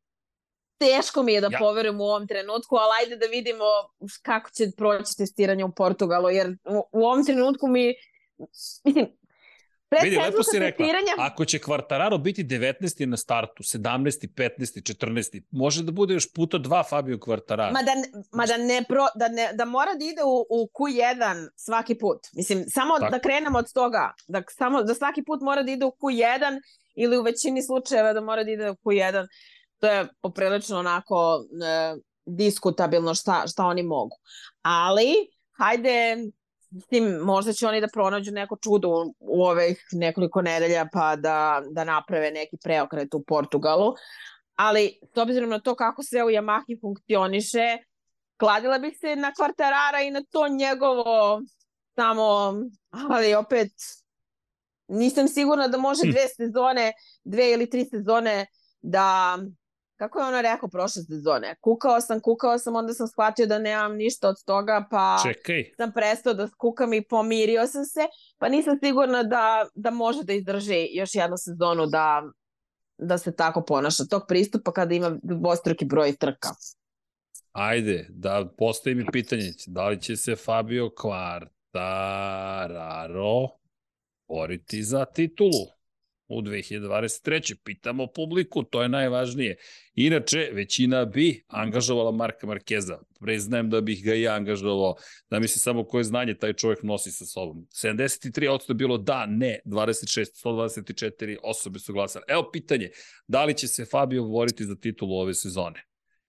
[0.78, 3.66] teško mi je da Ja- poverujem u ovom trenutku, ali ajde da vidimo
[4.22, 7.94] kako će proći testiranje u Portugalu, jer u, u ovom trenutku mi,
[8.38, 9.06] mislim,
[10.04, 10.86] Vidi, lepo si rekla,
[11.18, 13.06] ako će Kvartararo biti 19.
[13.06, 14.28] na startu, 17.
[14.36, 14.94] 15.
[14.96, 15.42] 14.
[15.52, 17.74] može da bude još puta dva Fabio Kvartararo.
[17.74, 17.92] Ma da,
[18.32, 22.18] ma da, ne pro, da, ne, da mora da ide u, u Q1 svaki put.
[22.34, 23.12] Mislim, samo Tako.
[23.12, 26.62] da krenemo od toga, da, samo, da svaki put mora da ide u Q1
[26.96, 29.28] ili u većini slučajeva da mora da ide u Q1.
[29.80, 31.96] To je poprilično onako e,
[32.26, 34.16] diskutabilno šta, šta oni mogu.
[34.62, 35.14] Ali,
[35.58, 36.18] hajde,
[36.82, 41.16] s tim možda će oni da pronađu neko čudo u, u ovih nekoliko nedelja pa
[41.16, 43.94] da, da naprave neki preokret u Portugalu.
[44.56, 47.78] Ali s obzirom na to kako sve u Yamahi funkcioniše,
[48.38, 51.42] kladila bih se na kvartarara i na to njegovo
[51.96, 52.54] samo,
[53.10, 53.72] ali opet
[54.88, 56.12] nisam sigurna da može hm.
[56.12, 56.94] dve sezone,
[57.24, 58.46] dve ili tri sezone
[58.82, 59.38] da
[59.98, 61.56] kako je ono rekao prošle sezone?
[61.62, 65.72] Kukao sam, kukao sam, onda sam shvatio da nemam ništa od toga, pa Čekaj.
[65.78, 68.00] sam prestao da skukam i pomirio sam se,
[68.38, 72.24] pa nisam sigurna da, da može da izdrži još jednu sezonu da,
[72.98, 74.04] da se tako ponaša.
[74.10, 76.50] Tog pristupa kada ima dvostruki broj trka.
[77.52, 83.48] Ajde, da postavim pitanje, da li će se Fabio Quartararo
[84.28, 85.77] boriti za titulu?
[86.28, 87.56] U 2023.
[87.64, 89.58] Pitamo publiku, to je najvažnije.
[89.94, 93.00] Inače, većina bi angažovala Marka Markeza.
[93.20, 94.96] Preznajem da bih ga i ja angažovao,
[95.30, 97.68] da misli samo koje znanje taj čovjek nosi sa sobom.
[97.84, 102.26] 73% je bilo da, ne, 26, 124 osobe su glasale.
[102.28, 102.90] Evo pitanje,
[103.28, 105.84] da li će se Fabio boriti za titulu ove sezone?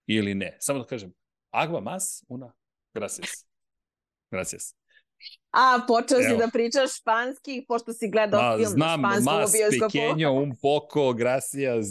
[0.06, 0.56] Ili ne?
[0.60, 1.12] Samo da kažem,
[1.50, 2.52] agua mas, una,
[2.94, 3.48] gracias.
[4.30, 4.74] Gracias.
[5.50, 9.50] A, počeo si da pričaš španski, pošto si gledao Ma, film znam, na španskom mas,
[9.50, 9.98] u bioskopu.
[9.98, 11.86] pequeño, un poco, gracias,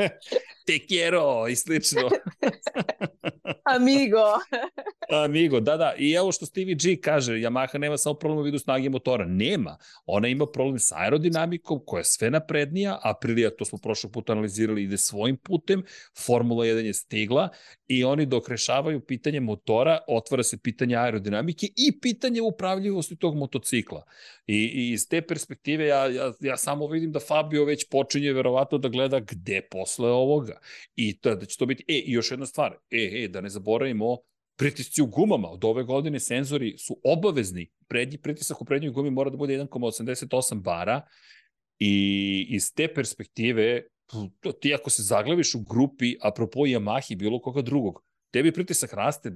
[0.66, 2.08] te quiero i slično.
[3.76, 4.24] Amigo.
[5.24, 5.94] Amigo, da, da.
[5.98, 9.24] I evo što Stevie G kaže, Yamaha nema samo problem u vidu snage motora.
[9.24, 9.76] Nema.
[10.06, 12.98] Ona ima problem sa aerodinamikom, koja je sve naprednija.
[13.02, 15.82] Aprilia, to smo prošlog puta analizirali, ide svojim putem.
[16.26, 17.48] Formula 1 je stigla
[17.88, 22.42] i oni dok rešavaju pitanje motora, otvara se pitanje aerodinamike i pitanje
[22.78, 24.04] upravljivosti tog motocikla.
[24.46, 28.78] I, i iz te perspektive ja, ja, ja samo vidim da Fabio već počinje verovatno
[28.78, 30.60] da gleda gde posle ovoga.
[30.96, 33.48] I to, da će to biti, e, i još jedna stvar, e, e, da ne
[33.48, 34.18] zaboravimo
[34.56, 35.48] pritisci u gumama.
[35.48, 37.70] Od ove godine senzori su obavezni.
[37.88, 41.02] Prednji pritisak u prednjoj gumi mora da bude 1,88 bara
[41.78, 43.82] i iz te perspektive
[44.60, 48.02] ti ako se zaglaviš u grupi, apropo Yamahi, bilo koga drugog,
[48.38, 49.32] tebi pritisak raste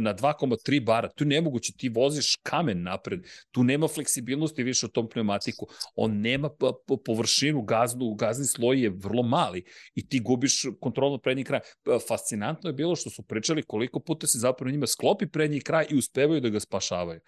[0.00, 3.20] na 2,3 bara, tu nemoguće, ti voziš kamen napred,
[3.50, 6.50] tu nema fleksibilnosti više u tom pneumatiku, on nema
[7.04, 9.64] površinu gaznu, gazni sloj je vrlo mali
[9.94, 11.60] i ti gubiš kontrolno prednji kraj.
[12.08, 15.98] Fascinantno je bilo što su pričali koliko puta se zapravo njima sklopi prednji kraj i
[15.98, 17.20] uspevaju da ga spašavaju.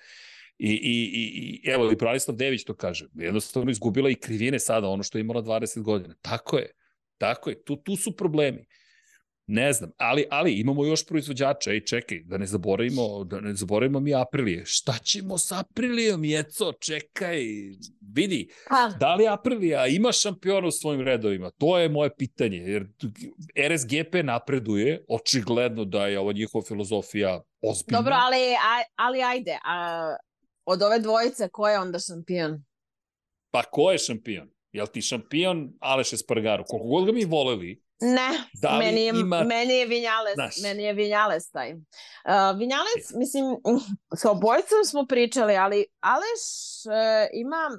[0.58, 4.88] I, i, i, i evo, i Branislav Dević to kaže, jednostavno izgubila i krivine sada,
[4.88, 6.14] ono što je imala 20 godina.
[6.22, 6.70] Tako je,
[7.18, 8.64] tako je, tu, tu su problemi.
[9.48, 14.00] Ne znam, ali, ali imamo još proizvođača, ej čekaj, da ne zaboravimo, da ne zaboravimo
[14.00, 14.62] mi Aprilije.
[14.66, 17.38] Šta ćemo s Aprilijom, Jeco, čekaj,
[18.14, 18.96] vidi, ha.
[19.00, 21.50] da li Aprilija ima šampiona u svojim redovima?
[21.50, 22.86] To je moje pitanje, jer
[23.74, 27.98] RSGP napreduje, očigledno da je ova njihova filozofija ozbiljna.
[27.98, 28.38] Dobro, ali,
[28.96, 30.16] ali ajde, a,
[30.64, 32.64] od ove dvojice, ko je onda šampion?
[33.50, 34.48] Pa ko je šampion?
[34.72, 36.64] Jel ti šampion Aleš Espargaro?
[36.64, 38.28] Koliko god ga mi voleli, Ne,
[38.62, 39.42] da meni, je, ima...
[39.44, 40.54] meni je Vinjales, Znaš.
[40.62, 41.72] meni je Vinjales taj.
[41.72, 43.44] Uh, Vinjales, mislim,
[44.16, 46.44] sa obojicom smo pričali, ali Aleš
[46.86, 47.78] uh, ima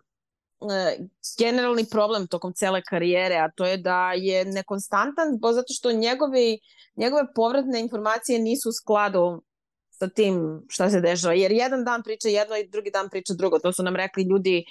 [0.59, 1.05] uh,
[1.39, 6.59] generalni problem tokom cele karijere, a to je da je nekonstantan, bo zato što njegovi,
[6.95, 9.43] njegove povratne informacije nisu u skladu
[9.89, 11.33] sa tim šta se dešava.
[11.33, 13.59] Jer jedan dan priča jedno i drugi dan priča drugo.
[13.59, 14.65] To su nam rekli ljudi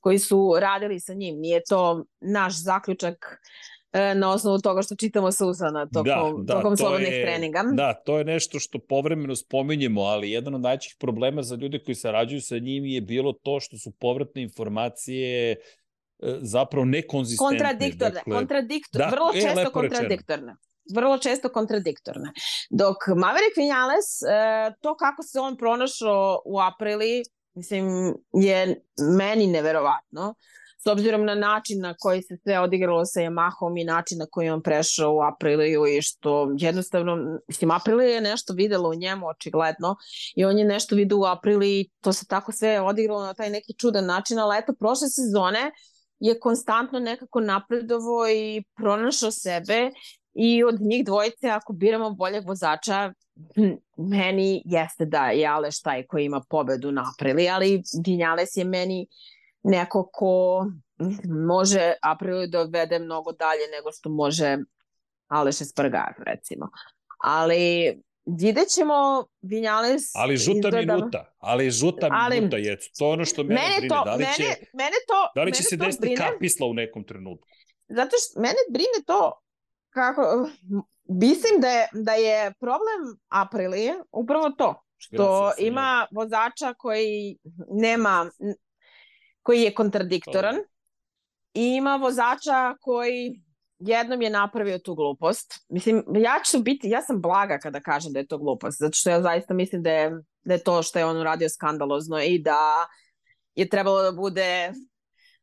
[0.00, 1.36] koji su radili sa njim.
[1.38, 3.40] Nije to naš zaključak
[3.79, 6.04] E, na osnovu toga što čitamo sa usana tokom,
[6.44, 7.62] da, da, tokom slobodnih je, treninga.
[7.72, 11.94] Da, to je nešto što povremeno spominjemo, ali jedan od najčih problema za ljude koji
[11.94, 15.56] sarađuju sa njim je bilo to što su povratne informacije e,
[16.40, 17.58] zapravo nekonzistentne.
[17.58, 20.52] Kontradiktorne, dakle, kontradiktorne, da, vrlo e, često kontradiktorne.
[20.52, 22.32] Rečeno vrlo često kontradiktorne.
[22.70, 24.06] Dok Maverick Vinales,
[24.80, 27.22] to kako se on pronašao u aprili,
[27.54, 28.82] mislim, je
[29.18, 30.34] meni neverovatno
[30.82, 34.50] s obzirom na način na koji se sve odigralo sa Yamahom i način na koji
[34.50, 39.96] on prešao u Apriliju i što jednostavno, mislim, Aprilija je nešto videlo u njemu očigledno
[40.36, 43.50] i on je nešto vidio u Apriliji i to se tako sve odigralo na taj
[43.50, 45.70] neki čudan način, ali eto, prošle sezone
[46.18, 49.90] je konstantno nekako napredovo i pronašao sebe
[50.34, 53.12] i od njih dvojice, ako biramo boljeg vozača,
[53.96, 59.06] meni jeste da je Aleš taj koji ima pobedu na Apriliji, ali Vinjales je meni
[59.62, 60.64] neko ko
[61.48, 64.58] može Apriliju da odvede mnogo dalje nego što može
[65.28, 66.68] Aleš Espargar, recimo.
[67.24, 67.96] Ali
[68.38, 70.96] vidjet ćemo Vinjales Ali žuta izgleda...
[70.96, 73.88] minuta, ali žuta Ali- minuta je to ono što mene, Mene brine.
[73.88, 76.66] to, da li će, mene, mene to, da li će mene se desiti brine, kapisla
[76.66, 77.48] u nekom trenutku?
[77.88, 79.40] zato što mene brine to
[79.90, 80.48] kako,
[81.08, 87.38] mislim da je, da je problem Aprilije upravo to, što Gracias, ima vozača koji
[87.70, 88.30] nema,
[89.42, 90.56] koji je kontradiktoran
[91.54, 93.42] i ima vozača koji
[93.78, 95.54] jednom je napravio tu glupost.
[95.68, 99.10] Mislim, ja ću biti, ja sam blaga kada kažem da je to glupost, zato što
[99.10, 100.10] ja zaista mislim da je,
[100.44, 102.86] da je to što je on uradio skandalozno i da
[103.54, 104.72] je trebalo da bude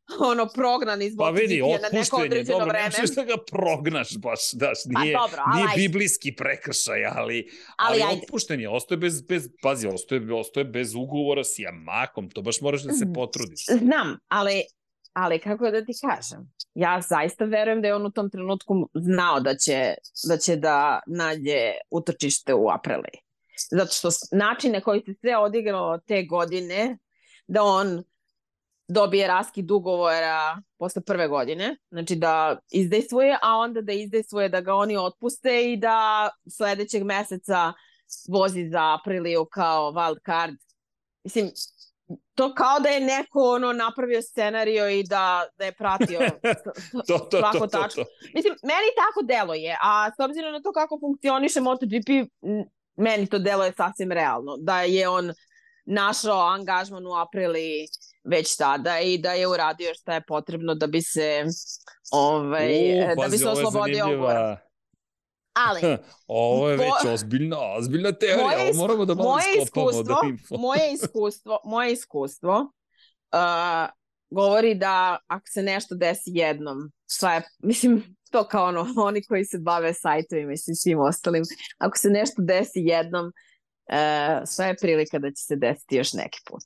[0.30, 2.84] ono prognan iz Pa vidi, na neko određeno dobro, vreme.
[2.84, 5.82] možeš da ga prognaš baš, daš, Pa nije, dobro, ali nije ajde.
[5.82, 11.44] biblijski prekršaj, ali, Ali ali, otpušten je, ostaje bez, bez, pazi, ostaje, ostaje bez ugovora
[11.44, 13.12] s Yamahom, to baš moraš da se Mm.
[13.12, 13.64] potrudiš.
[13.66, 14.62] Znam, ali,
[15.12, 19.40] ali kako da ti kažem, ja zaista verujem da je on u tom trenutku znao
[19.40, 19.94] da će
[20.28, 23.10] da, će da nađe utočište u Aprili.
[23.70, 26.98] Zato što način na koji se sve odigralo te godine,
[27.46, 28.02] da on
[28.88, 34.74] dobije raskid ugovora posle prve godine, znači da izdejstvuje, a onda da izdejstvuje da ga
[34.74, 37.72] oni otpuste i da sledećeg meseca
[38.28, 40.54] vozi za Apriliju kao wild card.
[41.24, 41.50] Mislim,
[42.34, 46.18] to kao da je neko ono napravio scenario i da, da je pratio
[46.92, 48.00] To, to, to, svaku to, tačku.
[48.00, 48.28] to.
[48.34, 52.08] Mislim, meni tako deluje, a s obzirom na to kako funkcioniše MotoGP,
[52.96, 55.32] meni to deluje sasvim realno, da je on
[55.84, 57.88] našao angažman u aprili
[58.24, 61.44] već tada i da je uradio šta je potrebno da bi se
[62.12, 62.68] ovaj,
[63.12, 64.60] U, da bi se oslobodio ugovora.
[65.52, 65.80] Ali,
[66.26, 69.44] Ovo je već ozbiljna, ozbiljna teorija, Moje ovo moramo da malo moje.
[69.56, 70.56] Da iskustvo- info.
[70.68, 72.72] moje iskustvo, moje iskustvo
[73.32, 73.88] uh,
[74.30, 79.44] govori da ako se nešto desi jednom, sva je, mislim, to kao ono, oni koji
[79.44, 81.42] se bave sajtovima i svim- svim ostalim,
[81.78, 86.38] ako se nešto desi jednom, uh, sva je prilika da će se desiti još neki
[86.50, 86.64] put.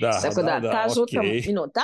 [0.00, 1.42] Da, Tako da, da, ta da, žuta okej.
[1.46, 1.82] minuta,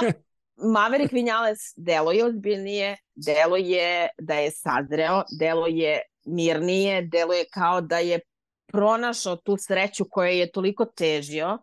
[0.56, 8.20] Maverick Vinales deluje ozbiljnije, deluje da je sazreo, deluje mirnije, deluje kao da je
[8.66, 11.58] pronašao tu sreću koja je toliko težio,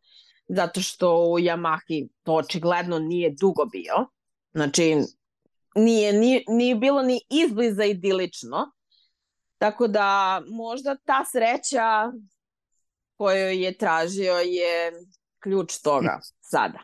[0.48, 4.08] zato što u Yamahi to očigledno nije dugo bio.
[4.52, 4.96] Znači,
[5.76, 8.72] nije, nije, nije bilo ni izbliza idilično.
[9.58, 12.12] Tako da možda ta sreća
[13.18, 14.92] koju je tražio je
[15.40, 16.84] ključ toga sada.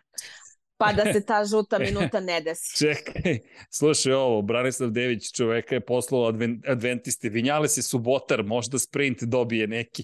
[0.77, 2.77] Pa da se ta žuta minuta ne desi.
[2.86, 3.40] Čekaj,
[3.72, 9.68] slušaj ovo, Branislav Dević čoveka je poslao adven, adventiste, Vinjale se subotar, možda sprint dobije
[9.68, 10.03] neki.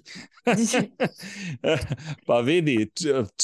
[2.27, 2.91] pa vidi,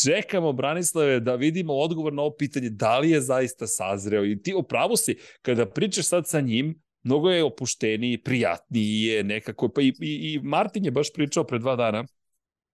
[0.04, 4.54] čekamo Branislave da vidimo odgovor na ovo pitanje, da li je zaista sazreo i ti
[4.54, 9.88] upravo si, kada pričaš sad sa njim, mnogo je opušteniji, prijatniji je nekako, pa i,
[9.88, 12.06] i, i Martin je baš pričao pre dva dana,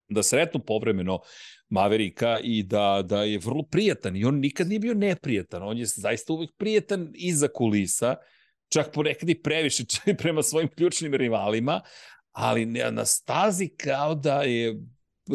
[0.10, 1.20] da sretnu povremeno
[1.70, 5.86] Maverika i da, da je vrlo prijatan i on nikad nije bio neprijatan, on je
[5.86, 8.16] zaista uvek prijatan iza kulisa,
[8.74, 9.84] čak ponekad i previše
[10.22, 11.82] prema svojim ključnim rivalima,
[12.32, 14.80] ali ne, na stazi kao da je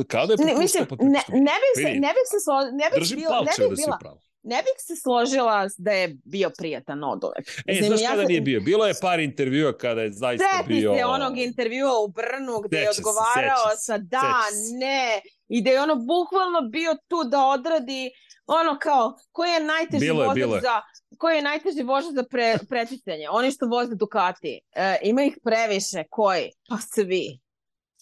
[0.09, 2.91] kao da je Ne, popustio mislim, ne, ne bih se, ne bih se, slo, ne
[2.91, 4.19] bih Držim bila, ne bih da si bila.
[4.49, 7.49] Ne bih se složila da je bio prijatan od uvek.
[7.49, 8.61] E, Mislim, znaš ja kada se- nije bio?
[8.61, 10.95] Bilo je par intervjua kada je zaista Seti bio...
[10.97, 14.33] se onog intervjua u Brnu gde je odgovarao se, sa da,
[14.79, 18.11] ne i da je ono bukvalno bio tu da odradi
[18.47, 20.61] ono kao koji je najteži Bilo je, vozač bilo je.
[20.61, 20.83] za
[21.19, 23.27] koji je najteži vozač za pre, preticanje?
[23.31, 24.61] Oni što voze Ducati.
[24.73, 26.05] E, ima ih previše.
[26.11, 26.51] Koji?
[26.69, 27.41] Pa svi.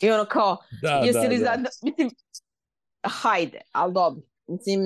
[0.00, 1.44] I ono kao, Da, jesi da, li da.
[1.44, 1.68] za...
[1.82, 2.10] Mislim,
[3.04, 4.22] hajde, ali dobro.
[4.46, 4.80] Mislim,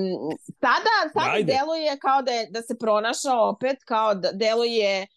[0.45, 1.53] sada, sada Ajde.
[1.53, 5.07] deluje kao da, je, da se pronašao opet, kao da deluje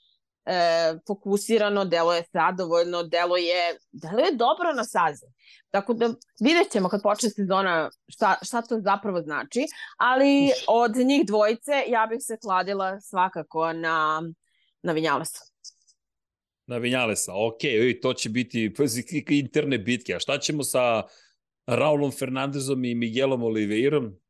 [0.46, 5.26] e, fokusirano, deluje zadovoljno, deluje, deluje dobro na sazi.
[5.70, 9.66] Tako da vidjet ćemo kad počne sezona šta, šta to zapravo znači,
[9.96, 14.22] ali od njih dvojice ja bih se kladila svakako na,
[14.82, 15.38] na Vinjalesa.
[16.66, 18.72] Na Vinjalesa, ok, ej, to će biti
[19.28, 20.14] interne bitke.
[20.14, 21.02] A šta ćemo sa
[21.66, 24.23] Raulom Fernandezom i Miguelom Oliveirom?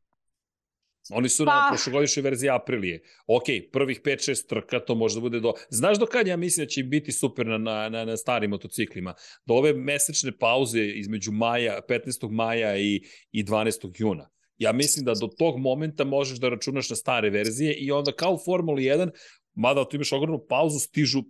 [1.10, 1.54] Oni su pa...
[1.54, 3.02] na prošlogodišnjoj verziji Aprilije.
[3.26, 5.52] Ok, prvih 5-6 trka, to možda bude do...
[5.68, 9.14] Znaš do kad ja mislim da će biti super na, na, na, na starim motociklima?
[9.46, 12.30] Do ove mesečne pauze između maja, 15.
[12.30, 13.02] maja i,
[13.32, 13.90] i 12.
[13.94, 14.30] juna.
[14.58, 18.32] Ja mislim da do tog momenta možeš da računaš na stare verzije i onda kao
[18.32, 19.10] u Formuli 1,
[19.54, 21.22] mada tu imaš ogromnu pauzu, stižu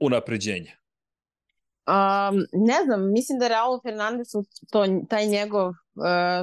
[0.00, 0.72] unapređenja.
[1.86, 4.26] Um, ne znam, mislim da Raul Fernandez
[4.70, 5.72] to, taj njegov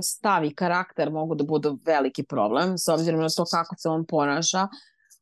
[0.04, 4.06] stav i karakter mogu da budu veliki problem, s obzirom na to kako se on
[4.06, 4.68] ponaša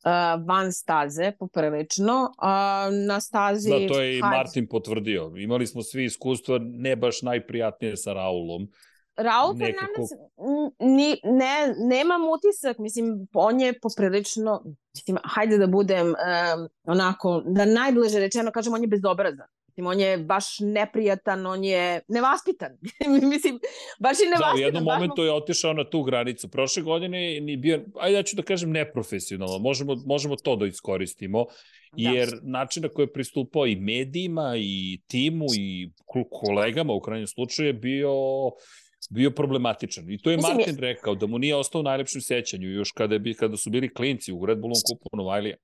[0.04, 2.32] uh, van staze poprilično.
[2.38, 3.70] Uh, na stazi...
[3.70, 5.32] Da, to je i Martin potvrdio.
[5.38, 8.68] Imali smo svi iskustva ne baš najprijatnije sa Raulom.
[9.18, 9.86] Raul nekako...
[9.86, 10.10] Fernandez,
[10.80, 14.64] ni, ne, nemam utisak, mislim, on je poprilično,
[14.96, 19.48] mislim, hajde da budem um, onako, da najbliže rečeno kažem, on je bezobrazan.
[19.80, 22.72] Mislim, on je baš neprijatan, on je nevaspitan.
[23.32, 23.60] Mislim,
[24.00, 24.56] baš je nevaspitan.
[24.56, 26.50] Da, u jednom momentu je otišao na tu granicu.
[26.50, 31.46] Prošle godine ni bio, ajde ja ću da kažem neprofesionalno, možemo, možemo to da iskoristimo,
[31.46, 32.10] da.
[32.12, 32.40] jer da.
[32.44, 35.92] način na koji je pristupao i medijima, i timu, i
[36.30, 38.12] kolegama u krajnjem slučaju je bio
[39.10, 40.12] bio problematičan.
[40.12, 40.82] I to je Mislim, Martin je...
[40.82, 44.34] rekao, da mu nije ostao u najlepšem sećanju, još kada, je, kada su bili klinci
[44.34, 45.56] u Red Bullom kupu Novajlija.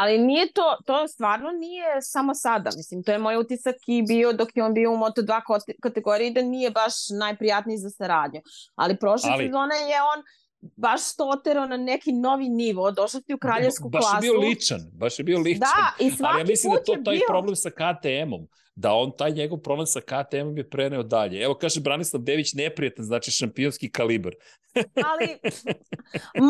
[0.00, 2.70] Ali nije to, to stvarno nije samo sada.
[2.76, 5.40] Mislim, to je moj utisak i bio dok je on bio u Moto2
[5.82, 8.40] kategoriji da nije baš najprijatniji za saradnju.
[8.74, 9.44] Ali prošle Ali...
[9.44, 10.24] sezone je on
[10.60, 14.16] baš to oterao na neki novi nivo, došao ti u kraljevsku baš klasu.
[14.16, 15.60] Baš je bio ličan, baš je bio ličan.
[15.60, 17.24] Da, i svaki Ali ja mislim da to taj bio...
[17.28, 21.42] problem sa KTM-om da on taj njegov problem sa KTM-om je preneo dalje.
[21.42, 24.32] Evo kaže Branislav Dević neprijatan, znači šampionski kalibar.
[25.10, 25.38] Ali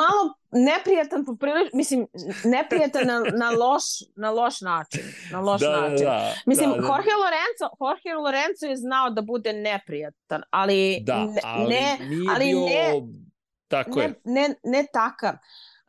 [0.00, 2.06] malo neprijatan po prilič, mislim
[2.44, 3.84] neprijatan na, na loš
[4.16, 6.06] na loš način, na loš da, način.
[6.06, 6.82] Da, mislim da, da.
[6.82, 11.98] Jorge Lorenzo, Jorge Lorenzo je znao da bude neprijatan, ali da, ne, ali, ne,
[12.34, 12.60] ali bio...
[12.60, 13.02] ne
[13.70, 14.14] tako ne, je.
[14.24, 15.34] ne, ne takav.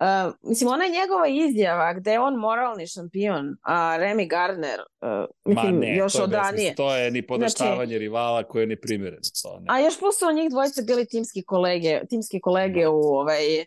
[0.02, 5.26] Uh, mislim, ona je njegova izjava gde je on moralni šampion, a Remy Gardner, uh,
[5.46, 6.76] mislim, ne, još to od ranije.
[6.76, 9.22] To je ni podaštavanje znači, rivala koje je neprimjereno.
[9.44, 9.66] To, ne.
[9.70, 13.66] A još plus su njih dvojice bili timski kolege, timski kolege u, ovaj,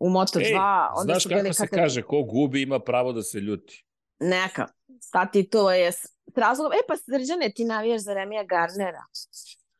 [0.00, 0.46] u Moto2.
[0.46, 0.54] Ej,
[0.96, 3.84] onda znaš su kako bili se kaže, ko gubi ima pravo da se ljuti.
[4.20, 4.66] Neka.
[5.12, 6.72] Ta titula je s razlogom.
[6.72, 9.02] E pa, Srđane, ti navijaš za Remija Gardnera.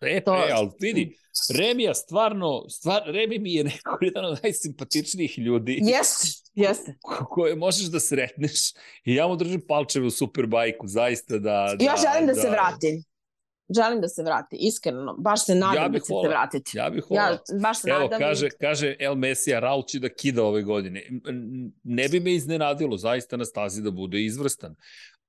[0.00, 0.34] E, to...
[0.34, 1.16] e, ali vidi,
[1.58, 5.80] Remija stvarno, stvar, Remi mi je neko jedan od najsimpatičnijih ljudi.
[5.82, 6.94] Jeste, jeste.
[7.30, 8.72] Koje možeš da sretneš.
[9.04, 11.74] I ja mu držim palčeve u Superbajku, zaista da...
[11.78, 13.04] da ja želim da, da se vratim.
[13.76, 15.16] Želim da se vrati, iskreno.
[15.18, 16.78] Baš se nadam ja da će se vratiti.
[16.78, 17.32] Ja bih volao.
[17.32, 18.18] Ja baš se Evo, nadam.
[18.18, 21.02] kaže, kaže El Mesija, Raul će da kida ove godine.
[21.82, 24.74] Ne bi me iznenadilo zaista na stazi da bude izvrstan.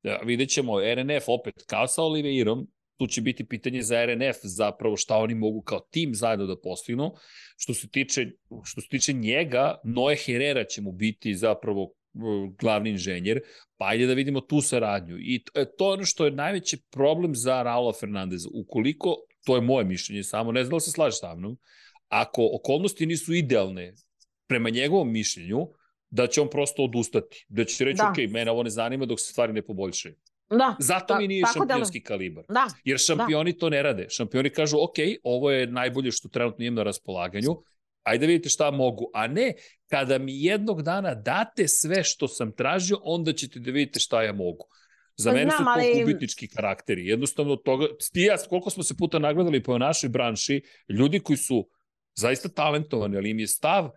[0.04, 4.98] Ja, vidjet ćemo RNF opet kao sa Oliveirom, tu će biti pitanje za RNF zapravo
[4.98, 7.12] šta oni mogu kao tim zajedno da postignu.
[7.58, 8.26] Što se tiče,
[8.64, 11.94] što se tiče njega, Noe Herrera će mu biti zapravo
[12.60, 13.42] glavni inženjer,
[13.78, 15.18] pa ajde da vidimo tu saradnju.
[15.20, 18.50] I to, e, to je ono što je najveći problem za Raula Fernandeza.
[18.54, 19.16] Ukoliko,
[19.46, 21.58] to je moje mišljenje samo, ne znam da se slaže sa mnom,
[22.08, 23.94] ako okolnosti nisu idealne
[24.48, 25.68] prema njegovom mišljenju,
[26.10, 27.46] da će on prosto odustati.
[27.50, 28.10] Da će reći, da.
[28.12, 30.16] ok, mene ovo ne zanima dok se stvari ne poboljšaju.
[30.50, 32.46] Da, Zato ta, mi nije šampionski da, kalibar.
[32.50, 33.60] Da, Jer šampioni da.
[33.60, 34.06] to ne rade.
[34.10, 37.56] Šampioni kažu, ok, ovo je najbolje što trenutno imam na raspolaganju,
[38.04, 39.10] ajde da vidite šta mogu.
[39.14, 39.54] A ne,
[39.90, 44.34] kada mi jednog dana date sve što sam tražio, onda ćete da vidite šta ja
[44.34, 44.66] mogu.
[45.16, 46.02] Za pa mene Znam, su to ali...
[46.04, 47.08] gubitnički karakteri.
[47.08, 51.70] Jednostavno toga, ti ja, koliko smo se puta nagledali po našoj branši, ljudi koji su
[52.16, 53.90] zaista talentovani, ali im je stav,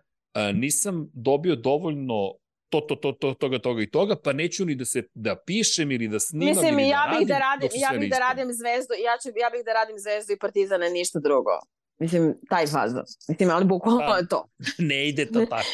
[0.53, 2.33] nisam dobio dovoljno
[2.71, 5.91] to, to, to, to, toga, toga i toga, pa neću ni da se da pišem
[5.91, 8.47] ili da snimam Mislim, ili ja da bih radim, da radim ja bih da radim
[8.53, 11.51] zvezdu, ja ću ja bih da radim zvezdu i partizane ništa drugo.
[11.99, 13.03] Mislim, taj fazon.
[13.29, 14.49] Mislim, ali bukvalno pa, je to.
[14.91, 15.73] Ne ide to tako.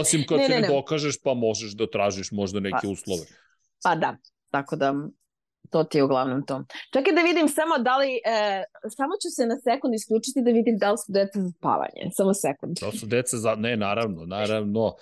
[0.00, 3.22] Osim kad ne, se ne, ne, dokažeš, pa možeš da tražiš možda neke pa, uslove.
[3.84, 4.16] Pa da,
[4.50, 4.94] tako da
[5.70, 6.64] to ti je uglavnom to.
[6.92, 8.64] Čekaj da vidim samo da li, e,
[8.96, 12.02] samo ću se na sekund isključiti da vidim da li su deca za spavanje.
[12.16, 12.76] Samo sekund.
[12.80, 14.94] Da su deca za, ne, naravno, naravno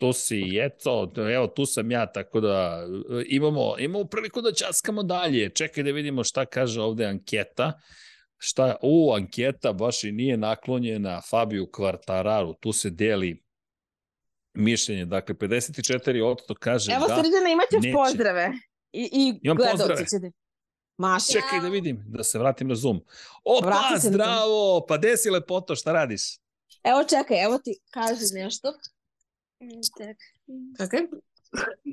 [0.00, 2.86] tu si, eto, evo tu sam ja, tako da
[3.26, 5.50] imamo, imamo priliku da časkamo dalje.
[5.54, 7.72] Čekaj da vidimo šta kaže ovde anketa.
[8.36, 13.42] Šta, u, anketa baš i nije naklonjena Fabiju Kvartararu, tu se deli
[14.54, 15.04] mišljenje.
[15.04, 17.14] Dakle, 54% kaže Evo, da...
[17.14, 17.94] Evo, Srđana, imaćeš neće.
[17.94, 18.52] pozdrave.
[18.92, 20.04] I, i Imam pozdrave.
[20.06, 20.32] Ćete...
[20.96, 21.32] Maša.
[21.32, 23.00] Čekaj da vidim, da se vratim na Zoom.
[23.44, 24.86] Opa, zdravo!
[24.88, 26.22] Pa desi lepoto, šta radiš?
[26.84, 28.72] Evo čekaj, evo ti kaže nešto.
[29.98, 30.16] Tak.
[30.78, 31.06] Okay.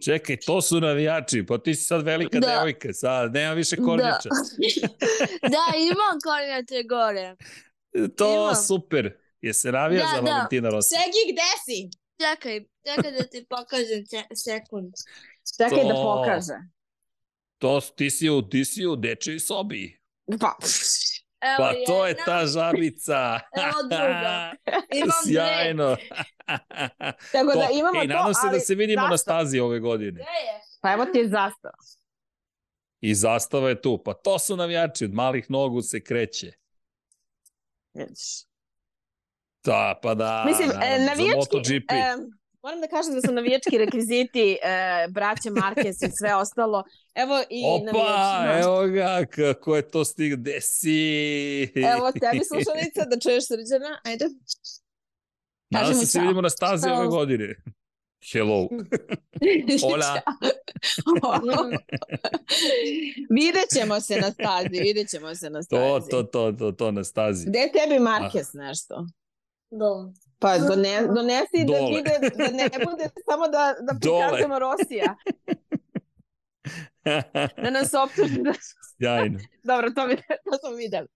[0.04, 2.48] Čekaj, to su navijači, pa ti si sad velika da.
[2.48, 4.30] devojka, sad nema više kornjača.
[4.30, 7.36] Da, da imam kornjače gore.
[8.18, 8.56] To imam.
[8.56, 9.18] super.
[9.42, 10.32] Je se navija da, za da.
[10.32, 10.90] Valentina Rossi?
[10.90, 11.90] Segi, gde si?
[12.22, 14.94] Čekaj, čekaj da ti pokažem sekund.
[15.58, 16.54] Čekaj to, da pokaže.
[17.58, 20.00] To ti si u, ti si u dečoj sobi.
[20.40, 20.56] Pa,
[21.48, 21.86] Evo pa jedna.
[21.86, 23.40] to je ta žabica.
[23.68, 24.54] Evo druga.
[24.94, 25.96] Imam Sjajno.
[27.34, 29.12] Tako to, da imamo ej, to, nadam se da se vidimo zastav.
[29.12, 30.12] na stazi ove godine.
[30.12, 30.62] Gde je?
[30.82, 31.78] Pa evo ti je zastava.
[33.02, 34.04] I zastava je tu.
[34.06, 36.52] Pa to su navijači, od malih nogu se kreće.
[37.94, 38.44] Vidiš.
[39.64, 41.92] Da, pa da, Mislim, e, naravno, za navijački, MotoGP.
[41.92, 42.16] e,
[42.64, 46.84] moram da kažem da su navijački rekviziti e, braće Marquez i sve ostalo.
[47.18, 51.02] Evo i Opa, evo ga, kako je to stig, gde si?
[51.76, 54.00] Evo tebi slušalica da čuješ srđana.
[54.04, 54.26] Ajde.
[55.70, 56.22] Nadam kažemo se se čao.
[56.22, 57.56] vidimo na stazi ove godine.
[58.32, 58.70] Hello.
[59.82, 60.22] Hola.
[63.40, 66.10] vidjet ćemo se na stazi, vidjet ćemo se na stazi.
[66.10, 67.46] To, to, to, to, to na stazi.
[67.50, 69.06] Gde je tebi Marquez nešto?
[69.72, 70.12] Do.
[70.40, 71.98] Pa done, donesi da Dole.
[71.98, 74.00] vide, da ne bude samo da, da Dole.
[74.00, 75.16] prikazujemo Rosija.
[77.64, 78.54] Da nas optuži da...
[78.98, 79.40] Sjajno.
[79.64, 81.08] Dobro, to, mi, to smo videli.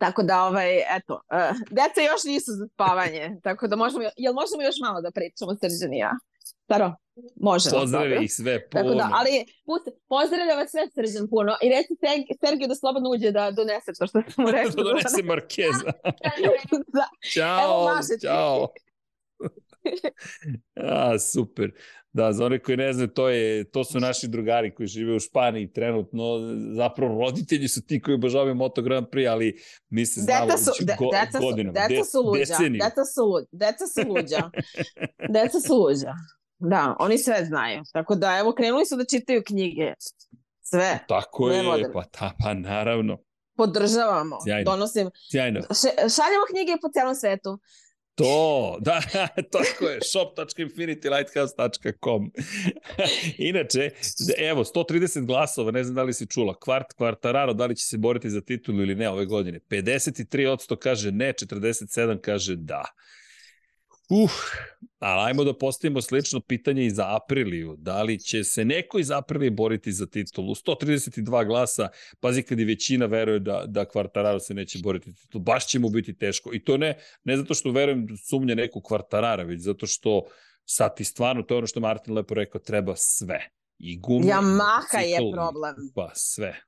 [0.00, 4.62] Tako da, ovaj, eto, uh, deca još nisu za spavanje, tako da možemo, jel možemo
[4.62, 6.12] još malo da pričamo Srđan i ja?
[6.64, 6.94] Staro,
[7.36, 7.80] možemo.
[7.80, 8.24] Pozdrave dobro.
[8.24, 8.82] ih sve puno.
[8.82, 9.30] Tako da, ali
[9.66, 13.92] pusti, pozdravlja vas sve Srđan puno i reci Serg- Sergiju da slobodno uđe da donese
[13.98, 14.70] to što sam mu rekao.
[14.76, 15.92] da donese Markeza.
[16.06, 16.28] da.
[16.44, 16.54] Evo,
[17.32, 18.68] Ćao, ćao.
[20.76, 21.70] A, super.
[22.12, 25.20] Da, za one koji ne znaju, to, je, to su naši drugari koji žive u
[25.20, 26.24] Španiji trenutno.
[26.76, 30.84] Zapravo roditelji su ti koji obožavaju Moto Grand Prix, ali mi se znamo Deca su,
[30.84, 31.88] de, go, deca su, godinama.
[31.88, 32.80] deca su luđa, deceniju.
[32.84, 34.50] deca su, lu, deca su luđa,
[35.34, 36.14] deca su luđa.
[36.58, 37.82] Da, oni sve znaju.
[37.92, 39.92] Tako da, evo, krenuli su da čitaju knjige.
[40.62, 40.98] Sve.
[41.08, 41.90] Tako je, vodimo.
[41.92, 43.18] pa, ta, pa naravno.
[43.56, 44.38] Podržavamo.
[44.44, 44.70] Sjajno.
[44.70, 45.10] Donosim.
[45.30, 45.60] Sjajno.
[45.60, 47.58] Še, šaljemo knjige po celom svetu.
[48.14, 49.02] To, da,
[49.52, 52.32] tako je, shop.infinitylighthouse.com.
[53.50, 53.90] Inače,
[54.38, 57.98] evo, 130 glasova, ne znam da li si čula, kvart, kvartararo, da li će se
[57.98, 59.60] boriti za titulu ili ne ove godine.
[59.70, 62.84] 53% kaže ne, 47% kaže da.
[64.12, 64.30] Uh,
[64.98, 67.76] ali ajmo da postavimo slično pitanje i za Apriliju.
[67.78, 70.54] Da li će se neko iz Aprilije boriti za titulu?
[70.54, 71.88] 132 glasa,
[72.20, 75.44] pazi kad i većina veruje da, da Kvartararo se neće boriti za titulu.
[75.44, 76.50] Baš će mu biti teško.
[76.52, 80.22] I to ne, ne zato što verujem da sumnja neku Kvartarara, već zato što
[80.64, 83.48] sad ti stvarno, to je ono što Martin lepo rekao, treba sve.
[83.78, 85.74] I gume, Yamaha je problem.
[85.94, 86.62] Pa sve.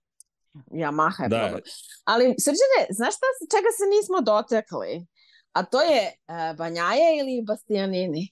[0.54, 1.40] Yamaha je Da.
[1.40, 1.62] problem.
[2.04, 3.26] Ali, Srđane, znaš šta,
[3.56, 5.06] čega se nismo dotekli?
[5.54, 8.28] A to je uh, Banjaje ili Bastianini?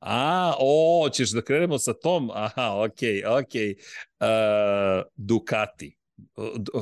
[0.00, 2.30] A, o, ćeš da krenemo sa tom?
[2.34, 3.74] Aha, okej, okay, okej.
[3.74, 4.98] Okay.
[4.98, 5.96] Uh, Ducati.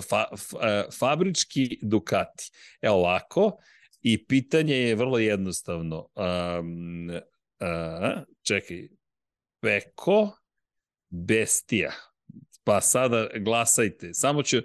[0.09, 2.51] Fa, fa, uh, fabrički Ducati.
[2.81, 3.52] Evo ovako.
[4.01, 6.09] I pitanje je vrlo jednostavno.
[6.14, 8.89] Um, uh, čekaj.
[9.60, 10.31] Peko,
[11.09, 11.93] Bestija.
[12.64, 14.14] Pa sada glasajte.
[14.14, 14.56] Samo ću,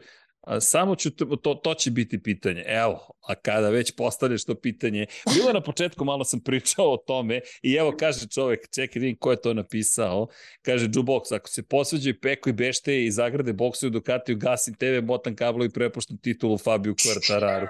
[0.60, 2.64] samo ću, to, to, to će biti pitanje.
[2.68, 5.06] Evo, a kada već postavljaš to pitanje,
[5.36, 9.32] bilo na početku malo sam pričao o tome i evo kaže čovek, čekaj vidim ko
[9.32, 10.28] je to napisao,
[10.62, 15.36] kaže Jubox, ako se posveđaju Peko i Bešte i zagrade boksuju Ducatiju, gasim TV, motam
[15.36, 17.68] kablo i prepuštam titulu Fabiju Quartararu.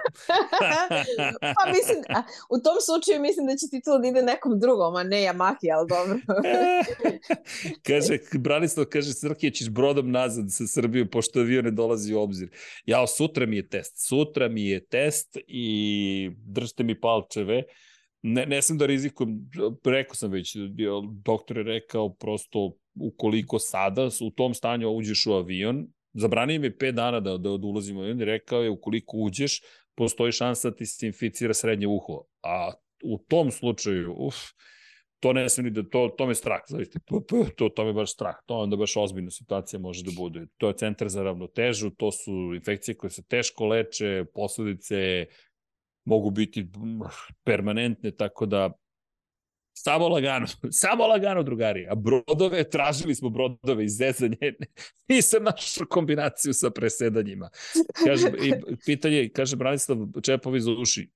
[1.56, 5.02] pa mislim, a, u tom slučaju mislim da će titul da ide nekom drugom, a
[5.02, 6.18] ne Yamahi, ali dobro.
[7.88, 12.48] kaže, Branislav kaže, Srkije ćeš brodom nazad sa Srbiju, pošto avion ne dolazi u obzir.
[12.86, 14.08] Jao, sutra mi je test.
[14.08, 17.62] Sutra mi je test i držite mi palčeve.
[18.22, 19.50] Ne, ne sam da rizikujem,
[19.84, 20.56] rekao sam već,
[21.24, 26.92] doktor je rekao prosto ukoliko sada u tom stanju uđeš u avion, zabranio mi 5
[26.92, 29.60] dana da, da, da ulazimo u avion i rekao je ukoliko uđeš,
[29.94, 32.24] postoji šansa da ti se inficira srednje uho.
[32.42, 32.72] A
[33.04, 34.36] u tom slučaju, uf,
[35.20, 37.20] to ne smije ni da, to, to me strah, zavisite, to,
[37.56, 40.46] to, to me baš strah, to onda baš ozbiljna situacija može da bude.
[40.56, 45.26] To je centar za ravnotežu, to su infekcije koje se teško leče, posledice
[46.04, 46.66] mogu biti
[47.44, 48.72] permanentne, tako da
[49.82, 50.46] samo lagano,
[50.82, 51.86] samo lagano, drugari.
[51.90, 54.52] A brodove, tražili smo brodove iz zezanje,
[55.08, 57.50] nisam našao kombinaciju sa presedanjima.
[58.06, 58.52] Kaže, i
[58.86, 61.10] pitanje, kaže Branislav Čepovi za uši,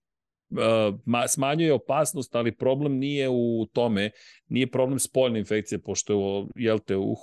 [0.53, 4.11] uh, smanjuje opasnost, ali problem nije u tome,
[4.49, 7.17] nije problem spoljne infekcije, pošto je, jel te, u,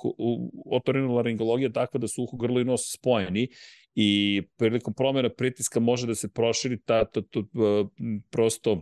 [0.65, 3.47] otorinolaringologija takva da su uho, grlo i nos spojeni
[3.95, 7.39] i prilikom promjena pritiska može da se proširi ta, ta, ta,
[8.29, 8.81] prosto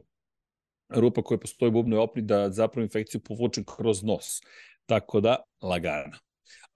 [0.90, 4.42] rupa koja postoji u bubnoj opni da zapravo infekciju povuče kroz nos.
[4.86, 6.27] Tako da, lagano.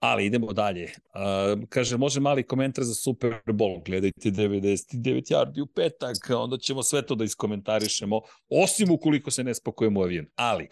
[0.02, 0.84] Ali idemo dalje.
[0.84, 3.84] Uh, kaže, može mali komentar za Super Bowl.
[3.84, 9.54] Gledajte 99 yardi u petak, onda ćemo sve to da iskomentarišemo, osim ukoliko se ne
[9.54, 10.26] spakujemo u avion.
[10.34, 10.68] Ali,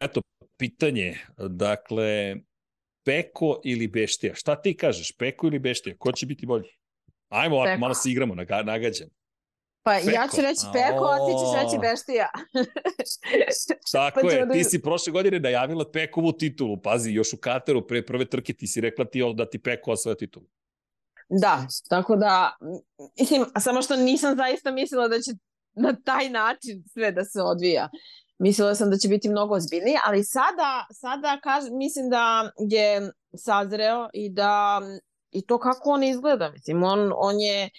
[0.00, 0.20] eto,
[0.56, 1.16] pitanje,
[1.48, 2.36] dakle,
[3.04, 4.34] Peko ili Beštija?
[4.34, 5.96] Šta ti kažeš, Peko ili Beštija?
[5.98, 6.68] Ko će biti bolji?
[7.28, 9.08] Ajmo ovako, malo se igramo, naga, nagađam.
[9.88, 10.10] Pa Peko.
[10.10, 12.28] ja ću reći Peko, a ti ćeš reći Beštija.
[13.92, 17.36] Tako Pa je, ćemo ti da- si prošle godine najavila Pekovu titulu, pazi, još u
[17.36, 20.46] Kateru pre prve trke ti si rekla ti da ti Peko osvaja titulu.
[21.28, 22.56] Da, tako da,
[23.20, 25.30] mislim, samo što nisam zaista mislila da će
[25.74, 27.88] na taj način sve da se odvija.
[28.38, 34.08] Mislila sam da će biti mnogo ozbiljnije, ali sada, sada kaž, mislim da je sazreo
[34.12, 34.80] i da
[35.30, 37.70] i to kako on izgleda, mislim, on, on je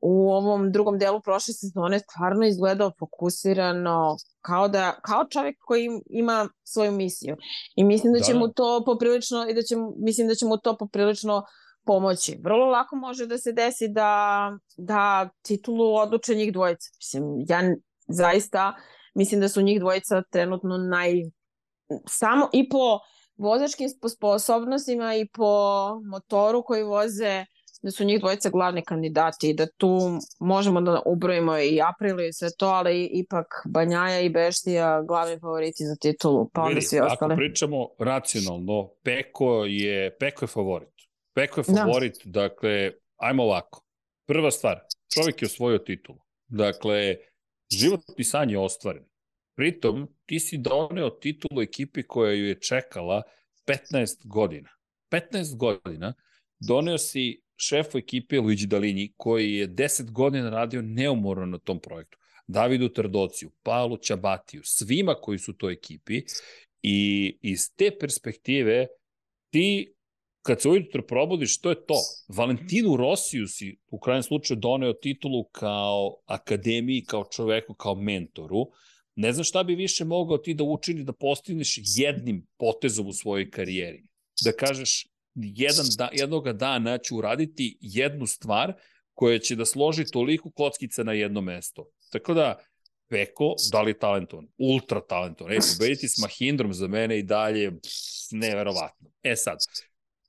[0.00, 6.48] u ovom drugom delu prošle sezone stvarno izgledao fokusirano kao da kao čovjek koji ima
[6.64, 7.36] svoju misiju.
[7.76, 8.52] I mislim da će Da, mu da.
[8.52, 11.42] to poprilično i da će mislim da će mu to poprilično
[11.84, 12.38] pomoći.
[12.44, 16.88] Vrlo lako može da se desi da da titulu odluče njih dvojica.
[17.00, 17.60] Mislim ja
[18.08, 18.74] zaista
[19.14, 21.12] mislim da su njih dvojica trenutno naj
[22.08, 22.98] samo i po
[23.36, 25.46] vozačkim spo- sposobnostima i po
[26.04, 27.44] motoru koji voze
[27.82, 29.98] da su njih dvojica glavni kandidati i da tu
[30.40, 35.84] možemo da ubrojimo i Aprilu i sve to, ali ipak Banjaja i Beštija glavni favoriti
[35.84, 37.36] za titulu, pa onda Vidi, svi ako ostali.
[37.36, 40.88] pričamo racionalno, Peko je, Peko je favorit.
[41.34, 41.82] Peko je Da.
[41.82, 43.82] favorit, dakle, ajmo ovako.
[44.26, 44.80] Prva stvar,
[45.14, 46.18] čovjek je osvojio titulu.
[46.48, 47.16] Dakle,
[47.72, 49.04] životni san je ostvaren.
[49.56, 53.22] Pritom, ti si doneo titulu ekipi koja ju je čekala
[53.66, 54.68] 15 godina.
[55.10, 56.14] 15 godina
[56.60, 62.18] doneo si šefu ekipe Luigi Dalini, koji je 10 godina radio neumorno na tom projektu.
[62.46, 66.22] Davidu Trdociju, Paolo Ćabatiju, svima koji su u toj ekipi
[66.82, 68.86] i iz te perspektive
[69.50, 69.92] ti
[70.46, 71.94] kad se ujutro probudiš, što je to?
[72.28, 78.66] Valentinu Rosiju si u krajem slučaju doneo titulu kao akademiji, kao čoveku, kao mentoru.
[79.14, 83.50] Ne znam šta bi više mogao ti da učini da postigneš jednim potezom u svojoj
[83.50, 84.04] karijeri.
[84.44, 85.06] Da kažeš,
[85.36, 88.72] jedan da, jednoga dana ću uraditi jednu stvar
[89.14, 91.86] koja će da složi toliko kockica na jedno mesto.
[92.12, 92.58] Tako da,
[93.08, 94.48] Peko, da li je talentovan?
[94.58, 95.52] Ultra talentovan.
[95.52, 99.10] E, pobediti s Mahindrom za mene i dalje pff, neverovatno.
[99.22, 99.58] E sad,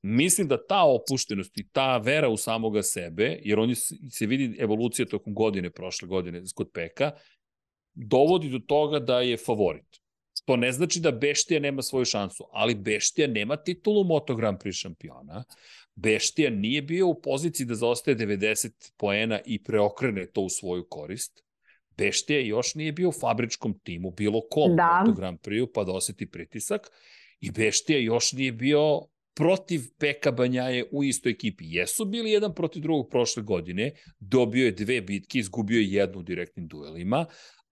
[0.01, 3.75] mislim da ta opuštenost i ta vera u samoga sebe, jer on je,
[4.11, 7.11] se vidi evolucija tokom godine, prošle godine kod Peka,
[7.93, 10.06] dovodi do toga da je favorit.
[10.45, 14.81] To ne znači da Beštija nema svoju šansu, ali Beštija nema titulu Moto Grand Prix
[14.81, 15.43] šampiona.
[15.95, 21.43] Beštija nije bio u poziciji da zaostaje 90 poena i preokrene to u svoju korist.
[21.97, 25.03] Beštija još nije bio u fabričkom timu, bilo kom Da.
[25.05, 26.91] Moto Grand Prix-u, pa da oseti pritisak.
[27.39, 29.01] I Beštija još nije bio
[29.38, 31.65] protiv Peka Banjaje u istoj ekipi.
[31.68, 36.23] Jesu bili jedan protiv drugog prošle godine, dobio je dve bitke, izgubio je jednu u
[36.23, 37.26] direktnim duelima,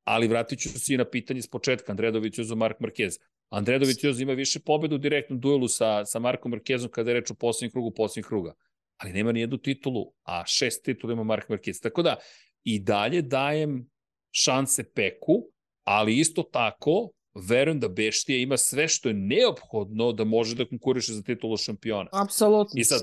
[0.05, 3.19] ali vratit ću se i na pitanje s početka, Andrea Dovizioso, Mark Marquez.
[3.49, 7.31] Andrea Dovizioso ima više pobeda u direktnom duelu sa, sa Markom Marquezom kada je reč
[7.31, 8.53] o poslednjem krugu, poslednjeg kruga,
[8.97, 11.81] ali nema ni jednu titulu, a šest titula ima Mark Marquez.
[11.81, 12.15] Tako da,
[12.63, 13.89] i dalje dajem
[14.31, 15.47] šanse Peku,
[15.83, 21.13] ali isto tako verujem da Beštija ima sve što je neophodno da može da konkuriše
[21.13, 22.09] za titulu šampiona.
[22.11, 22.79] Apsolutno.
[22.79, 23.01] I sad,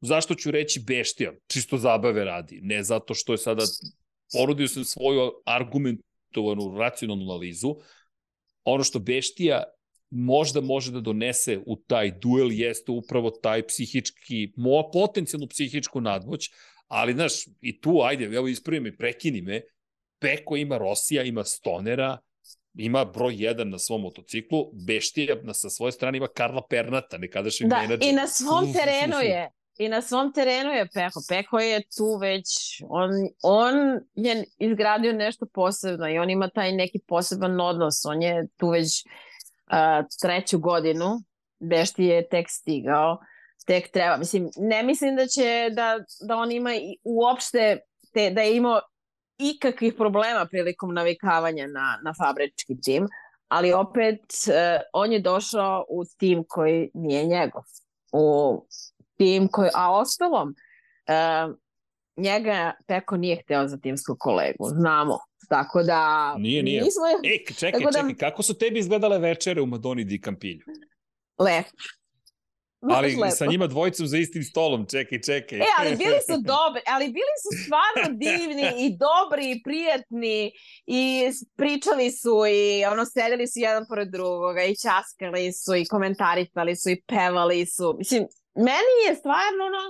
[0.00, 1.32] zašto ću reći Beštija?
[1.46, 2.60] Čisto zabave radi.
[2.62, 3.64] Ne zato što je sada
[4.32, 5.32] ponudio sam svoju
[6.30, 7.76] argumentovanu, racionalnu analizu.
[8.64, 9.62] Ono što Beštija
[10.10, 14.52] možda može da donese u taj duel jeste upravo taj psihički,
[14.92, 16.50] potencijalnu psihičku nadmoć,
[16.88, 19.60] ali znaš, i tu, ajde, evo ispravi me, prekini me,
[20.18, 22.18] Peko ima Rosija, ima Stonera,
[22.74, 27.70] ima broj 1 na svom motociklu, Beštija na, sa svoje strane ima Karla Pernata, nekadašnjeg
[27.70, 28.10] Da, menadžera.
[28.10, 29.50] i na svom terenu je.
[29.80, 31.20] I na svom terenu je Peko.
[31.28, 32.46] Peko je tu već,
[32.88, 33.10] on,
[33.42, 33.74] on
[34.14, 38.04] je izgradio nešto posebno i on ima taj neki poseban odnos.
[38.04, 41.22] On je tu već uh, treću godinu,
[41.60, 43.18] Bešti je tek stigao,
[43.66, 44.16] tek treba.
[44.16, 45.98] Mislim, ne mislim da će, da,
[46.28, 46.70] da on ima
[47.04, 47.78] uopšte,
[48.12, 48.80] te, da je imao
[49.38, 53.08] ikakvih problema prilikom navikavanja na, na fabrički tim,
[53.48, 54.54] ali opet uh,
[54.92, 57.62] on je došao u tim koji nije njegov.
[58.12, 58.66] U
[59.20, 61.54] tim koji, a ostalom, uh,
[62.16, 65.18] njega Peko nije hteo za timskog kolegu, znamo.
[65.48, 66.34] Tako da...
[66.38, 66.82] Nije, nije.
[66.82, 70.64] Nismo, E, čekaj, da- čekaj, kako su tebi izgledale večere u Madoni di Campilju?
[71.38, 71.68] lepo.
[72.82, 73.36] Ali lepo.
[73.36, 75.58] sa njima dvojicom za istim stolom, čekaj, čekaj.
[75.58, 80.52] E, ali bili su dobri, ali bili su stvarno divni i dobri i prijatni
[80.86, 86.76] i pričali su i ono sedeli su jedan pored drugoga i časkali su i komentarisali
[86.76, 87.94] su i pevali su.
[87.98, 88.26] Mislim,
[88.68, 89.82] meni je stvarno ono,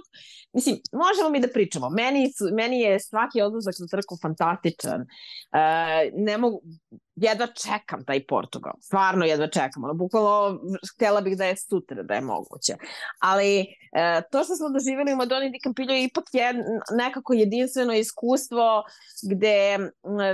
[0.52, 5.00] mislim, možemo mi da pričamo, meni, su, meni je svaki odlazak na trku fantastičan.
[5.00, 6.62] Uh, ne mogu,
[7.20, 8.72] jedva čekam taj Portugal.
[8.80, 9.84] Stvarno jedva čekam.
[9.84, 10.60] Ono, bukvalno
[10.94, 12.74] htjela bih da je sutra, da je moguće.
[13.18, 16.54] Ali e, to što smo doživjeli u Madoni di Campillo je ipak je
[16.96, 18.82] nekako jedinstveno iskustvo
[19.30, 19.78] gde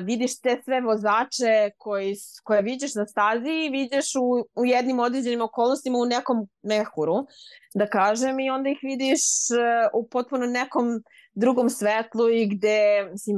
[0.03, 2.15] vidiš te sve vozače koji,
[2.45, 7.27] koje vidiš na stazi i vidiš u, u jednim određenim okolnostima u nekom mehuru,
[7.75, 11.03] da kažem, i onda ih vidiš e, u potpuno nekom
[11.35, 13.37] drugom svetlu i gde, mislim,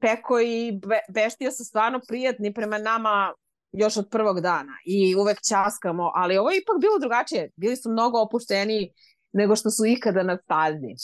[0.00, 3.32] Peko i Be Beštija su stvarno prijatni prema nama
[3.72, 7.50] još od prvog dana i uvek časkamo, ali ovo je ipak bilo drugačije.
[7.56, 8.92] Bili su mnogo opušteniji
[9.32, 10.94] nego što su ikada na stazi.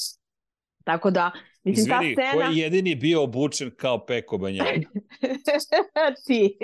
[0.84, 1.30] Tako da,
[1.64, 2.46] mislim, Izvini, ta scena...
[2.46, 4.80] ko je jedini bio obučen kao Peko Banjaj?
[6.26, 6.58] Ti.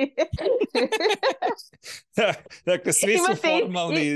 [2.67, 4.07] dakle, svi su Imate- formalni,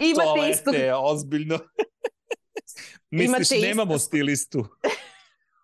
[0.00, 0.72] imate toalete, istu-
[1.02, 1.58] ozbiljno.
[3.10, 4.66] Misliš, Imate istu- nemamo stilistu.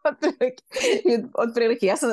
[0.10, 0.62] otprilike,
[1.34, 2.10] otprilike, ja sam,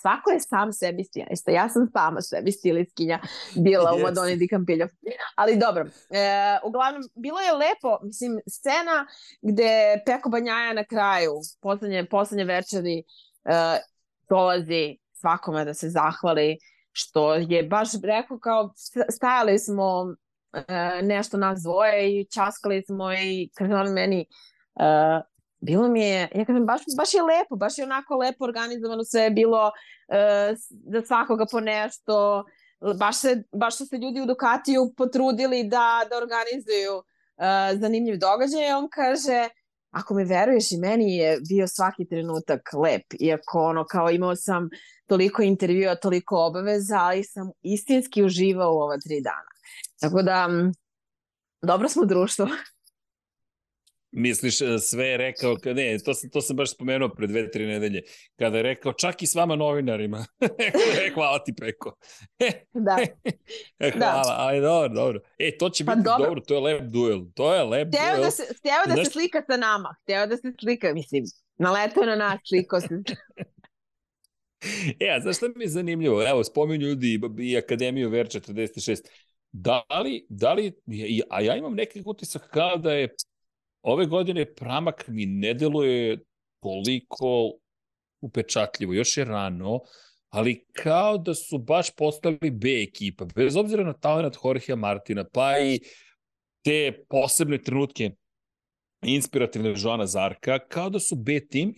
[0.00, 3.18] svako je sam sebi stilista, ja sam sama sebi stilistkinja
[3.56, 4.02] bila u Jeste.
[4.02, 4.86] Madoni di Campillo.
[5.34, 9.06] Ali dobro, e, uglavnom, bilo je lepo, mislim, scena
[9.42, 12.98] gde Peko Banjaja na kraju, poslednje, poslednje večeri,
[13.44, 13.78] e,
[14.28, 16.58] dolazi svakome da se zahvali,
[16.92, 18.72] što je baš rekao kao,
[19.10, 20.14] stajali smo
[20.52, 24.26] e, nešto nas dvoje i časkali smo i kaže on meni,
[24.76, 25.20] e,
[25.62, 29.22] bilo mi je, ja kažem, baš, baš je lepo, baš je onako lepo organizovano sve
[29.22, 29.70] je bilo
[30.08, 30.54] e,
[30.92, 32.44] za svakoga po nešto,
[32.98, 38.72] baš, se, baš su se ljudi u Ducatiju potrudili da, da organizuju e, zanimljiv događaj,
[38.72, 39.48] on kaže,
[39.90, 44.68] ako me veruješ i meni je bio svaki trenutak lep, iako ono kao imao sam
[45.06, 49.52] toliko intervjua, toliko obaveza, ali sam istinski uživao u ova tri dana.
[50.00, 50.48] Tako da,
[51.62, 52.48] dobro smo društvo.
[54.12, 57.50] Misliš, e, sve je rekao, ka- ne, to sam, to sam baš spomenuo pre dve,
[57.50, 58.02] tri nedelje,
[58.36, 60.24] kada je rekao, čak i s vama novinarima.
[61.14, 61.96] Hvala ti, Peko.
[62.86, 62.96] Da.
[63.78, 65.20] E, Hvala, ali dobro, dobro.
[65.38, 66.24] E, to će Pa biti dobro.
[66.24, 66.40] dobro.
[66.40, 67.20] to je lep duel.
[67.34, 68.20] To je lep Hteo duel.
[68.20, 69.94] da se, hteo da Znaš- se slika sa nama.
[70.02, 71.24] Hteo da se slika, mislim,
[71.56, 72.88] naletao na nas, slikao se.
[75.00, 76.28] E, a znaš šta mi je zanimljivo?
[76.28, 79.00] Evo, spominju ljudi i- Akademiju Ver 46.
[79.52, 80.72] Da li, da li,
[81.30, 83.14] a ja imam neki utisak kao da je
[83.82, 86.18] ove godine pramak mi ne deluje
[86.62, 87.52] toliko
[88.20, 89.80] upečatljivo, još je rano,
[90.28, 95.58] ali kao da su baš postali B ekipa, bez obzira na talent Jorgea Martina, pa
[95.58, 95.80] i
[96.64, 98.10] te posebne trenutke
[99.02, 101.74] inspirativne Joana Zarka, kao da su B tim,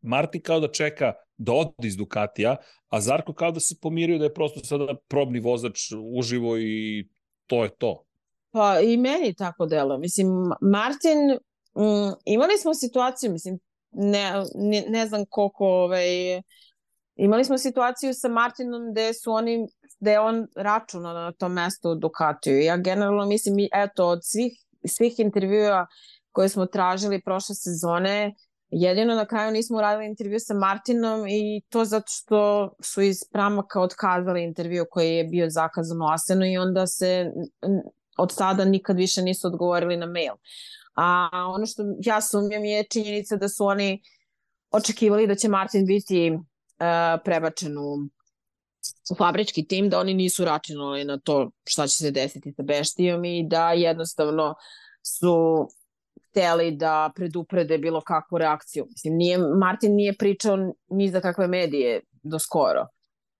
[0.00, 2.56] Martin kao da čeka da ode iz Ducatija,
[2.88, 5.78] a Zarko kao da se pomirio da je prosto sada probni vozač
[6.12, 7.08] uživo i
[7.46, 8.04] to je to.
[8.50, 9.98] Pa i meni tako delo.
[9.98, 10.28] Mislim,
[10.60, 11.38] Martin,
[11.76, 13.58] mm, imali smo situaciju, mislim,
[13.90, 16.08] ne, ne, ne znam koliko, ovaj,
[17.16, 19.68] imali smo situaciju sa Martinom gde su oni,
[20.00, 22.60] gde je on računao na to mesto u Ducatiju.
[22.60, 24.52] Ja generalno mislim, eto, od svih,
[24.86, 25.86] svih intervjua
[26.32, 28.34] koje smo tražili prošle sezone,
[28.70, 33.80] jedino na kraju nismo uradili intervju sa Martinom i to zato što su iz Pramaka
[33.80, 37.30] otkazali intervju koji je bio zakazan u Asenu i onda se
[38.18, 40.32] od tada nikad više nisu odgovorili na mail.
[41.00, 44.02] A ono što ja sumnjam je činjenica da su oni
[44.70, 46.40] očekivali da će Martin biti uh,
[47.24, 47.94] prebačen u,
[49.10, 53.24] u fabrički tim, da oni nisu računali na to šta će se desiti sa Beštijom
[53.24, 54.54] i da jednostavno
[55.02, 55.68] su
[56.30, 58.86] hteli da preduprede bilo kakvu reakciju.
[58.90, 60.56] Mislim, nije, Martin nije pričao
[60.90, 62.86] ni za kakve medije do skoro.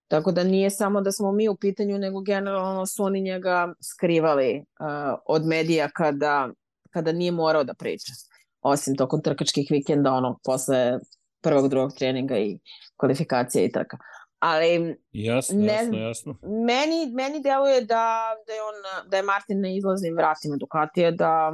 [0.09, 4.59] Tako da nije samo da smo mi u pitanju, nego generalno su oni njega skrivali
[4.59, 6.49] uh, od medija kada,
[6.91, 8.13] kada nije morao da priča.
[8.61, 10.99] Osim tokom trkačkih vikenda, ono, posle
[11.41, 12.59] prvog, drugog treninga i
[12.97, 13.99] kvalifikacije i trka.
[14.39, 16.39] Ali Jasno, Ne jasno, jasno.
[16.43, 21.53] meni, meni deluje da, da, je on, da je Martin na izlaznim vratima Ducatija, da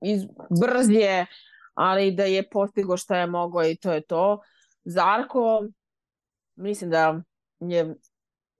[0.00, 0.22] iz,
[0.60, 1.26] brz je,
[1.74, 4.40] ali da je postigo šta je mogao i to je to.
[4.84, 5.64] Zarko,
[6.56, 7.20] mislim da
[7.60, 7.94] je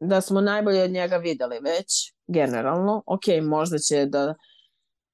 [0.00, 3.02] da smo najbolje od njega videli već, generalno.
[3.06, 4.34] Ok, možda će da,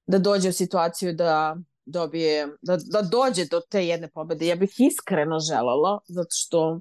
[0.07, 4.47] da dođe u situaciju da dobije, da, da dođe do te jedne pobede.
[4.47, 6.79] Ja bih iskreno želela, zato što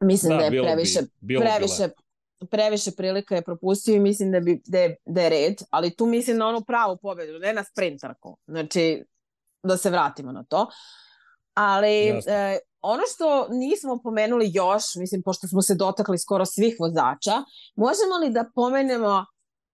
[0.00, 1.88] mislim da, Da, je previše, bi, previše,
[2.50, 6.06] previše prilika je propustio i mislim da, bi, da, je, da je red, ali tu
[6.06, 8.38] mislim na onu pravu pobedu, ne na sprintarku.
[8.46, 9.04] Znači,
[9.62, 10.66] da se vratimo na to.
[11.54, 17.32] Ali e, ono što nismo pomenuli još, mislim, pošto smo se dotakli skoro svih vozača,
[17.76, 19.24] možemo li da pomenemo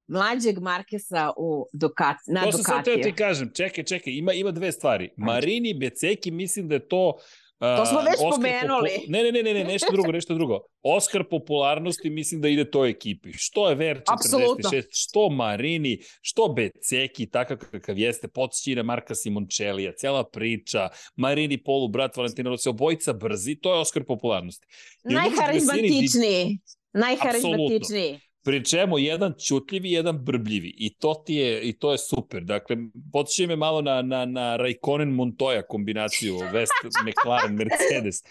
[0.08, 3.02] mlađeg Markesa u Ducati, na To sam sad Ducatiju?
[3.04, 5.10] ti kažem, čekaj, čekaj, ima, ima dve stvari.
[5.16, 7.18] Marini, Beceki, mislim da je to
[7.58, 8.90] To smo već Oskar pomenuli.
[8.90, 10.60] Popo- Ne, ne, ne, ne, ne, nešto drugo, nešto drugo.
[10.82, 13.32] Oskar popularnosti mislim da ide toj ekipi.
[13.32, 14.70] Što je VR46, Apsolutno.
[14.90, 21.88] što Marini, što Beceki, takav kakav jeste, podsjeći na Marka Simončelija, cela priča, Marini Polu,
[21.88, 24.66] brat Valentina Rossi, obojica brzi, to je Oskar popularnosti.
[25.04, 26.58] Najharizmatičniji.
[26.92, 28.20] Najharizmatičniji.
[28.46, 30.74] Pri čemu jedan ćutljivi, jedan brbljivi.
[30.78, 32.42] I to ti je, i to je super.
[32.44, 32.76] Dakle,
[33.12, 38.22] podsjeća me malo na, na, na Raikkonen Montoya kombinaciju, West, McLaren, Mercedes,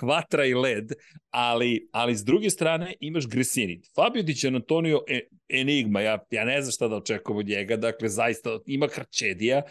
[0.00, 0.92] hvatra i led,
[1.30, 3.80] ali, ali s druge strane imaš Gresini.
[3.94, 8.08] Fabio Di Antonio e, enigma, ja, ja ne znam šta da očekujem od njega, dakle,
[8.08, 9.62] zaista ima Hrčedija,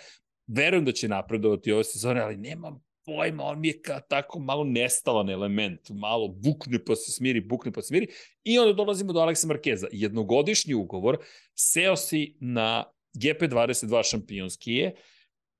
[0.48, 4.64] verujem da će napredovati ove sezone, ali nemam pojma, on mi je ka, tako malo
[4.64, 8.08] nestalan element, malo bukne pa se smiri, bukne pa se smiri.
[8.44, 9.88] I onda dolazimo do Aleksa Markeza.
[9.92, 11.18] Jednogodišnji ugovor,
[11.56, 12.84] seo si na
[13.18, 14.96] GP22 šampionski je,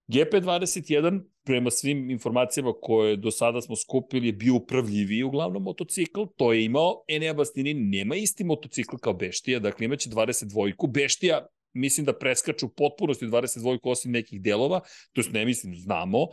[0.08, 6.54] GP21, prema svim informacijama koje do sada smo skupili, je bio upravljiviji uglavnom motocikl, to
[6.54, 12.18] je imao Enea Bastini, nema isti motocikl kao Beštija, dakle imaće 22-ku, Beštija mislim da
[12.18, 14.80] preskaču potpunosti 22-ku osim nekih delova,
[15.14, 16.28] to jest ne mislim, znamo,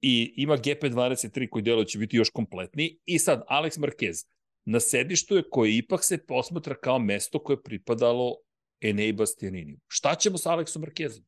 [0.00, 2.98] i ima GP23 koji delo će biti još kompletniji.
[3.04, 4.26] I sad, Alex Marquez
[4.64, 8.36] na sedištu je koje ipak se posmatra kao mesto koje je pripadalo
[8.80, 9.78] Enei Bastianiniju.
[9.86, 11.22] Šta ćemo sa Aleksom Marquezom?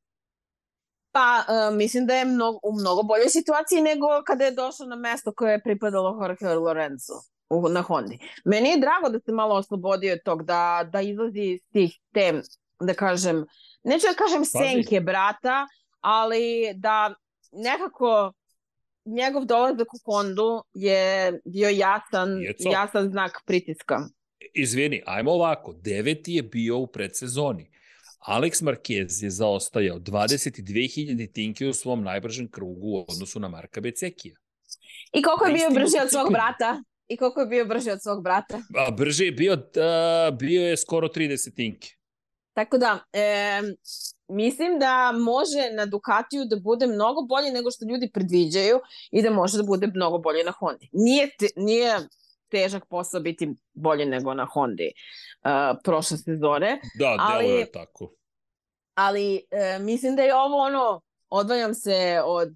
[1.12, 4.96] Pa, uh, mislim da je mnogo, u mnogo boljoj situaciji nego kada je došao na
[4.96, 7.14] mesto koje je pripadalo Jorge Lorenzo
[7.50, 8.18] u, na Hondi.
[8.44, 12.42] Meni je drago da se malo oslobodio od tog, da, da izlazi iz tih te,
[12.80, 13.46] da kažem,
[13.84, 14.64] neću da kažem Pazi.
[14.64, 15.66] senke brata,
[16.00, 17.14] ali da
[17.52, 18.32] nekako
[19.04, 22.68] njegov dolazak u Hondu je bio jasan, Jeco.
[22.68, 23.98] jasan znak pritiska.
[24.54, 25.72] Izvini, ajmo ovako.
[25.72, 27.70] Deveti je bio u predsezoni.
[28.26, 34.34] Alex Marquez je zaostajao 22.000 tinke u svom najbržem krugu u odnosu na Marka Becekija.
[35.12, 36.82] I koliko je bio brži od svog brata?
[37.08, 38.62] I koliko je bio brži od svog brata?
[38.86, 41.88] A brže je bio, da, bio je skoro 30 tinke.
[42.52, 43.62] Tako da, e,
[44.28, 49.30] mislim da može na Ducatiju da bude mnogo bolje nego što ljudi predviđaju i da
[49.30, 50.88] može da bude mnogo bolje na Hondi.
[50.92, 51.98] Nije, te, nije
[52.50, 58.10] težak posao biti bolje nego na Hondi uh, prošle sezone, Da, Ali- delo je tako.
[58.94, 61.00] ali e, mislim da je ovo ono,
[61.30, 62.48] odvajam se od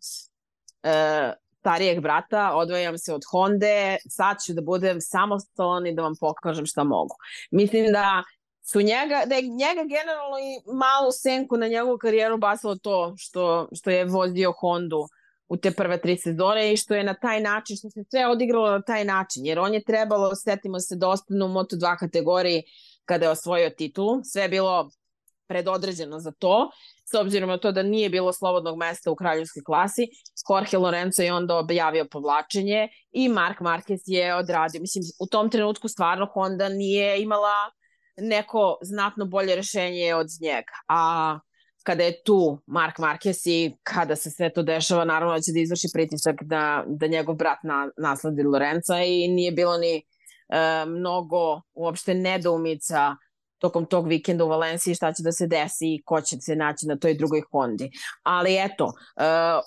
[0.82, 6.12] e, starijeg brata, odvajam se od Honde, sad ću da budem samostalan i da vam
[6.20, 7.14] pokažem šta mogu.
[7.50, 8.22] Mislim da
[8.66, 13.68] su njega, da je njega generalno i malu senku na njegovu karijeru basilo to što,
[13.72, 15.06] što je vozio Hondu
[15.48, 18.70] u te prve tri sezone i što je na taj način, što se sve odigralo
[18.70, 22.62] na taj način, jer on je trebalo, setimo se da ostane u Moto2 kategoriji
[23.04, 24.90] kada je osvojio titulu, sve je bilo
[25.46, 26.70] predodređeno za to,
[27.10, 30.08] s obzirom na to da nije bilo slobodnog mesta u kraljevskoj klasi,
[30.50, 34.80] Jorge Lorenzo je onda objavio povlačenje i Mark Marquez je odradio.
[34.80, 37.70] Mislim, u tom trenutku stvarno Honda nije imala
[38.16, 40.72] neko znatno bolje rešenje od njega.
[40.88, 41.38] A
[41.82, 45.60] kada je tu Mark Marquez i kada se sve to dešava, naravno da će da
[45.60, 50.02] izvrši pritisak da, da njegov brat na, nasledi Lorenza i nije bilo ni e,
[50.86, 53.16] mnogo uopšte nedoumica
[53.58, 56.86] tokom tog vikenda u Valenciji šta će da se desi i ko će se naći
[56.86, 57.90] na toj drugoj Hondi.
[58.22, 59.64] Ali eto, uh,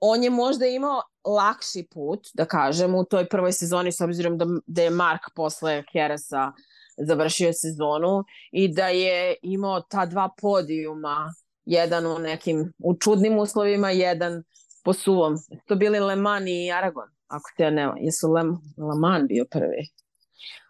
[0.00, 4.46] on je možda imao lakši put, da kažem, u toj prvoj sezoni s obzirom da,
[4.66, 6.52] da je Mark posle Keresa
[6.98, 13.90] završio sezonu i da je imao ta dva podijuma, jedan u nekim u čudnim uslovima,
[13.90, 14.42] jedan
[14.84, 15.34] po suvom.
[15.66, 18.42] To bili Le Mans i Aragon, ako se ja ne jesu Le,
[18.78, 19.88] Le Mans bio prvi.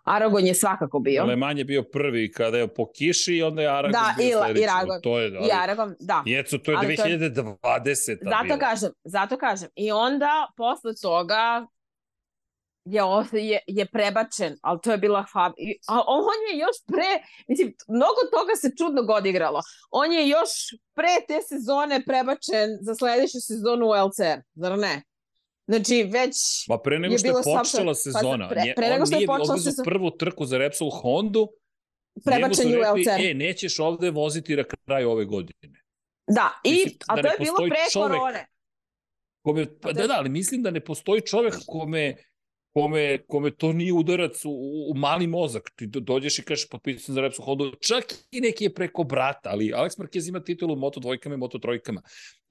[0.05, 1.25] Aragon je svakako bio.
[1.25, 4.29] Le Mans je bio prvi kada je po kiši i onda je Aragon Da, bio
[4.29, 4.67] i La- i sledeći.
[4.69, 5.01] Aragon.
[5.03, 6.23] To je, I Aragon, da.
[6.27, 8.19] Jeco, to je Ali to je- 2020.
[8.23, 9.69] Zato kažem, zato kažem.
[9.77, 11.67] I onda posle toga
[12.85, 13.03] je,
[13.33, 15.53] je, je prebačen, ali to je bila Fab...
[15.89, 17.11] A on je još pre,
[17.49, 19.61] mislim, mnogo toga se čudno odigralo.
[19.91, 20.51] On je još
[20.95, 25.03] pre te sezone prebačen za sledeću sezonu u LCR, zar ne?
[25.67, 26.35] Znači, već...
[26.69, 29.07] Ma pre nego je što je bilo počela saopšte- sezona, pa pre- pre nego on
[29.07, 31.49] što je nije počela odvezao sezona- prvu trku za Repsol Hondu,
[32.25, 33.21] Prebačen je u LCR.
[33.21, 35.79] e, nećeš ovde voziti na kraju ove godine.
[36.29, 38.47] Da, i, Mislim, a da to je bilo pre korone.
[39.43, 42.17] Kome, pa, to da, je- da, ali mislim da ne postoji čovek kome,
[42.73, 44.51] kome, kome to nije udarac u,
[44.91, 45.71] u mali mozak.
[45.77, 49.51] Ti do, dođeš i kažeš potpisan za Repsol Honda, čak i neki je preko brata,
[49.51, 52.03] ali Alex Marquez ima titulu Moto dvojkama i Moto trojkama.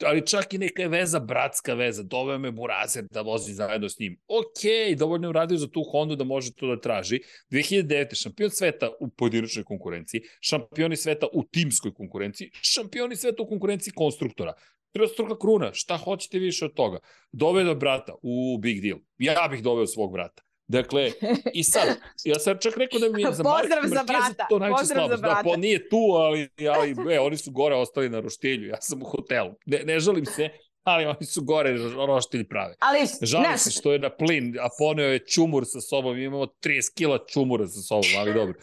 [0.06, 4.00] Ali čak i neka je veza, bratska veza, doveo me Murazer da vozi zajedno s
[4.00, 4.18] njim.
[4.28, 7.20] Ok, dovoljno je uradio za tu Hondu da može to da traži.
[7.52, 8.22] 2009.
[8.22, 14.54] šampion sveta u pojedinačnoj konkurenciji, šampioni sveta u timskoj konkurenciji, šampioni sveta u konkurenciji konstruktora.
[14.92, 17.00] Trostruka kruna, šta hoćete više od toga?
[17.32, 19.00] Doveo brata u big deal.
[19.18, 20.44] Ja bih doveo svog brata.
[20.68, 21.12] Dakle,
[21.60, 21.88] i sad,
[22.24, 24.80] ja sam čak rekao da mi je za Pozdrav Marka za Markeza brata, to najveća
[24.80, 25.22] pozdrav za slabost.
[25.22, 25.50] Da, brata.
[25.50, 28.68] pa nije tu, ali, ali e, oni su gore ostali na roštilju.
[28.68, 29.52] Ja sam u hotelu.
[29.66, 30.50] Ne, ne žalim se,
[30.84, 31.78] ali oni su gore
[32.08, 32.76] roštilj prave.
[32.80, 36.18] Ali, Žalim znaš, se što je na plin, a poneo je čumur sa sobom.
[36.18, 38.54] Imamo 30 kila čumura sa sobom, ali dobro.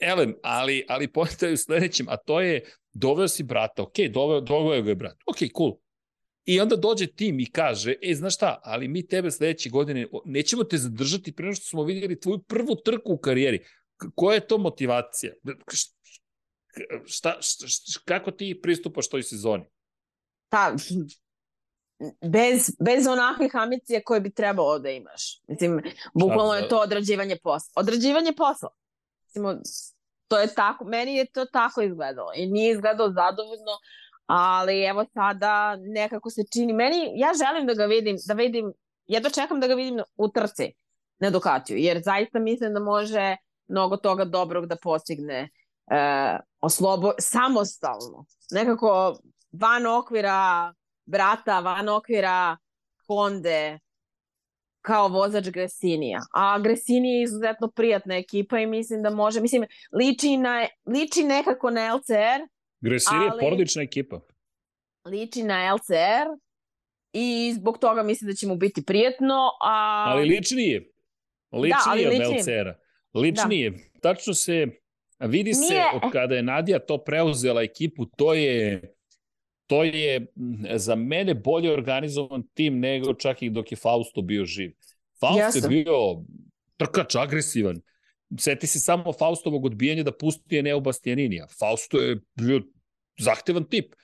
[0.00, 4.40] Elem, ali, ali pojenta je u sledećem, a to je doveo si brata, ok, doveo,
[4.40, 5.76] doveo ga je brat, ok, cool.
[6.44, 10.64] I onda dođe tim i kaže, e, znaš šta, ali mi tebe sledeće godine nećemo
[10.64, 13.64] te zadržati pre nego što smo vidjeli tvoju prvu trku u karijeri.
[14.14, 15.32] Koja je to motivacija?
[17.06, 19.64] Šta, šta, šta, kako ti pristupaš toj sezoni?
[20.54, 20.74] ta,
[22.22, 25.42] bez, bez onakvih ambicija koje bi trebalo da imaš.
[25.48, 25.80] Mislim,
[26.14, 26.58] bukvalno da.
[26.58, 27.72] je to odrađivanje posla.
[27.76, 28.68] Odrađivanje posla.
[29.34, 29.60] Mislim,
[30.28, 33.72] to je tako, meni je to tako izgledalo i nije izgledalo zadovoljno,
[34.26, 38.72] ali evo sada nekako se čini, meni, ja želim da ga vidim, da vidim,
[39.06, 40.72] jedva čekam da ga vidim u trci
[41.18, 43.36] na Ducatiju, jer zaista mislim da može
[43.68, 45.50] mnogo toga dobrog da postigne
[45.90, 48.24] e, oslobo, samostalno.
[48.50, 49.18] Nekako
[49.52, 50.74] van okvira
[51.06, 52.56] brata, van okvira
[53.08, 53.78] Honde,
[54.84, 56.20] kao vozač Gresinija.
[56.34, 61.70] A Gresini je izuzetno prijatna ekipa i mislim da može, mislim, liči, na, liči nekako
[61.70, 62.40] na LCR,
[62.80, 64.20] Gresir je porodična ekipa.
[65.04, 66.28] liči na LCR
[67.12, 70.04] i zbog toga mislim da će mu biti prijetno, a...
[70.08, 70.90] Ali lični je.
[71.52, 72.34] Lični Da, ali je od.
[72.40, 72.74] LCR-a.
[73.14, 73.72] Lični je.
[74.02, 74.66] Tačno se,
[75.20, 78.93] vidi se Nije- od kada je Nadija to preuzela ekipu, to je
[79.66, 84.44] to je mm, za mene bolje organizovan tim nego čak i dok je Fausto bio
[84.44, 84.72] živ.
[85.20, 85.58] Fausto Jeste.
[85.58, 86.24] je bio
[86.76, 87.80] trkač, agresivan.
[88.38, 91.46] Seti se samo Faustovog odbijanja da pusti Eneo Bastianinija.
[91.58, 92.62] Fausto je bio
[93.18, 93.94] zahtevan tip.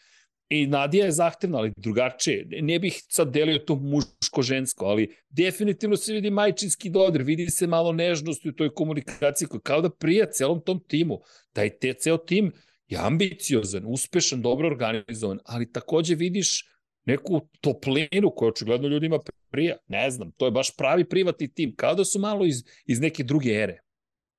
[0.51, 2.47] I Nadija je zahtevna, ali drugačije.
[2.63, 7.93] Ne- bih sad delio to muško-žensko, ali definitivno se vidi majčinski dodir, vidi se malo
[7.93, 11.21] nežnosti u toj komunikaciji, koja kao da prija celom tom timu.
[11.57, 12.53] Je te, ceo tim
[12.91, 16.67] je ambiciozan, uspešan, dobro organizovan, ali takođe vidiš
[17.05, 19.19] neku toplinu koja očigledno ljudima
[19.51, 19.77] prija.
[19.87, 23.23] Ne znam, to je baš pravi privatni tim, kao da su malo iz, iz neke
[23.23, 23.81] druge ere.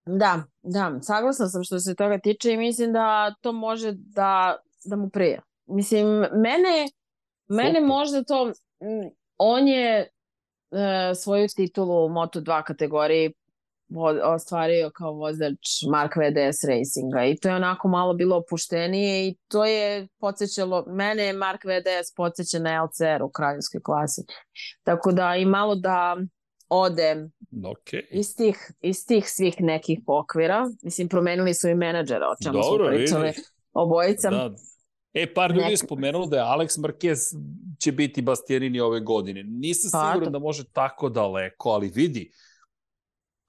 [0.06, 4.96] Da, da, saglasna sam što se toga tiče i mislim da to može da, da
[4.96, 5.42] mu prija.
[5.66, 6.90] Mislim, mene,
[7.48, 7.88] mene Super.
[7.88, 8.52] možda to,
[9.38, 13.34] on je e, svoju titulu u Moto2 kategoriji
[14.24, 15.58] ostvario kao vozač
[15.92, 21.24] Mark VDS Racinga i to je onako malo bilo opuštenije i to je podsjećalo, mene
[21.24, 24.22] je Mark VDS podsjeća na LCR u kraljevskoj klasi.
[24.84, 26.18] Tako da i malo da
[26.70, 27.30] ode
[27.66, 27.94] Ok.
[28.12, 30.70] iz tih, iz tih svih nekih okvira.
[30.84, 33.44] Mislim, promenili su i menadžera, o čemu Dobro, smo pričali vidiš.
[33.74, 34.30] obojica.
[34.30, 34.50] Da.
[35.14, 37.18] E, par ljudi je spomenulo da je Alex Marquez
[37.80, 39.44] će biti Bastianini ove godine.
[39.44, 42.32] Nisam Pa, siguran da može tako daleko, ali vidi.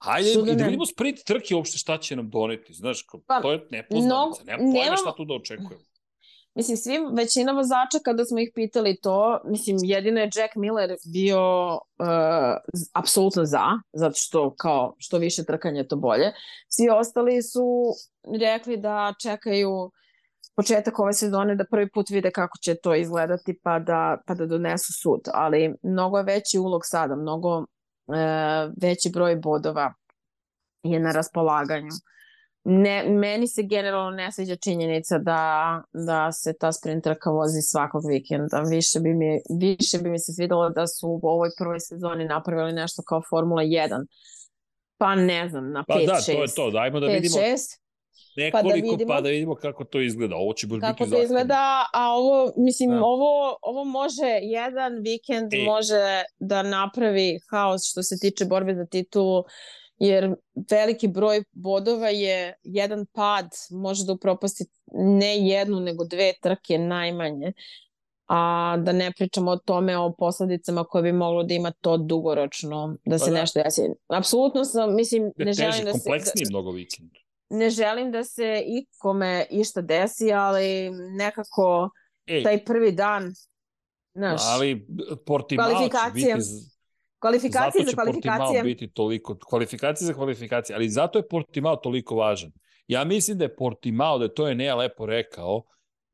[0.03, 2.73] Hajde da i da vidimo sprit trke uopšte šta će nam doneti.
[2.73, 4.07] Znaš, Pa, to je nepoznanica.
[4.07, 5.83] mnogo- Nema pojma šta tu da očekujemo.
[6.55, 11.41] Mislim, svi, većina vozača kada smo ih pitali to, mislim, jedino je Jack Miller bio
[11.73, 11.77] uh,
[12.93, 16.31] apsolutno za, zato što kao što više trkanje to bolje.
[16.67, 17.63] Svi ostali su
[18.39, 19.91] rekli da čekaju
[20.55, 24.45] početak ove sezone da prvi put vide kako će to izgledati pa da, pa da
[24.45, 25.21] donesu sud.
[25.33, 27.65] Ali mnogo je veći ulog sada, mnogo
[28.81, 29.93] veći broj bodova
[30.83, 31.91] je na raspolaganju.
[32.65, 38.01] Ne, meni se generalno ne sviđa činjenica da, da se ta sprint trka vozi svakog
[38.09, 38.61] vikenda.
[38.69, 42.73] Više bi, mi, više bi mi se svidelo da su u ovoj prvoj sezoni napravili
[42.73, 44.05] nešto kao Formula 1.
[44.97, 46.07] Pa ne znam, na 5-6.
[46.07, 46.71] Pa da, to je to.
[46.71, 47.79] Dajmo da vidimo 5-6,
[48.35, 49.13] nekoliko, vidimo.
[49.13, 50.35] pa da vidimo kako to izgleda.
[50.35, 53.01] Ovo će baš biti kako to izgleda, a ovo, mislim, Da.
[53.03, 55.63] ovo, ovo može, jedan vikend E.
[55.65, 59.43] može da napravi haos što se tiče borbe za titulu,
[59.97, 60.35] jer
[60.71, 67.53] veliki broj bodova je jedan pad, može da upropasti ne jednu, nego dve trke najmanje.
[68.27, 72.97] A da ne pričamo o tome, o posledicama koje bi moglo da ima to dugoročno,
[73.05, 73.39] da se Pa da.
[73.39, 73.81] nešto desi.
[74.07, 75.99] Apsolutno sam, mislim, Ne, ne želim da se...
[76.03, 77.11] kompleksniji mnogo vikend.
[77.53, 81.89] Ne želim da se ikome išta desi, ali nekako
[82.25, 83.33] Ej, taj prvi dan,
[84.13, 84.87] znaš, ali
[85.25, 86.35] Portimao Kvalifikacije.
[86.35, 86.47] biti...
[87.19, 88.63] kvalifikacije zato za će Portimao kvalifikacije.
[88.63, 92.51] biti toliko, kvalifikacije za kvalifikacije, ali zato je Portimao toliko važan.
[92.87, 95.63] Ja mislim da je Portimao, da je to je Nea lepo rekao,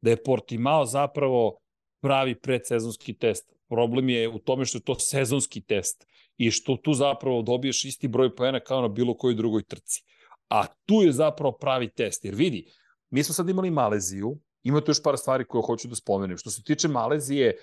[0.02, 1.60] da je Portimao zapravo
[2.02, 3.53] pravi predsezonski test.
[3.70, 6.06] Problem je u tome što je to sezonski test
[6.38, 10.03] i što tu zapravo dobiješ isti broj poena kao na bilo kojoj drugoj trci.
[10.50, 12.26] A tu je zapravo pravi test.
[12.26, 12.66] Jer vidi,
[13.10, 16.38] mi smo sad imali Maleziju, ima tu još par stvari koje hoću da spomenem.
[16.38, 17.58] Što se tiče Malezije,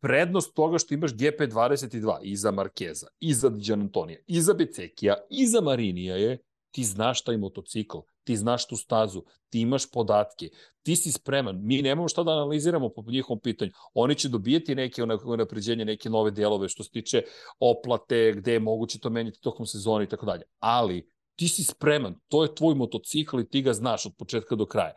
[0.00, 6.38] prednost toga što imaš GP22 iza Markeza, iza Dijan Antonija, iza Becekija, iza Marinija je
[6.70, 10.48] ti znaš taj motocikl, ti znaš tu stazu, ti imaš podatke,
[10.82, 15.02] ti si spreman, mi nemamo šta da analiziramo po njihovom pitanju, oni će dobijeti neke
[15.38, 17.22] napređenje, neke nove delove što se tiče
[17.60, 22.14] oplate, gde je moguće to menjati tokom sezona i tako dalje, ali ti si spreman,
[22.28, 24.92] to je tvoj motocikl i ti ga znaš od početka do kraja.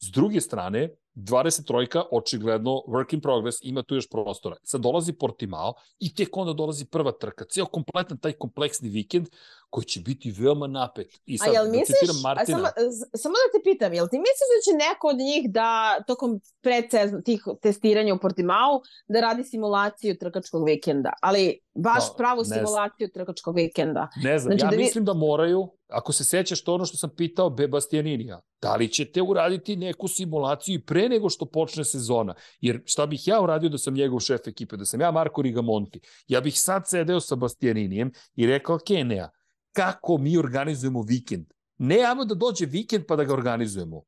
[0.00, 4.56] S druge strane, 23-ka, očigledno, work in progress, ima tu još prostora.
[4.62, 7.44] Sad dolazi Portimao i tek onda dolazi prva trka.
[7.44, 9.26] Ceo kompletan taj kompleksni vikend
[9.70, 11.06] koji će biti veoma napet.
[11.26, 12.68] I sad, a jel da misliš, citiram Martina, a samo,
[13.14, 15.70] samo da te pitam, jel ti misliš da će neko od njih da
[16.06, 16.30] tokom
[16.62, 22.58] predsezon tih testiranja u Portimao da radi simulaciju trkačkog vikenda, ali baš Pa, pravu znam.
[22.58, 24.08] simulaciju trkačkog vikenda.
[24.24, 26.96] Ne znam, Znači ja da vi- mislim da moraju, ako se sećaš to ono što
[26.96, 32.34] sam pitao Bebastianinija, da li ćete uraditi neku simulaciju i pre nego što počne sezona?
[32.60, 36.00] Jer šta bih ja uradio da sam njegov šef ekipe, da sam ja Marko Rigamonti,
[36.26, 39.28] ja bih sad sedeo sa Bastianinijem i rekao, Kenea,
[39.72, 41.46] kako mi organizujemo vikend?
[41.78, 44.02] Ne, ajmo da dođe vikend pa da ga organizujemo.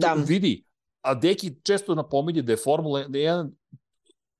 [0.00, 0.12] Da.
[0.26, 0.64] Vidi,
[1.02, 3.50] a Deki često napominje da je Formula 1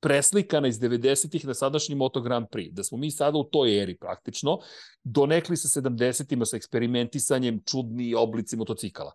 [0.01, 3.97] preslikana iz 90-ih na sadašnji Moto Grand Prix, da smo mi sada u toj eri
[3.97, 4.59] praktično,
[5.05, 9.13] donekli sa 70-ima sa eksperimentisanjem čudni oblici motocikala.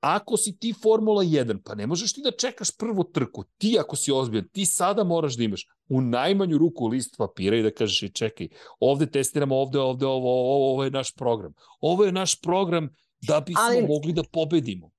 [0.00, 3.96] Ako si ti Formula 1, pa ne možeš ti da čekaš prvu trku, ti ako
[3.96, 8.02] si ozbiljan, ti sada moraš da imaš u najmanju ruku list papira i da kažeš
[8.02, 8.48] i čekaj,
[8.80, 11.52] ovde testiramo, ovde, ovde, ovo, ovo, ovo je naš program.
[11.80, 12.88] Ovo je naš program
[13.26, 14.93] da bismo Ali- mogli da pobedimo.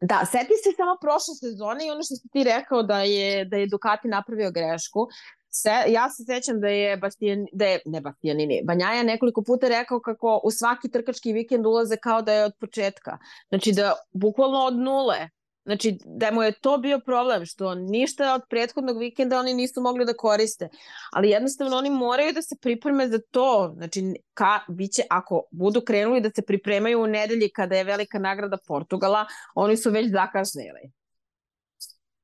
[0.00, 3.56] Da, seti se samo prošle sezone i ono što si ti rekao da je, da
[3.56, 5.06] je Ducati napravio grešku.
[5.50, 10.00] Se, ja se sećam da je Bastian, da je, ne Bastianini, Banjaja nekoliko puta rekao
[10.00, 13.18] kako u svaki trkački vikend ulaze kao da je od početka.
[13.48, 15.28] Znači da bukvalno od nule.
[15.70, 20.04] Znači da mu je to bio problem, što ništa od prethodnog vikenda oni nisu mogli
[20.04, 20.68] da koriste.
[21.12, 23.72] Ali jednostavno oni moraju da se pripreme za to.
[23.76, 24.02] Znači
[24.34, 29.26] ka, biće, ako budu krenuli da se pripremaju u nedelji kada je velika nagrada Portugala,
[29.54, 30.90] oni su već zakasnili.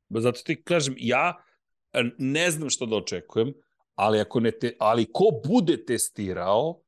[0.08, 1.44] Ba zato ti kažem, ja
[1.92, 3.52] e, ne znam što da očekujem,
[3.94, 6.80] ali, ako ne te, ali ko bude testirao,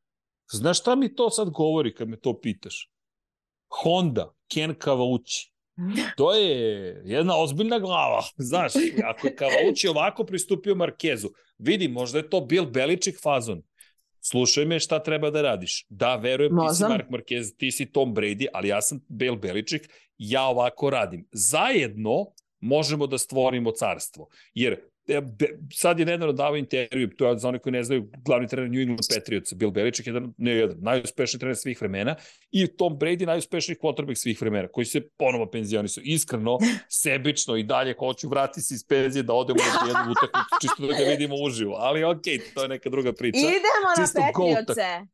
[0.53, 2.91] znaš šta mi to sad govori kad me to pitaš?
[3.83, 5.58] Honda, Ken Kavauči.
[6.17, 8.73] To je jedna ozbiljna glava, znaš,
[9.05, 11.29] ako je Kavauči ovako pristupio Markezu,
[11.59, 13.63] vidi, možda je to Bill Beličik fazon.
[14.21, 15.87] Slušaj me šta treba da radiš.
[15.89, 16.89] Da, verujem, ti si Možda.
[16.89, 19.89] Mark Marquez, ti si Tom Brady, ali ja sam Bill Beličik,
[20.19, 21.29] ja ovako radim.
[21.33, 22.27] Zajedno
[22.61, 24.29] možemo da stvorimo carstvo.
[24.55, 24.81] Jer
[25.75, 28.81] sad je nedavno dao intervju, to je za one koji ne znaju, glavni trener New
[28.81, 32.17] England Patriots, Bill Belichick, jedan, ne jedan, najuspešniji trener svih vremena
[32.51, 36.03] i Tom Brady, najuspešniji quarterback svih vremena, koji se ponovo penzionisao.
[36.05, 36.59] Iskreno,
[37.03, 41.05] sebično i dalje hoću vrati se iz penzije da odemo na jednu utakmicu, čisto da
[41.05, 41.75] ga vidimo uživo.
[41.79, 43.39] Ali okej, to je neka druga priča.
[43.39, 44.57] Idemo na Čisto goat.
[44.57, 45.07] Patriotse.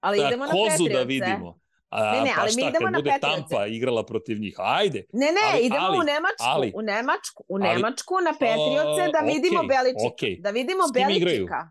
[0.00, 0.94] Ali da, idemo na kozu Patriotse.
[0.94, 1.61] da vidimo.
[1.92, 3.18] A, Ne, ne, pa ali mi šta, idemo kad na bude.
[3.20, 5.04] Tampa igrala protiv njih, ajde.
[5.12, 9.02] Ne, ne, Ali- idemo ali- u Nemačku, ali- u Nemačku, u ali- Nemačku na Patriotse
[9.12, 10.08] da vidimo okej, Beličika.
[10.08, 10.36] okej.
[10.36, 11.20] Da vidimo igraju?
[11.20, 11.70] Beličika.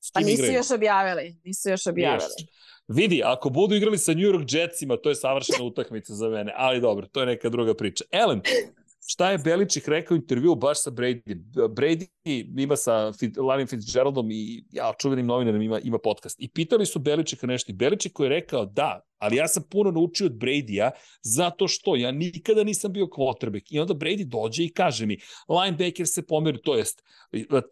[0.00, 0.52] S Pa nisu igraju?
[0.54, 1.40] još objavili.
[1.44, 2.22] Nisu još objavili.
[2.38, 2.48] Još.
[2.88, 6.80] Vidi, ako budu igrali sa New York Jetsima, to je savršena utakmica za mene, ali
[6.80, 8.04] dobro, to je neka druga priča.
[8.12, 8.40] Elem,
[9.06, 11.22] šta je Beličik rekao u intervju baš sa Brady?
[11.54, 12.06] Brady
[12.56, 13.12] ima sa
[13.48, 16.36] Lanim Fitzgeraldom i ja, čuvenim novinarom ima, ima podcast.
[16.40, 20.26] I pitali su Beličika nešto i Beličik je rekao da, ali ja sam puno naučio
[20.26, 20.90] od Brady-a
[21.22, 23.62] zato što ja nikada nisam bio quarterback.
[23.70, 27.02] I onda Brady dođe i kaže mi, linebacker se pomeri, to jest,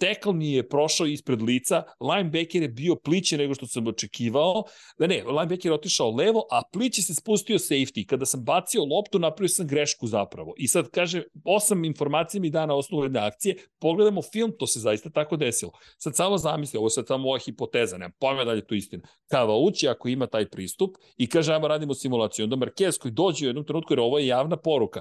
[0.00, 4.62] tackle mi je prošao ispred lica, linebacker je bio pliće nego što sam očekivao,
[4.98, 8.06] da ne, linebacker je otišao levo, a pliće se spustio safety.
[8.06, 10.54] Kada sam bacio loptu, napravio sam grešku zapravo.
[10.56, 14.80] I sad kaže, osam informacija mi da na osnovu jedne akcije, pogledamo film, to se
[14.80, 15.72] zaista tako desilo.
[15.98, 18.74] Sad samo zamisli, ovo je sad samo moja hipoteza, nemam pojma da li je to
[18.74, 19.02] istina.
[19.30, 22.44] Kava uči ako ima taj pristup i kaže, ajmo radimo simulaciju.
[22.44, 25.00] Onda Marquez koji dođe u jednom trenutku, jer ovo je javna poruka,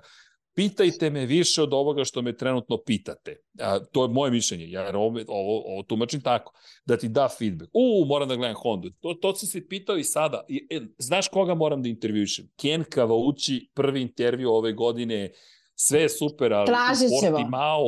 [0.55, 3.35] pitajte me više od ovoga što me trenutno pitate.
[3.59, 6.53] A, to je moje mišljenje, jer ovo, ovo, ovo tumačim tako,
[6.85, 7.71] da ti da feedback.
[7.73, 8.89] U, moram da gledam Hondu.
[8.99, 10.45] To, to sam se pitao i sada.
[10.47, 12.45] I, e, znaš koga moram da intervjušem?
[12.61, 15.31] Ken Kavauči, prvi intervju ove godine,
[15.75, 17.37] sve je super, ali Tražit ćemo.
[17.37, 17.85] Portimao,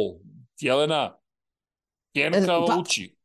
[0.61, 1.18] Jelena,
[2.16, 3.16] Ken E, pa- Kavauči.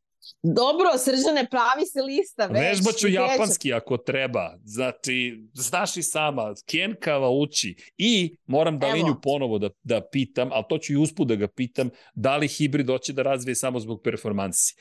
[0.43, 2.63] Dobro, Srđane, pravi se lista već.
[2.63, 4.55] Vežbaću japanski ako treba.
[4.65, 7.77] Znači, znaš i sama, Ken Kavauči.
[7.99, 11.49] I moram da linju ponovo da, da pitam, ali to ću i usput da ga
[11.49, 14.75] pitam, da li hibrid hoće da razvije samo zbog performansi.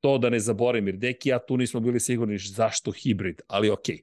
[0.00, 3.98] To da ne zaboravim, jer Deki ja tu nismo bili sigurni zašto hibrid, ali okej.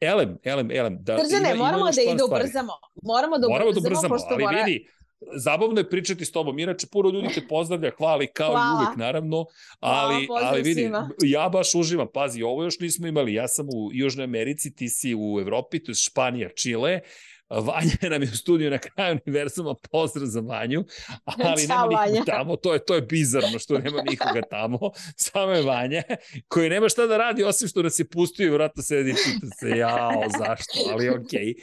[0.00, 0.96] Elem, elem, elem.
[1.00, 2.72] Da, Srđane, ima- ima moramo još da i da ubrzamo.
[3.02, 4.64] Moramo da Moramo da ubrzamo, ubrzamo, pošto ali mora...
[4.64, 4.88] vidi,
[5.36, 6.58] zabavno je pričati s tobom.
[6.58, 8.66] Inače, puno ljudi te pozdravlja, hvali kao Hvala.
[8.70, 9.46] i uvijek, naravno.
[9.80, 11.10] Ali, pozdrav ali vidi, svima.
[11.22, 12.06] ja baš uživam.
[12.14, 13.34] Pazi, ovo još nismo imali.
[13.34, 17.00] Ja sam u Južnoj Americi, ti si u Evropi, to je Španija, Čile.
[17.48, 20.84] Vanja nam je u studiju na kraju univerzuma, pozdrav za Vanju,
[21.24, 22.12] ali Ćao, nema Vanja.
[22.12, 24.78] nikoga tamo, to je, to je bizarno što nema nikoga tamo,
[25.16, 26.02] samo je Vanja,
[26.48, 29.46] koji nema šta da radi, osim što nas je pustio i vratno sedi i pita
[29.60, 31.54] se, jao, zašto, ali okej.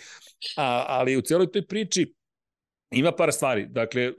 [0.58, 2.14] A, ali u cijeloj toj priči
[2.92, 3.66] Ima par stvari.
[3.70, 4.16] Dakle, uh,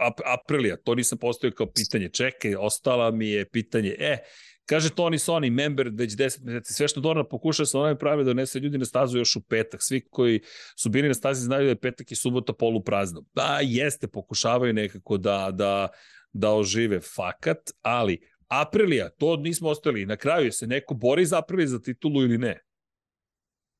[0.00, 2.08] ap Aprilija, to nisam postavio kao pitanje.
[2.08, 3.96] Čekaj, ostala mi je pitanje.
[3.98, 4.18] E,
[4.66, 8.28] kaže Tony Sony, member već 10 meseci, sve što Dorna pokuša sa onome pravi da
[8.28, 9.82] donese ljudi na stazu još u petak.
[9.82, 10.40] Svi koji
[10.76, 13.24] su bili na stazi znaju da je petak i subota poluprazno.
[13.34, 15.88] Da, jeste, pokušavaju nekako da, da,
[16.32, 18.18] da ožive fakat, ali
[18.48, 20.06] Aprilija, to nismo ostali.
[20.06, 22.60] Na kraju se neko bori za Aprilija za titulu ili ne?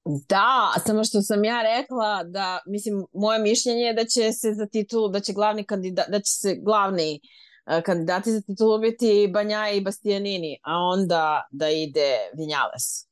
[0.04, 4.66] Da, samo što sam ja rekla da, mislim, moje mišljenje je da će se za
[4.66, 7.20] titulu, da će glavni kandidat, da će se glavni
[7.66, 13.08] uh, kandidati za titulu biti Banja i Bastianini, a onda da ide Vinjales.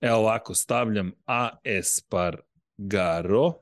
[0.00, 1.48] Evo ovako, stavljam A.
[1.64, 3.54] Espargaro,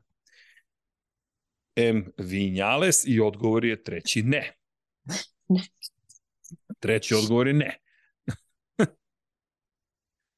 [1.77, 2.13] M.
[2.19, 4.53] Vinjales i odgovor je treći ne.
[5.49, 5.61] Ne.
[6.81, 7.84] Treći odgovor je ne.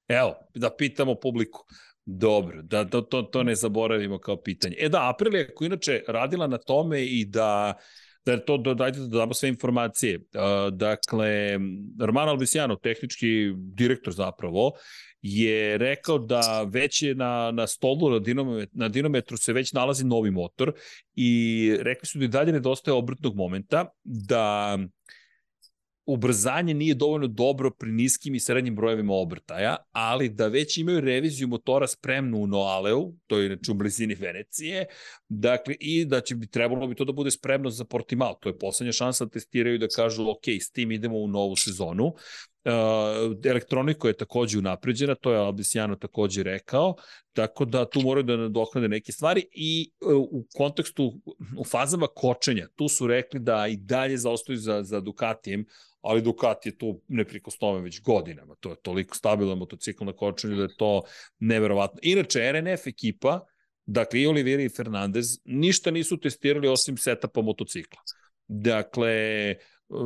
[0.08, 1.64] Evo, da pitamo publiku.
[2.04, 4.76] Dobro, da, da to, to ne zaboravimo kao pitanje.
[4.78, 7.74] E da, Aprilija koja inače radila na tome i da
[8.26, 10.16] da to, da, dajte da damo sve informacije.
[10.18, 11.58] Uh, dakle,
[12.00, 14.72] Romano Albisiano, tehnički direktor zapravo,
[15.22, 20.04] je rekao da već je na, na stolu na, dinometru, na dinometru se već nalazi
[20.04, 20.72] novi motor
[21.14, 24.78] i rekli su da i dalje nedostaje obrtnog momenta, da
[26.06, 31.48] ubrzanje nije dovoljno dobro pri niskim i srednjim brojevima obrtaja, ali da već imaju reviziju
[31.48, 34.86] motora spremnu u Noaleu, to je inače u blizini Venecije,
[35.28, 38.34] dakle, i da će bi trebalo bi to da bude spremno za Portimao.
[38.40, 42.06] To je poslednja šansa da testiraju da kažu, ok, s tim idemo u novu sezonu.
[42.06, 42.72] Uh,
[43.44, 46.94] elektroniko je takođe unapređena, to je Albisiano takođe rekao,
[47.32, 51.20] tako da tu moraju da nadoknade neke stvari i uh, u kontekstu,
[51.58, 55.64] u fazama kočenja, tu su rekli da i dalje zaostaju za, za Ducatijem,
[56.06, 58.54] ali Ducati je tu neprikosnoven već godinama.
[58.60, 61.02] To je toliko stabilan motocikl na kočenju da je to
[61.38, 62.00] neverovatno.
[62.02, 63.40] Inače, RNF ekipa,
[63.86, 68.00] dakle i Oliveira i Fernandez, ništa nisu testirali osim setapa motocikla.
[68.48, 69.54] Dakle,
[69.88, 70.00] uh,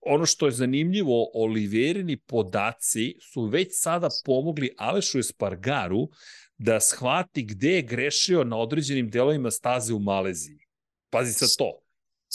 [0.00, 6.08] ono što je zanimljivo, Oliverini podaci su već sada pomogli Alešu Espargaru
[6.58, 10.58] da shvati gde je grešio na određenim delovima staze u Maleziji.
[11.10, 11.80] Pazi sa to.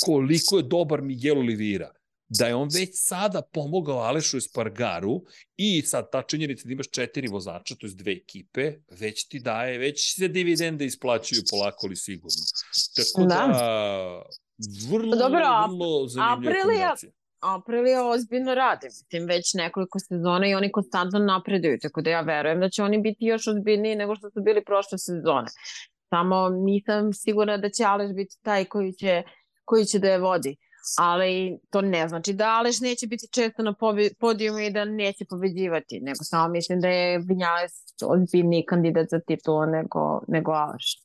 [0.06, 1.95] Koliko je dobar Miguel Oliveira
[2.28, 5.22] da je on već sada pomogao Alešu Espargaru
[5.58, 9.78] i sad ta činjenica da imaš četiri vozača, to je dve ekipe, već ti daje,
[9.78, 12.44] već se dividende isplaćuju polako ali sigurno.
[12.96, 14.22] Tako da, da
[14.90, 17.12] vrlo, Dobro, vrlo zanimljiva Aprilia- kombinacija.
[17.40, 22.60] Aprilia ozbiljno radi, mislim, već nekoliko sezona i oni konstantno napreduju, tako da ja verujem
[22.60, 25.48] da će oni biti još ozbiljniji nego što su bili prošle sezone.
[26.10, 29.24] Samo nisam sigurna da će Aleš biti taj koji će,
[29.66, 30.56] koji će da je vodi.
[30.98, 33.74] Ali to ne znači da Aleš neće biti često na
[34.20, 37.72] podijumu i da neće pobeđivati, nego samo mislim da je Vinjales
[38.06, 41.02] ozbiljniji kandidat za titulu nego, nego Aleš.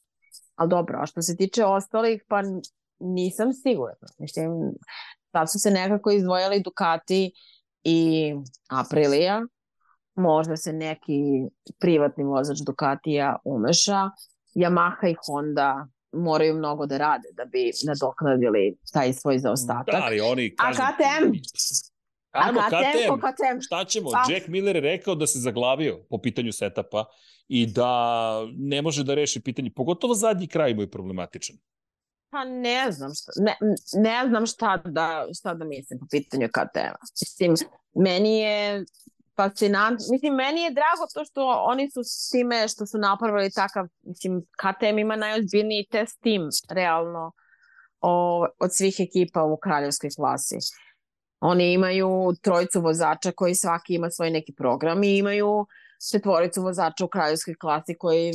[0.54, 2.42] Ali dobro, a što se tiče ostalih, pa
[2.98, 4.08] nisam sigurna.
[4.18, 4.50] Mislim,
[5.32, 7.32] sad su se nekako izdvojali Ducati
[7.84, 8.32] i
[8.70, 9.42] Aprilia.
[10.14, 11.22] Možda se neki
[11.78, 14.10] privatni vozač Ducatija umeša.
[14.54, 19.94] Yamaha i Honda moraju mnogo da rade da bi nadoknadili taj svoj zaostatak.
[19.94, 20.78] Da, ali oni A kažu...
[20.78, 21.32] KTM?
[22.30, 23.20] Ajmo, A KTM KTM.
[23.20, 23.60] KTM.
[23.60, 24.10] Šta ćemo?
[24.10, 24.32] Pa.
[24.32, 27.04] Jack Miller je rekao da se zaglavio po pitanju setapa
[27.48, 29.70] i da ne može da reši pitanje.
[29.76, 31.56] Pogotovo zadnji kraj mu je problematičan.
[32.30, 33.56] Pa ne znam šta, ne,
[34.02, 37.06] ne znam šta da, šta da mislim po pitanju KTM-a.
[37.20, 37.54] Mislim,
[37.94, 38.84] meni je
[39.40, 41.40] fascinantno, mislim, meni je drago to što
[41.72, 47.32] oni su s time što su napravili takav, mislim, KTM ima najozbiljniji test tim, realno,
[48.00, 50.58] o, od svih ekipa u kraljevskoj klasi.
[51.40, 55.66] Oni imaju trojicu vozača koji svaki ima svoj neki program i imaju
[56.10, 58.32] četvoricu vozača u kraljevskoj klasi koji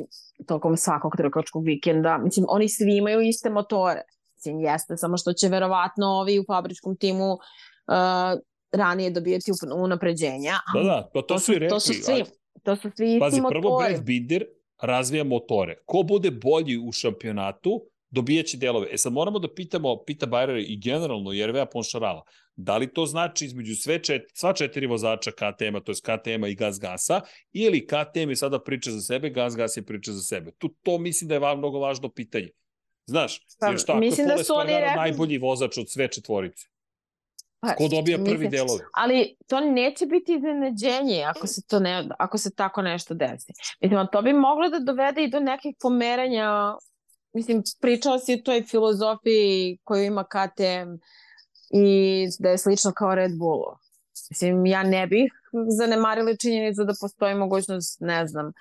[0.48, 4.02] tokom svakog trkačkog vikenda, mislim, oni svi imaju iste motore.
[4.36, 8.40] Mislim, jeste, samo što će verovatno ovi u fabričkom timu uh,
[8.76, 10.54] ranije dobijati unapređenja.
[10.74, 11.70] Da, da, to, to, to su i rekli.
[11.70, 12.24] To su svi,
[12.64, 13.62] to su svi isti Pazi, motori.
[13.62, 14.46] prvo Brad Binder
[14.82, 15.76] razvija motore.
[15.86, 18.88] Ko bude bolji u šampionatu, dobijaće delove.
[18.92, 22.24] E sad moramo da pitamo, pita Bayer i generalno Jerveja Ponšarala,
[22.56, 26.56] da li to znači između sve čet, sva četiri vozača KTM-a, to je KTM-a i
[26.56, 27.22] Gas Gasa,
[27.54, 30.52] ili KTM je sada priča za sebe, Gas Gas je priča za sebe.
[30.52, 32.50] Tu, to mislim da je va, mnogo važno pitanje.
[33.06, 36.68] Znaš, Pa, jer šta, mislim da su oni rekli- najbolji vozač od sve četvorice?
[37.68, 38.84] Pa, Ko dobija prvi mislim- delove?
[38.94, 43.54] Ali to neće biti iznenađenje ako se, to ne, ako se tako nešto desi.
[43.82, 46.76] Mislim, to bi moglo da dovede i do nekih pomeranja.
[47.34, 50.90] Mislim, pričao si o toj filozofiji koju ima KTM
[51.72, 53.76] i da je slično kao Red Bullu.
[54.30, 55.32] Mislim, ja ne bih
[55.78, 58.52] zanemarila činjenicu da postoji mogućnost, ne znam,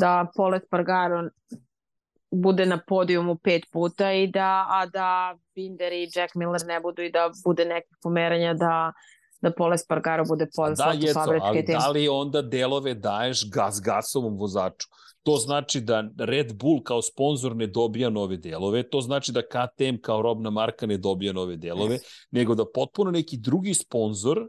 [0.00, 1.28] da Pole Spargaro
[2.30, 7.02] bude na podijumu pet puta i da, a da Binder i Jack Miller ne budu
[7.02, 8.92] i da bude nekih pomeranja da
[9.42, 11.78] da Pole Spargaro bude Da, poslat u Jeco, ali tim.
[11.78, 14.88] da li onda delove daješ gas gasovom vozaču?
[15.22, 19.96] To znači da Red Bull kao sponsor ne dobija nove delove, to znači da KTM
[20.02, 21.98] kao robna marka ne dobija nove delove,
[22.30, 24.48] nego da potpuno neki drugi sponsor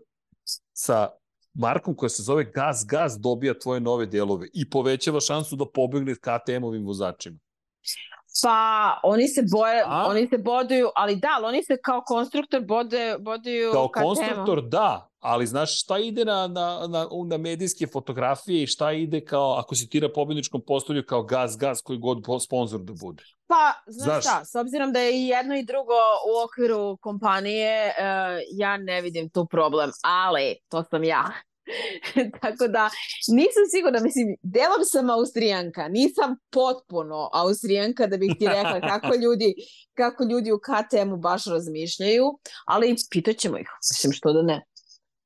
[0.74, 1.08] sa
[1.54, 6.14] markom koja se zove Gas Gas dobija tvoje nove delove i povećava šansu da pobegne
[6.16, 7.38] KTM-ovim vozačima.
[8.44, 10.06] Pa oni se boje, A?
[10.08, 14.06] oni se boduju, ali da, ali oni se kao konstruktor bode, boduju Kao KTM-om.
[14.06, 19.26] konstruktor da, ali znaš šta ide na, na, na, na medijske fotografije i šta ide
[19.26, 22.94] kao, ako si ti na pobjedničkom postolju kao Gas Gas koji god po- sponsor da
[22.94, 23.24] bude.
[23.48, 24.24] Pa, znaš Znaš.
[24.24, 25.94] šta, s obzirom da je i jedno i drugo
[26.28, 27.94] u okviru kompanije, e,
[28.52, 31.24] ja ne vidim tu problem, ali to sam ja.
[32.42, 32.90] Tako da
[33.38, 39.56] nisam sigurna, mislim, delom sam Austrijanka, nisam potpuno Austrijanka da bih ti rekla kako ljudi,
[39.94, 42.26] kako ljudi u KTM-u baš razmišljaju,
[42.66, 44.66] ali pitaćemo ih, mislim što da ne.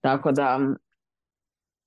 [0.01, 0.59] Tako da,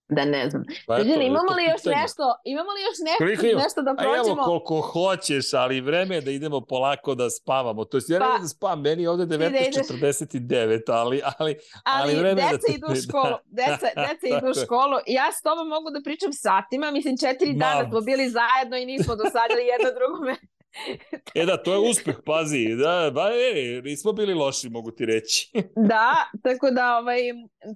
[0.09, 0.65] da ne znam.
[0.87, 1.97] Pa eto, imamo li još pitanje.
[1.97, 3.63] nešto, imamo li još Koliko nešto, ima?
[3.63, 4.43] nešto da A evo prođemo?
[4.43, 7.85] koliko hoćeš, ali vreme je da idemo polako da spavamo.
[7.85, 9.75] To jest ja Pa, da spavam, meni je ovde da ideš.
[9.77, 14.47] 19.49, ali, ali, ali ali vreme da deca te- idu u školu, deca, deca idu
[14.51, 14.97] u školu.
[15.07, 17.59] Ja s tobom mogu da pričam satima, mislim četiri Ma.
[17.59, 20.37] dana smo bili zajedno i nismo dosadili jedno drugome.
[21.35, 22.69] E da, to je uspeh, pazi.
[22.77, 25.51] Da, ba, e, nismo bili loši, mogu ti reći.
[25.89, 27.21] Da, tako da ovaj,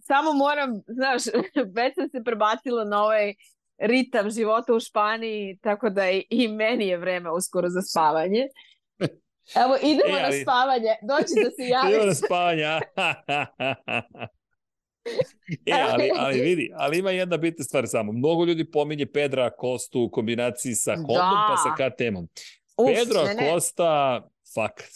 [0.02, 1.22] samo moram, znaš,
[1.76, 3.34] već sam se prebacila na ovaj
[3.78, 8.46] ritam života u Španiji, tako da i, meni je vreme uskoro za spavanje.
[9.56, 12.06] Evo, idemo E, na ali- spavanje, dođi da se Idemo javiš.
[12.06, 12.80] na spavanja.
[15.66, 18.12] e, ali, ali vidi, ali ima jedna bitna stvar samo.
[18.12, 21.46] Mnogo ljudi pominje Pedra Kostu u kombinaciji sa Hondom Da.
[21.48, 22.28] pa sa KTM-om.
[22.76, 23.50] Uf, Pedro ne, ne.
[23.50, 24.22] Costa,
[24.54, 24.90] fakat.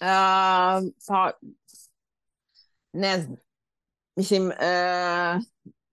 [0.00, 1.30] A, pa,
[2.92, 3.36] ne znam.
[4.16, 5.38] Mislim, e,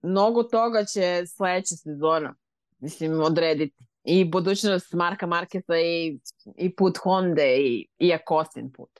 [0.02, 2.34] mnogo toga će sledeća sezona,
[2.78, 3.84] mislim, odrediti.
[4.08, 6.18] I budućnost Marka Markesa i,
[6.56, 8.90] i put Honda i, i Akostin put.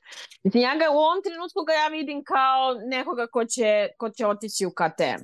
[0.44, 4.26] Mislim, ja ga u ovom trenutku ga ja vidim kao nekoga ko će, ko će
[4.26, 5.22] otići u KTM.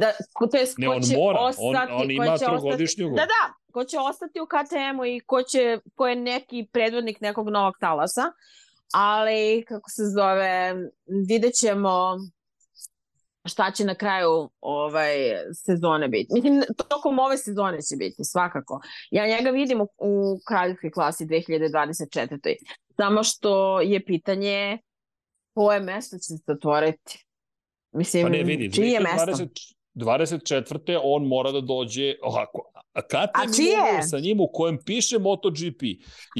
[0.00, 1.38] Da, ko, to jest, Ne, ko on će mora.
[1.40, 3.16] On- ostati, on ko ima će trogodišnji ostati-.
[3.16, 7.48] Da, da, ko će ostati u KTM-u i ko, će, ko je neki predvodnik nekog
[7.48, 8.22] novog talasa
[8.92, 10.74] ali kako se zove,
[11.28, 12.16] vidjet ćemo
[13.44, 15.14] šta će na kraju ovaj
[15.64, 16.34] sezone biti.
[16.34, 18.80] Mislim, tokom ove sezone će biti, svakako.
[19.10, 22.54] Ja njega vidim u, u kraljevskoj klasi 2024.
[22.96, 24.78] Samo što je pitanje
[25.54, 27.24] koje mesto će se otvoriti.
[27.92, 29.44] Mislim, Pa ne, vidi, čije mesto?
[29.98, 31.00] 20, 24.
[31.02, 32.72] on mora da dođe ovako.
[32.92, 33.00] A
[33.44, 33.76] ima čije?
[33.82, 35.82] ugovor sa njim u kojem piše MotoGP.
[35.82, 35.96] Je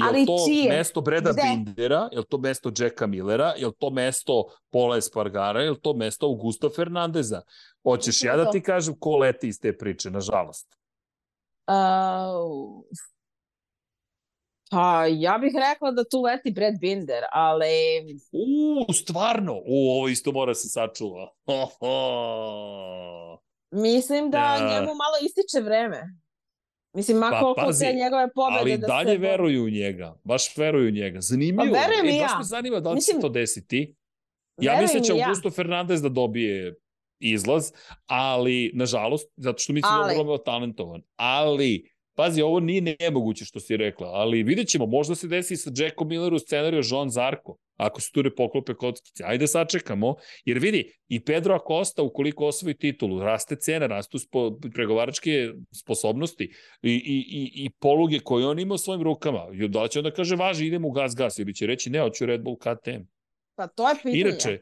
[0.09, 0.69] Ali li to čije?
[0.69, 1.41] mesto Breda Gde?
[1.43, 2.09] Bindera?
[2.11, 3.53] Je li to mesto Jacka Millera?
[3.57, 5.61] Je li to mesto Pola Espargara?
[5.61, 7.41] Je li to mesto Augusta Fernandeza?
[7.83, 8.51] Hoćeš ja da To.
[8.51, 10.75] ti kažem ko leti iz te priče, nažalost.
[11.67, 12.83] Uh,
[14.71, 17.67] pa ja bih rekla da tu leti Brad Binder, ali
[18.31, 19.53] U, stvarno?
[19.53, 21.29] U, ovo isto mora se sačuva.
[21.45, 23.39] Ho, ho.
[23.71, 24.69] Mislim da Ja.
[24.69, 26.01] njemu malo ističe vreme.
[26.93, 29.17] Mislim, ma Pa, koliko pazi, te njegove pobede Ali da dalje se...
[29.17, 30.15] veruju u njega.
[30.23, 31.21] Baš veruju u njega.
[31.21, 31.75] Zanimljivo.
[31.75, 32.37] Pa verujem e, i baš ja.
[32.37, 33.95] me zanima da li će se Mislim, to desiti.
[34.61, 35.25] Ja mislim da će i ja.
[35.27, 36.75] Augusto Fernandez da dobije
[37.19, 37.71] izlaz,
[38.07, 40.13] ali, nažalost, zato što mislim da Ali.
[40.13, 41.01] je vrlo talentovan.
[41.15, 45.71] Ali, pazi, ovo nije nemoguće što si rekla, ali vidjet ćemo, možda se desi sa
[45.75, 49.23] Jackom Milleru scenariju Jean Zarko, ako se tu ne poklope kockice.
[49.25, 55.49] Ajde sačekamo, jer vidi, i Pedro Acosta, ukoliko osvoji titulu, raste cena, rastu spo, pregovaračke
[55.71, 56.43] sposobnosti
[56.81, 59.47] i, i, i, i poluge koje on ima u svojim rukama.
[59.53, 62.25] I Da će onda kaže, važi, idemo u gas gas, ili će reći, ne, hoću
[62.25, 63.01] Red Bull KTM.
[63.55, 64.19] Pa to je pitanje.
[64.19, 64.59] Inače,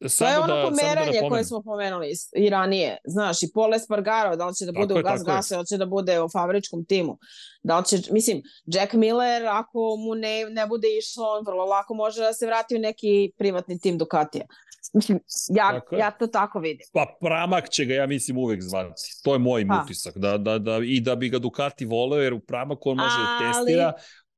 [0.00, 1.44] to je samo ono da, samo da pomeranje koje napomenem.
[1.44, 2.96] smo pomenuli i ranije.
[3.04, 5.54] Znaš, i Paul Espargaro, da li će da Tako bude je, u gas tako gasu,
[5.54, 7.18] da li će da bude u fabričkom timu.
[7.62, 11.94] Da li će, mislim, Jack Miller, ako mu ne, ne bude išlo, on vrlo lako
[11.94, 14.44] može da se vrati u neki privatni tim Ducatija.
[14.92, 15.20] Mislim,
[15.50, 16.86] ja, Tako ja to tako vidim.
[16.92, 19.02] Pa Pramak će ga, ja mislim, uvek zvati.
[19.24, 19.82] To je moj Pa.
[19.84, 20.18] utisak.
[20.18, 23.26] Da, da, da, I da bi ga Ducati voleo, jer u Pramaku on može da
[23.48, 23.92] Ali- testira,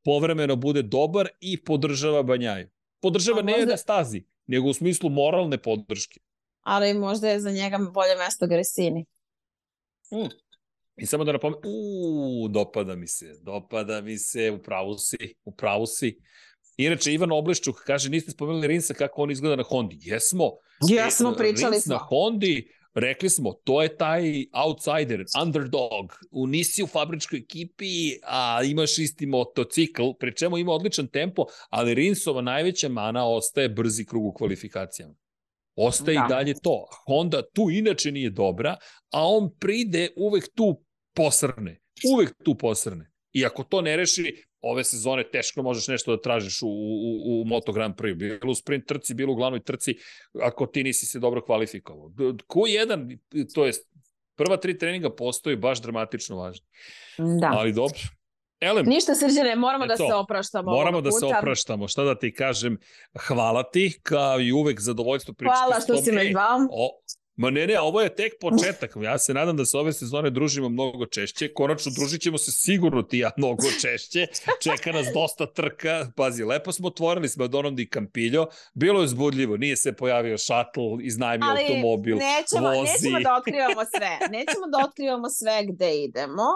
[0.05, 2.69] povremeno bude dobar i podržava Banjaju.
[3.03, 6.21] Podržava A ne možda- na stazi, nego u smislu moralne podrške.
[6.61, 9.07] Ali možda je za njega bolje mesto Gresini.
[10.97, 15.55] I samo da napomenu, uuu, dopada mi se, dopada mi se, u pravu si, u
[15.55, 16.19] pravu si.
[16.77, 19.99] Inače, Ivan Obleščuk kaže, niste spomenuli Rinsa kako on izgleda na Hondi.
[20.01, 20.51] Jesmo.
[20.89, 21.95] Jesmo, pričali Rins smo.
[21.95, 24.23] Na Hondi, rekli smo, to je taj
[24.53, 31.07] outsider, underdog, u nisi u fabričkoj ekipi, a imaš isti motocikl, pri čemu ima odličan
[31.07, 35.15] tempo, ali Rinsova najveća mana ostaje brzi krug u kvalifikacijama.
[35.77, 36.27] Ostaje Da.
[36.27, 36.87] i dalje to.
[37.07, 38.77] Honda tu inače nije dobra,
[39.13, 41.81] a on pride uvek tu posrne.
[42.13, 43.11] Uvek tu posrne.
[43.33, 47.45] I ako to ne reši, ove sezone teško možeš nešto da tražiš u, u, u
[47.45, 48.15] Moto Grand Prix.
[48.15, 49.97] Bilo u sprint trci, bilo u glavnoj trci,
[50.43, 52.09] ako ti nisi se dobro kvalifikovao.
[52.09, 53.19] D- Q1,
[53.55, 53.89] to jest
[54.37, 56.67] prva tri treninga postoji baš dramatično važni.
[57.41, 57.51] Da.
[57.53, 57.99] Ali dobro.
[58.61, 61.89] Elem, Ništa srđane, moramo da Eto, se opraštamo moramo da se opraštamo.
[61.89, 62.79] Šta da ti kažem?
[63.27, 66.59] Hvala ti, kao i uvek zadovoljstvo pričati Hvala što si me zvao.
[66.71, 67.01] O,
[67.37, 68.93] ma ne, ne, ovo je tek početak.
[69.03, 71.53] Ja se nadam da se ove sezone družimo mnogo češće.
[71.55, 74.27] Konačno družit ćemo se sigurno ti ja mnogo češće.
[74.63, 76.07] Čeka nas dosta trka.
[76.17, 78.47] Pazi, lepo smo otvorili s Madonom di Campillo.
[78.75, 79.57] Bilo je uzbudljivo.
[79.57, 82.17] Nije se pojavio šatl, iznajmio Ali automobil.
[82.17, 82.93] nećemo, vozi.
[82.93, 84.19] nećemo da otkrivamo sve.
[84.31, 86.47] Nećemo da otkrivamo sve gde idemo.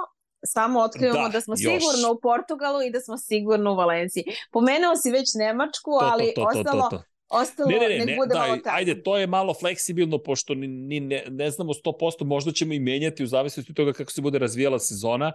[0.47, 1.61] Samo otkrivamo da, Da, smo još.
[1.61, 4.25] sigurno u Portugalu i da smo sigurno u Valenciji.
[4.53, 7.03] Pomenuo si već Nemačku, To, to, ali to, to, to, ostalo, to.
[7.31, 8.77] Ostalo Ne, ne, ne, ne bude daj, malo tako.
[8.77, 12.81] ajde, to je malo fleksibilno, pošto ni, ni ne, ne znamo 100%, možda ćemo i
[12.81, 15.33] menjati u zavisnosti od toga kako se bude razvijala sezona,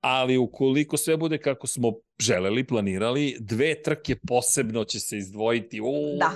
[0.00, 5.80] ali ukoliko sve bude kako smo želeli, planirali, dve trke posebno će se izdvojiti.
[5.80, 6.30] O, Da.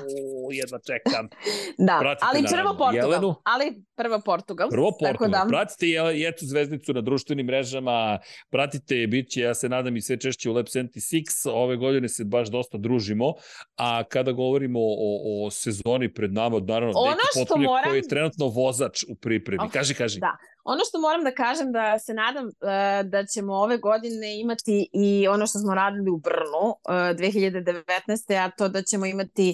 [0.53, 1.29] jedva čekam.
[1.79, 2.95] Da, Pratite, ali prvo Portugal.
[3.11, 3.35] Jelenu.
[3.45, 3.65] Ali
[3.97, 4.69] prvo Portugal.
[4.71, 5.45] Prvo Tako Portugal.
[5.45, 8.19] da- Pratite Je- Jecu Zvezdicu na društvenim mrežama,
[8.51, 11.21] pratite je, bit će, ja se nadam, i sve češće u Lab 76.
[11.47, 13.35] Ove godine se baš dosta družimo,
[13.77, 18.09] a kada govorimo o, o sezoni pred nama, naravno, Ono Deki Potoljak moram- koji je
[18.09, 19.65] trenutno vozač u pripremi.
[19.65, 20.21] Oh, kaži, kaži.
[20.21, 20.37] da.
[20.65, 22.51] Ono što moram da kažem da se nadam e,
[23.05, 27.83] da ćemo ove godine imati i ono što smo radili u Brnu e, 2019.
[28.37, 29.51] a to da ćemo imati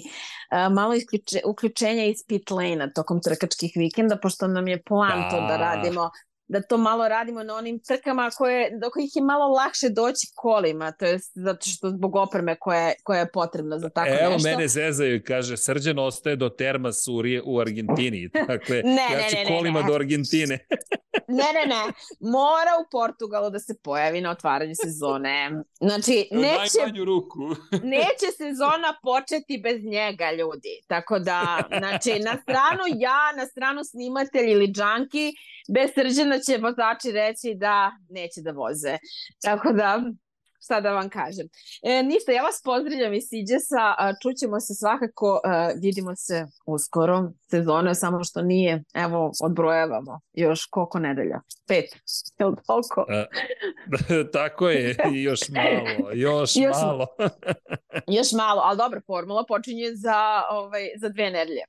[0.51, 5.41] e, malo isključe, uključenja iz pit lane-a tokom trkačkih vikenda, pošto nam je plan to
[5.41, 5.57] da Da.
[5.57, 6.09] radimo
[6.47, 10.91] da to malo radimo na onim trkama koje, do kojih je malo lakše doći kolima,
[10.91, 14.49] to je zato što zbog opreme koja, koja je potrebna za tako Evo nešto.
[14.49, 18.29] mene zezaju, kaže, Srđan ostaje do Termas u, u Argentini.
[18.47, 19.87] Dakle, Ne, ja ću ne, ne, kolima ne.
[19.87, 20.59] do Argentine.
[21.27, 21.83] Ne, ne, ne.
[22.19, 25.51] Mora u Portugalu da se pojavi na otvaranju sezone.
[25.79, 27.49] Znači, neće, ruku.
[27.83, 30.81] neće sezona početi bez njega, ljudi.
[30.87, 35.33] Tako da, znači, na stranu ja, na stranu snimatelj ili džanki,
[35.73, 38.97] bez srđana će vozači reći da neće da voze.
[39.41, 40.03] Tako da,
[40.65, 41.47] šta da vam kažem.
[41.83, 47.31] E, ništa, ja vas pozdravljam iz Siđesa, a, čućemo se svakako, a, vidimo se uskoro,
[47.51, 51.39] sezona je samo što nije, evo, odbrojavamo, još koliko nedelja?
[51.67, 51.85] Pet,
[52.39, 53.05] je li toliko?
[54.37, 54.95] Tako je,
[55.29, 57.07] još malo, još, Još- malo.
[58.17, 61.61] Još malo, ali dobro, formula počinje za, ovaj, za dve nedelje.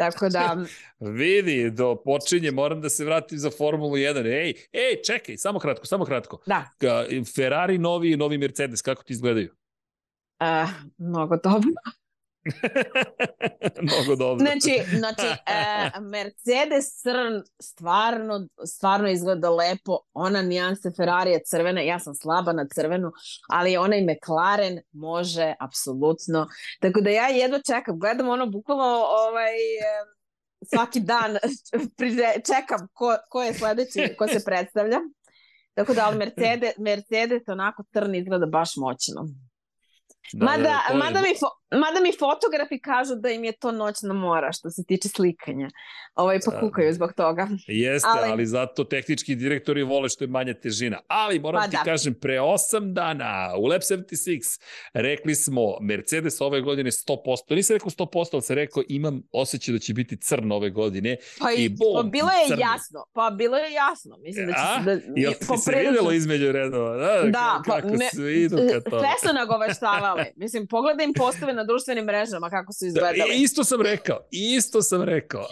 [0.00, 0.56] Tako da,
[1.18, 4.26] Vidi, do počinje, moram da se vratim za Formulu 1.
[4.26, 6.38] Ej, ej, čekaj, samo kratko, samo kratko.
[6.46, 9.50] da, Ferrari novi i novi Mercedes, kako ti izgledaju?
[10.40, 11.70] uh, mnogo dobro.
[13.82, 14.46] Mnogo dobro.
[14.46, 19.98] Znači, znači e, Mercedes crn stvarno, stvarno izgleda lepo.
[20.12, 23.12] Ona nijanse Ferrari je crvena, ja sam slaba na crvenu,
[23.48, 26.46] ali onaj McLaren može apsolutno.
[26.80, 30.20] Tako da ja jedva čekam, gledam ono bukvalno ovaj, e,
[30.74, 31.36] svaki dan
[32.50, 34.98] čekam ko, ko je sledeći, ko se predstavlja.
[35.74, 39.49] Tako da, ali Mercedes, Mercedes onako crn izgleda baš moćno.
[40.32, 43.72] Da, Mada, da, je- mada, mi fo, mada mi fotografi kažu da im je to
[43.72, 45.68] noćna mora što se tiče slikanja.
[46.14, 46.60] Ovaj, pa Da.
[46.60, 47.48] kukaju zbog toga.
[47.66, 48.30] Jeste, ali...
[48.30, 50.98] ali- zato tehnički direktori vole što je manja težina.
[51.08, 51.82] Ali moram Pa ti da.
[51.84, 52.56] kažem, pre 8
[52.92, 53.26] dana
[53.58, 54.60] u Lab 76
[54.94, 57.16] rekli smo Mercedes ove godine 100%,
[57.50, 61.16] nisam rekao 100%, ali sam rekao imam osjećaj da će biti crn ove godine.
[61.38, 62.60] Pa, I i, bum, pa bilo je crni.
[62.62, 63.04] jasno.
[63.12, 64.16] Pa bilo je jasno.
[64.18, 64.78] Mislim da će A?
[64.78, 64.90] se da...
[65.16, 66.96] Jel ti se videlo između redova?
[66.96, 69.02] Da, Da, pa kako me- su idu ka tome.
[69.02, 69.34] Sve su
[70.10, 70.32] nagoveštavali.
[70.36, 73.32] Mislim, pogledaj im postave na društvenim mrežama kako su Da, izgledali.
[73.32, 75.46] i- isto sam rekao, isto sam rekao.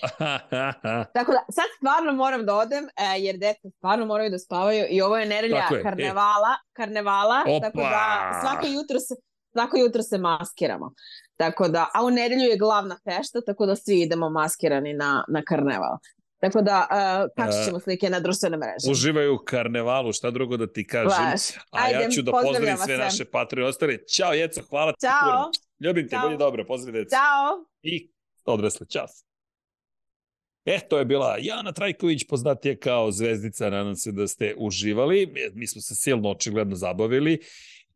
[1.14, 5.02] Tako da, sad stvarno moram da odem, e, jer deca stvarno moraju da spavaju i
[5.02, 5.82] ovo je nedelja Tako je, e.
[5.82, 7.66] karnevala, karnevala, Opa!
[7.66, 8.02] tako da
[8.42, 9.14] svako jutro se
[9.52, 10.92] svako jutro se maskiramo.
[11.36, 15.42] Tako da, a u nedelju je glavna fešta, tako da svi idemo maskirani na, na
[15.42, 15.96] karneval.
[16.40, 18.90] Tako da uh, kačit ćemo slike na društvene mreže.
[18.90, 21.30] Uživaju u karnevalu, šta drugo da ti kažem.
[21.30, 21.40] Baš.
[21.70, 22.96] A ja ću da pozdravim sve sve.
[22.96, 23.98] naše patrone ostale.
[24.06, 25.00] Ćao, Jeco, hvala ti.
[25.00, 25.12] Ćao.
[25.22, 25.50] puno.
[25.80, 26.22] Ljubim te, Ćao.
[26.22, 26.64] bolje dobro.
[26.66, 27.16] Pozdrav, deca.
[27.16, 27.64] Ćao!
[27.82, 28.10] I
[28.44, 29.06] odrasle, čao.
[30.64, 35.32] E, to je bila Jana Trajković, poznatija kao zvezdica, nadam se da ste uživali.
[35.54, 37.40] Mi smo se silno očigledno zabavili.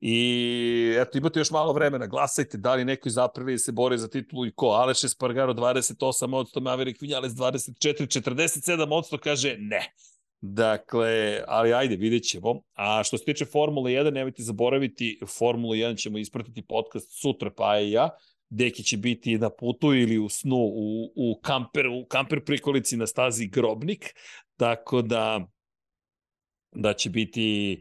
[0.05, 4.09] I eto, imate još malo vremena, glasajte da li neko iz Aprilije se bori za
[4.09, 4.67] titulu i ko.
[4.67, 9.93] Aleš Espargaro 28%, Maverick Vinales 24, 47% kaže ne.
[10.41, 12.63] Dakle, ali ajde, vidjet ćemo.
[12.75, 17.81] A što se tiče Formule 1, nemojte zaboraviti, Formulu 1 ćemo ispratiti podcast sutra, pa
[17.81, 18.11] i ja.
[18.51, 23.07] Deki će biti na putu ili u snu u, u kamper, u kamper prikolici na
[23.07, 24.15] stazi Grobnik,
[24.57, 25.47] tako da
[26.75, 27.79] da će biti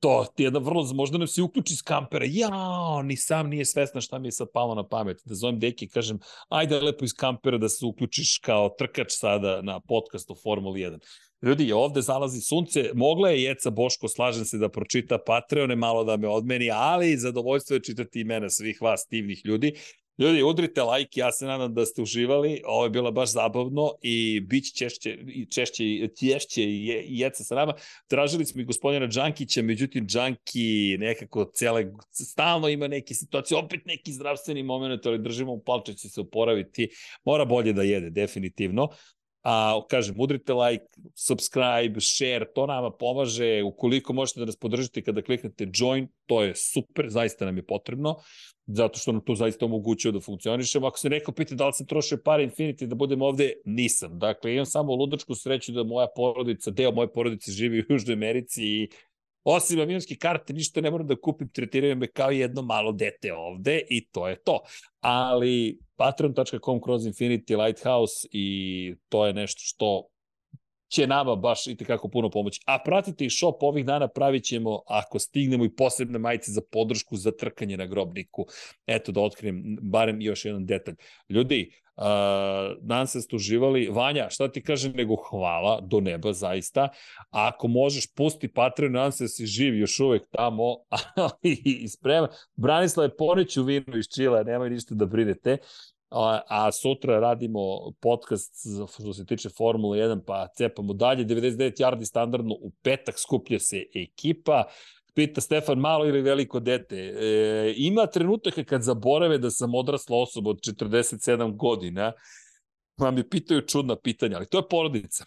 [0.00, 4.00] to ti jedna vrlo, možda nam se uključi iz kampera, jao, ni sam nije svesna
[4.00, 7.12] šta mi je sad palo na pamet, da zovem deki i kažem, ajde lepo iz
[7.12, 10.98] kampera da se uključiš kao trkač sada na podcast o Formuli 1.
[11.42, 16.16] Ljudi, ovde zalazi sunce, mogla je Jeca Boško, slažem se da pročita Patreone, malo da
[16.16, 19.72] me odmeni, ali zadovoljstvo je čitati imena svih vas divnih ljudi.
[20.20, 24.40] Ljudi, udrite like, ja se nadam da ste uživali, ovo je bilo baš zabavno i
[24.40, 25.18] bit će češće,
[25.50, 25.84] češće,
[26.16, 27.74] tješće i je- jeca sa nama.
[28.08, 34.12] Tražili smo i gospodina Đankića, međutim Đanki nekako cele, stalno ima neke situacije, opet neki
[34.12, 36.88] zdravstveni moment, ali držimo u palče će se oporaviti.
[37.24, 38.88] Mora bolje da jede, definitivno.
[39.42, 40.84] A, kažem, udrite like,
[41.14, 43.62] subscribe, share, to nama pomaže.
[43.62, 48.16] Ukoliko možete da nas podržite kada kliknete join, to je super, zaista nam je potrebno
[48.74, 50.86] zato što nam to zaista omogućuje da funkcionišemo.
[50.86, 54.18] Ako se neko pita da li sam trošio pare Infinity da budem ovde, nisam.
[54.18, 58.64] Dakle, imam samo ludačku sreću da moja porodica, deo moje porodice živi u Južnoj Americi
[58.64, 58.88] i
[59.44, 63.82] osim avionske karte, ništa ne moram da kupim, tretiraju me kao jedno malo dete ovde
[63.90, 64.60] i to je to.
[65.00, 70.06] Ali patreon.com kroz Infinity Lighthouse i to je nešto što
[70.90, 72.60] će nama baš i tekako puno pomoći.
[72.66, 77.16] A pratite i shop ovih dana pravit ćemo, ako stignemo, i posebne majice za podršku
[77.16, 78.46] za trkanje na grobniku.
[78.86, 80.94] Eto da otkrijem barem još jedan detalj.
[81.28, 82.04] Ljudi, uh,
[82.82, 83.88] nadam se ste uživali.
[83.92, 86.88] Vanja, šta ti kažem nego hvala do neba zaista.
[87.30, 90.76] A ako možeš, pusti Patreon, nadam se da si živ još uvek tamo
[91.42, 92.28] i sprema.
[92.56, 95.58] Branislav je poneću vinu iz Čila, nemoj ništa da brinete.
[96.10, 98.54] A, a sutra radimo podcast
[98.94, 101.24] što se tiče Formule 1, pa cepamo dalje.
[101.24, 104.64] 99 yardi standardno, u petak skuplja se ekipa.
[105.14, 106.96] Pita Stefan, malo ili veliko dete?
[106.96, 112.12] E, ima trenutaka kad zaborave da sam odrasla osoba od 47 godina,
[112.96, 115.24] pa mi pitaju čudna pitanja, ali to je porodica.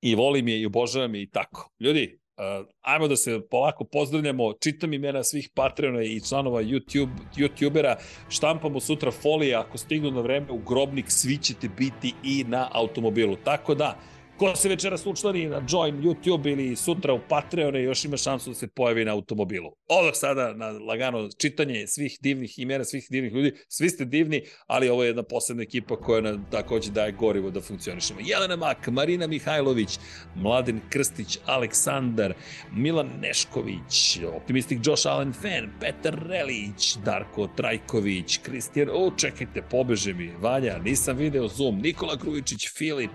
[0.00, 1.70] I volim je i obožavam je i tako.
[1.80, 7.96] Ljudi, uh, ajmo da se polako pozdravljamo, čitam imena svih Patreona i članova YouTube, YouTubera,
[8.28, 13.36] štampamo sutra folije, ako stignu na vreme u grobnik, svi ćete biti i na automobilu.
[13.44, 13.98] Tako da,
[14.42, 18.54] ko se večeras učlani na Join YouTube ili sutra u Patreone, još ima šansu da
[18.54, 19.70] se pojavi na automobilu.
[19.88, 23.52] Odmah sada na lagano čitanje svih divnih imena, svih divnih ljudi.
[23.68, 27.60] Svi ste divni, ali ovo je jedna posebna ekipa koja nam takođe daje gorivo da
[27.60, 28.20] funkcionišemo.
[28.22, 29.98] Jelena Mak, Marina Mihajlović,
[30.34, 32.34] Mladen Krstić, Aleksandar,
[32.72, 40.32] Milan Nešković, Optimistik Josh Allen Fan, Petar Relić, Darko Trajković, Kristijan, o čekajte, pobeže mi,
[40.40, 43.12] Vanja, nisam video Zoom, Nikola Grujičić, Filip,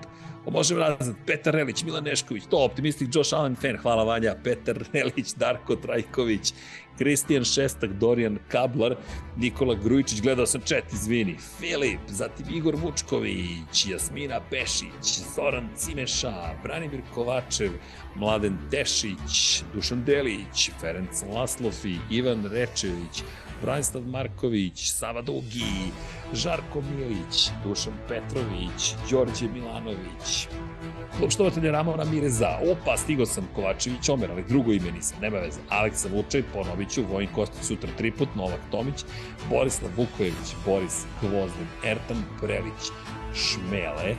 [0.51, 5.33] Možemo nazad, Petar Relić, Milan Nešković, to optimistik Josh Allen fan, hvala Vanja, Petar Relić,
[5.33, 6.53] Darko Trajković,
[6.97, 8.95] Kristijan Šestak, Dorijan Kablar,
[9.37, 17.01] Nikola Grujičić, gledao sam chat, izvini, Filip, zatim Igor Vučković, Jasmina Pešić, Zoran Cimeša, Branimir
[17.13, 17.71] Kovačev,
[18.15, 23.23] Mladen Tešić, Dušan Delić, Ferenc Laslofi, Ivan Rečević,
[23.61, 25.91] Branislav Marković, Sava Dugi,
[26.33, 30.47] Žarko Milić, Dušan Petrović, Đorđe Milanović,
[31.17, 31.31] Klub
[31.71, 35.59] Ramona Mireza, opa, stigo sam Kovačević Omer, ali drugo ime nisam, nema veze.
[35.69, 39.05] Aleksa Vučaj, ponovit ću, Vojin Kostić sutra tri put, Novak Tomić,
[39.49, 42.91] Borislav Vukojević, Boris Gvozdin, Ertan Prelić,
[43.35, 44.15] Šmele,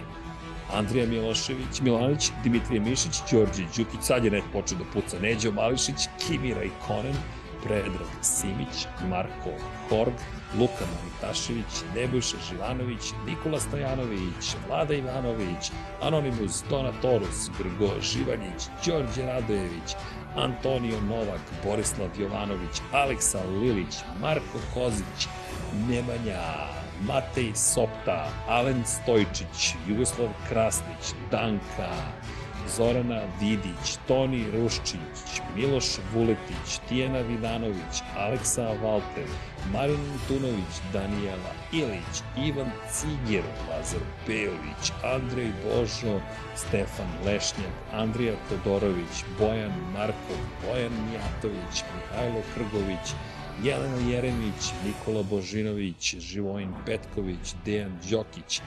[0.73, 6.09] Andrija Milošević, Milanović, Dimitrije Mišić, Đorđe Đukić, sad je net počeo da puca Neđo Mališić,
[6.27, 7.15] Kimira i Konen,
[7.63, 9.53] Predrag Simić, Marko
[9.89, 10.15] Horg,
[10.59, 15.71] Luka Manitašević, Nebojša Živanović, Nikola Stojanović, Vlada Ivanović,
[16.03, 19.97] Anonimus Donatorus, Grgo Živanjić, Đorđe Radojević,
[20.37, 25.29] Antonio Novak, Borislav Jovanović, Aleksa Lilić, Marko Kozić,
[25.89, 31.93] Nemanja, Matej Sopta, Alen Stojčić, Jugoslav Krasnić, Danka,
[32.77, 39.29] Zorana Vidić, Toni Ruščić, Miloš Vuletić, Tijena Vidanović, Aleksa Valter,
[39.73, 46.21] Marin Tunović, Danijela Ilić, Ivan Cigir, Lazar Pejović, Andrej Božo,
[46.57, 53.15] Stefan Lešnjak, Andrija Todorović, Bojan Markov, Bojan Mijatović, Mihajlo Krgović,
[53.63, 58.61] Jelena Jeremić, Nikola Božinović, Živojin Petković, Dejan Đokić,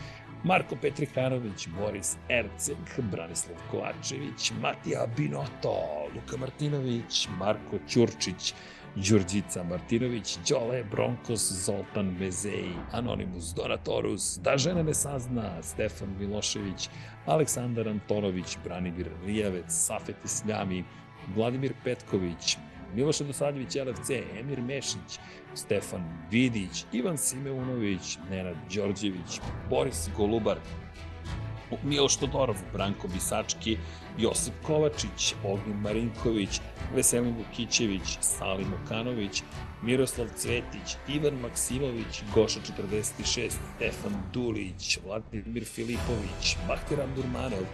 [0.44, 2.78] Marko Petrikanović, Boris Erceg,
[3.12, 8.54] Branislav Kovačević, Matija Binoto, Luka Martinović, Marko Ćurčić,
[8.96, 16.90] Đurđica Martinović, Đole Bronkos, Zoltan Bezeji, Anonimus Donatorus, Da žena ne sazna, Stefan Milošević,
[17.26, 20.84] Aleksandar Antonović, Branimir Rijavec, Safet Isljami,
[21.36, 22.58] Vladimir Petković,
[22.96, 25.20] Miloš Dosadljević, LFC, Emir Mešić,
[25.56, 30.58] Stefan Vidić, Ivan Simeunović, Nenad Đorđević, Boris Golubar,
[31.84, 33.78] Miloš Todorov, Branko Bisački,
[34.18, 36.62] Josip Kovačić, Ognjen Marinković,
[36.96, 39.44] Veselin Vukićević, Salim Okanović,
[39.84, 47.66] Miroslav Cvetić, Ivan Maksimović, Goša 46, Stefan Dulić, Vladimir Filipović, Bahtiran Durmanov,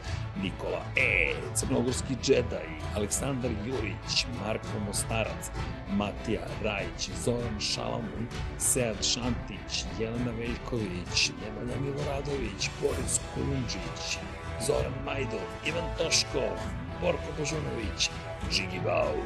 [0.44, 5.52] Nikola E, Crnogorski džedaj, Aleksandar Jurić, Marko Mostarac,
[5.92, 14.20] Matija Rajić, Zoran Šalamun, Sead Šantić, Jelena Veljković, Nemanja Miloradović, Boris Kulundžić,
[14.61, 16.58] Zoran Majdov, Ivan Toškov,
[17.02, 18.10] Borko Božunović,
[18.52, 19.18] Žigi Bau,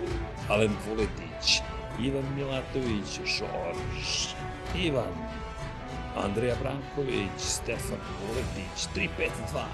[0.50, 1.62] Alen Vuletić,
[2.00, 4.36] Ivan Milatović, Žorž,
[4.76, 5.16] Ivan,
[6.16, 9.66] Andreja Branković, Stefan Vuletić, 352,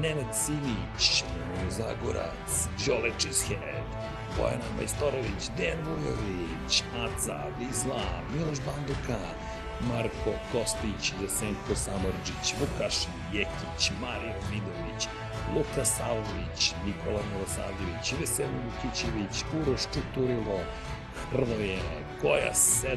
[0.00, 1.24] Nenad Simić,
[1.70, 3.86] Zagorac, Đole Čizhead,
[4.36, 9.18] Bojana Majstorović, Dejan Vujović, Aca, Vizla, Miloš Banduka,
[9.80, 15.08] Marko Kostić, Jesenko Samorđić, Vukašin Jekić, Mario Vidović,
[15.54, 20.58] Luka Savović, Nikola Milosavljević, Veselin Vukićević, Uroš Čuturilo,
[21.30, 21.78] Hrvoje,
[22.22, 22.96] Koja 7,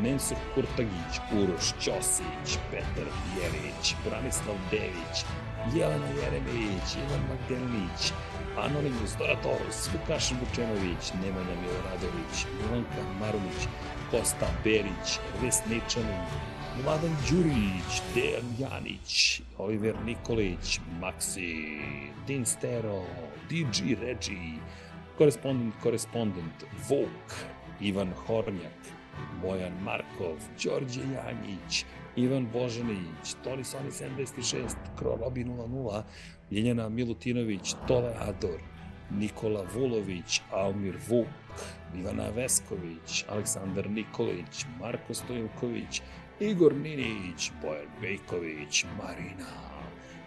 [0.00, 5.16] Mensur Kurtagić, Uroš Ćosić, Petar Jelić, Branislav Dević,
[5.74, 8.12] Jelena Jeremić, Ivan Magdelinić,
[8.58, 13.60] Anonimus Doratorus, Vukašin Vučenović, Nemanja Miloradović, Milanka Marulić,
[14.10, 16.26] Kosta Berić, Vesničanin,
[16.82, 21.78] Vladan Đurić, Dejan Janić, Oliver Nikolić, Maxi,
[22.26, 23.02] Din Stero,
[23.48, 24.58] DJ Regi,
[25.18, 27.34] korespondent, korespondent, Vuk,
[27.80, 28.80] Ivan Hornjak,
[29.42, 31.84] Bojan Markov, Đorđe Janjić,
[32.16, 36.02] Ivan Božanić, Toni Soni 76, Krolobi 00,
[36.50, 38.60] Ljenjana Milutinović, Tole Ador,
[39.10, 41.28] Nikola Vulović, Almir Vuk,
[41.94, 46.02] Ivana Vesković, Aleksandar Nikolić, Marko Stojilković,
[46.40, 49.52] Igor Ninić, Bojan Bejković, Marina,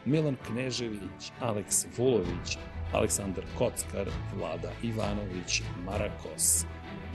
[0.06, 2.58] Milan Knežević, Aleks Vulović,
[2.94, 6.66] Aleksandar Kockar, Vlada Ivanović, Marakos,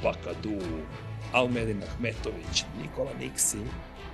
[0.03, 0.59] Bakadu,
[1.33, 3.59] Almedin Ahmetović, Nikola Niksi,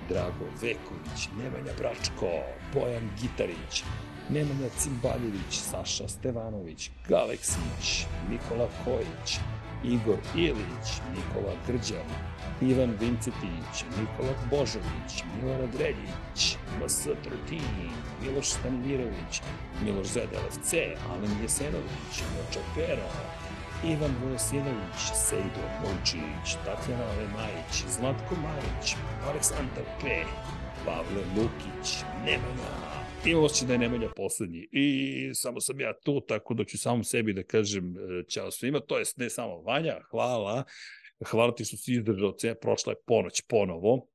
[0.09, 2.29] Drago Veković, Nemanja Bračko,
[2.73, 3.83] Bojan Gitarić,
[4.29, 9.39] Nemanja Cimbaljević, Saša Stevanović, Galeksić, Nikola Kojić,
[9.83, 12.09] Igor Ilić, Nikola Grđan,
[12.61, 17.89] Ivan Vincetić, Nikola Božović, Milorad Reljić, MS Trotin,
[18.21, 19.41] Miloš Stanimirović,
[19.83, 20.73] Miloš ZDLFC,
[21.09, 23.09] Alen Jesenović, Moča Pero,
[23.83, 28.95] Ivan Vojosinović, Sejdo Mojčić, Tatjana Lemajić, Zlatko Marić,
[29.29, 30.23] Aleksandar P,
[30.85, 32.94] Pavle Lukić, Nemanja,
[33.27, 34.67] i osjećaj da je Nemanja poslednji.
[34.71, 37.95] I samo sam ja tu, tako da ću samom sebi da kažem
[38.29, 40.63] ćao svima, to jest ne samo Vanja, hvala,
[41.25, 44.07] hvala ti što si izdržao, prošla je ponoć ponovo,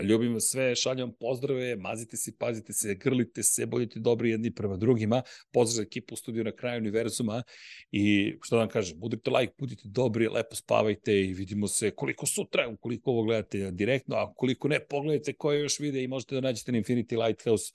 [0.00, 4.76] Ljubim vas sve, šaljam pozdrave, mazite se, pazite se, grlite se, budite dobri jedni prema
[4.76, 5.22] drugima.
[5.52, 7.42] Pozdrav ekipu u studiju na kraju univerzuma
[7.90, 12.26] i što da vam kažem, budite like, budite dobri, lepo spavajte i vidimo se koliko
[12.26, 16.40] sutra, ukoliko ovo gledate direktno, a koliko ne, pogledajte koje još vide i možete da
[16.40, 17.72] nađete na Infinity Lighthouse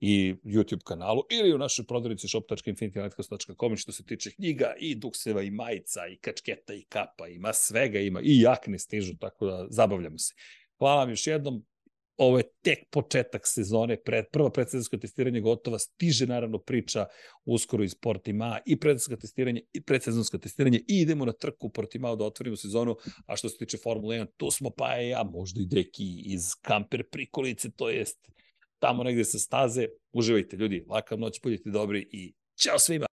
[0.00, 5.50] i YouTube kanalu ili u našoj prodavnici shop.infinitylighthouse.com što se tiče knjiga i dukseva i
[5.50, 10.34] majica i kačketa i kapa, ima svega, ima i jakne stižu, tako da zabavljamo se.
[10.78, 11.64] Hvala vam još jednom.
[12.16, 17.06] Ovo je tek početak sezone, pred, prvo predsezonsko testiranje gotova, stiže naravno priča
[17.44, 22.24] uskoro iz Portima i predsezonsko testiranje i predsezonsko testiranje i idemo na trku Portimao da
[22.24, 22.96] otvorimo sezonu,
[23.26, 27.04] a što se tiče Formule 1, tu smo pa ja, možda i deki iz kamper
[27.10, 28.30] prikolice, to jest
[28.80, 29.86] tamo negde sa staze.
[30.12, 33.09] Uživajte ljudi, lakav noć, budite dobri i ćao svima!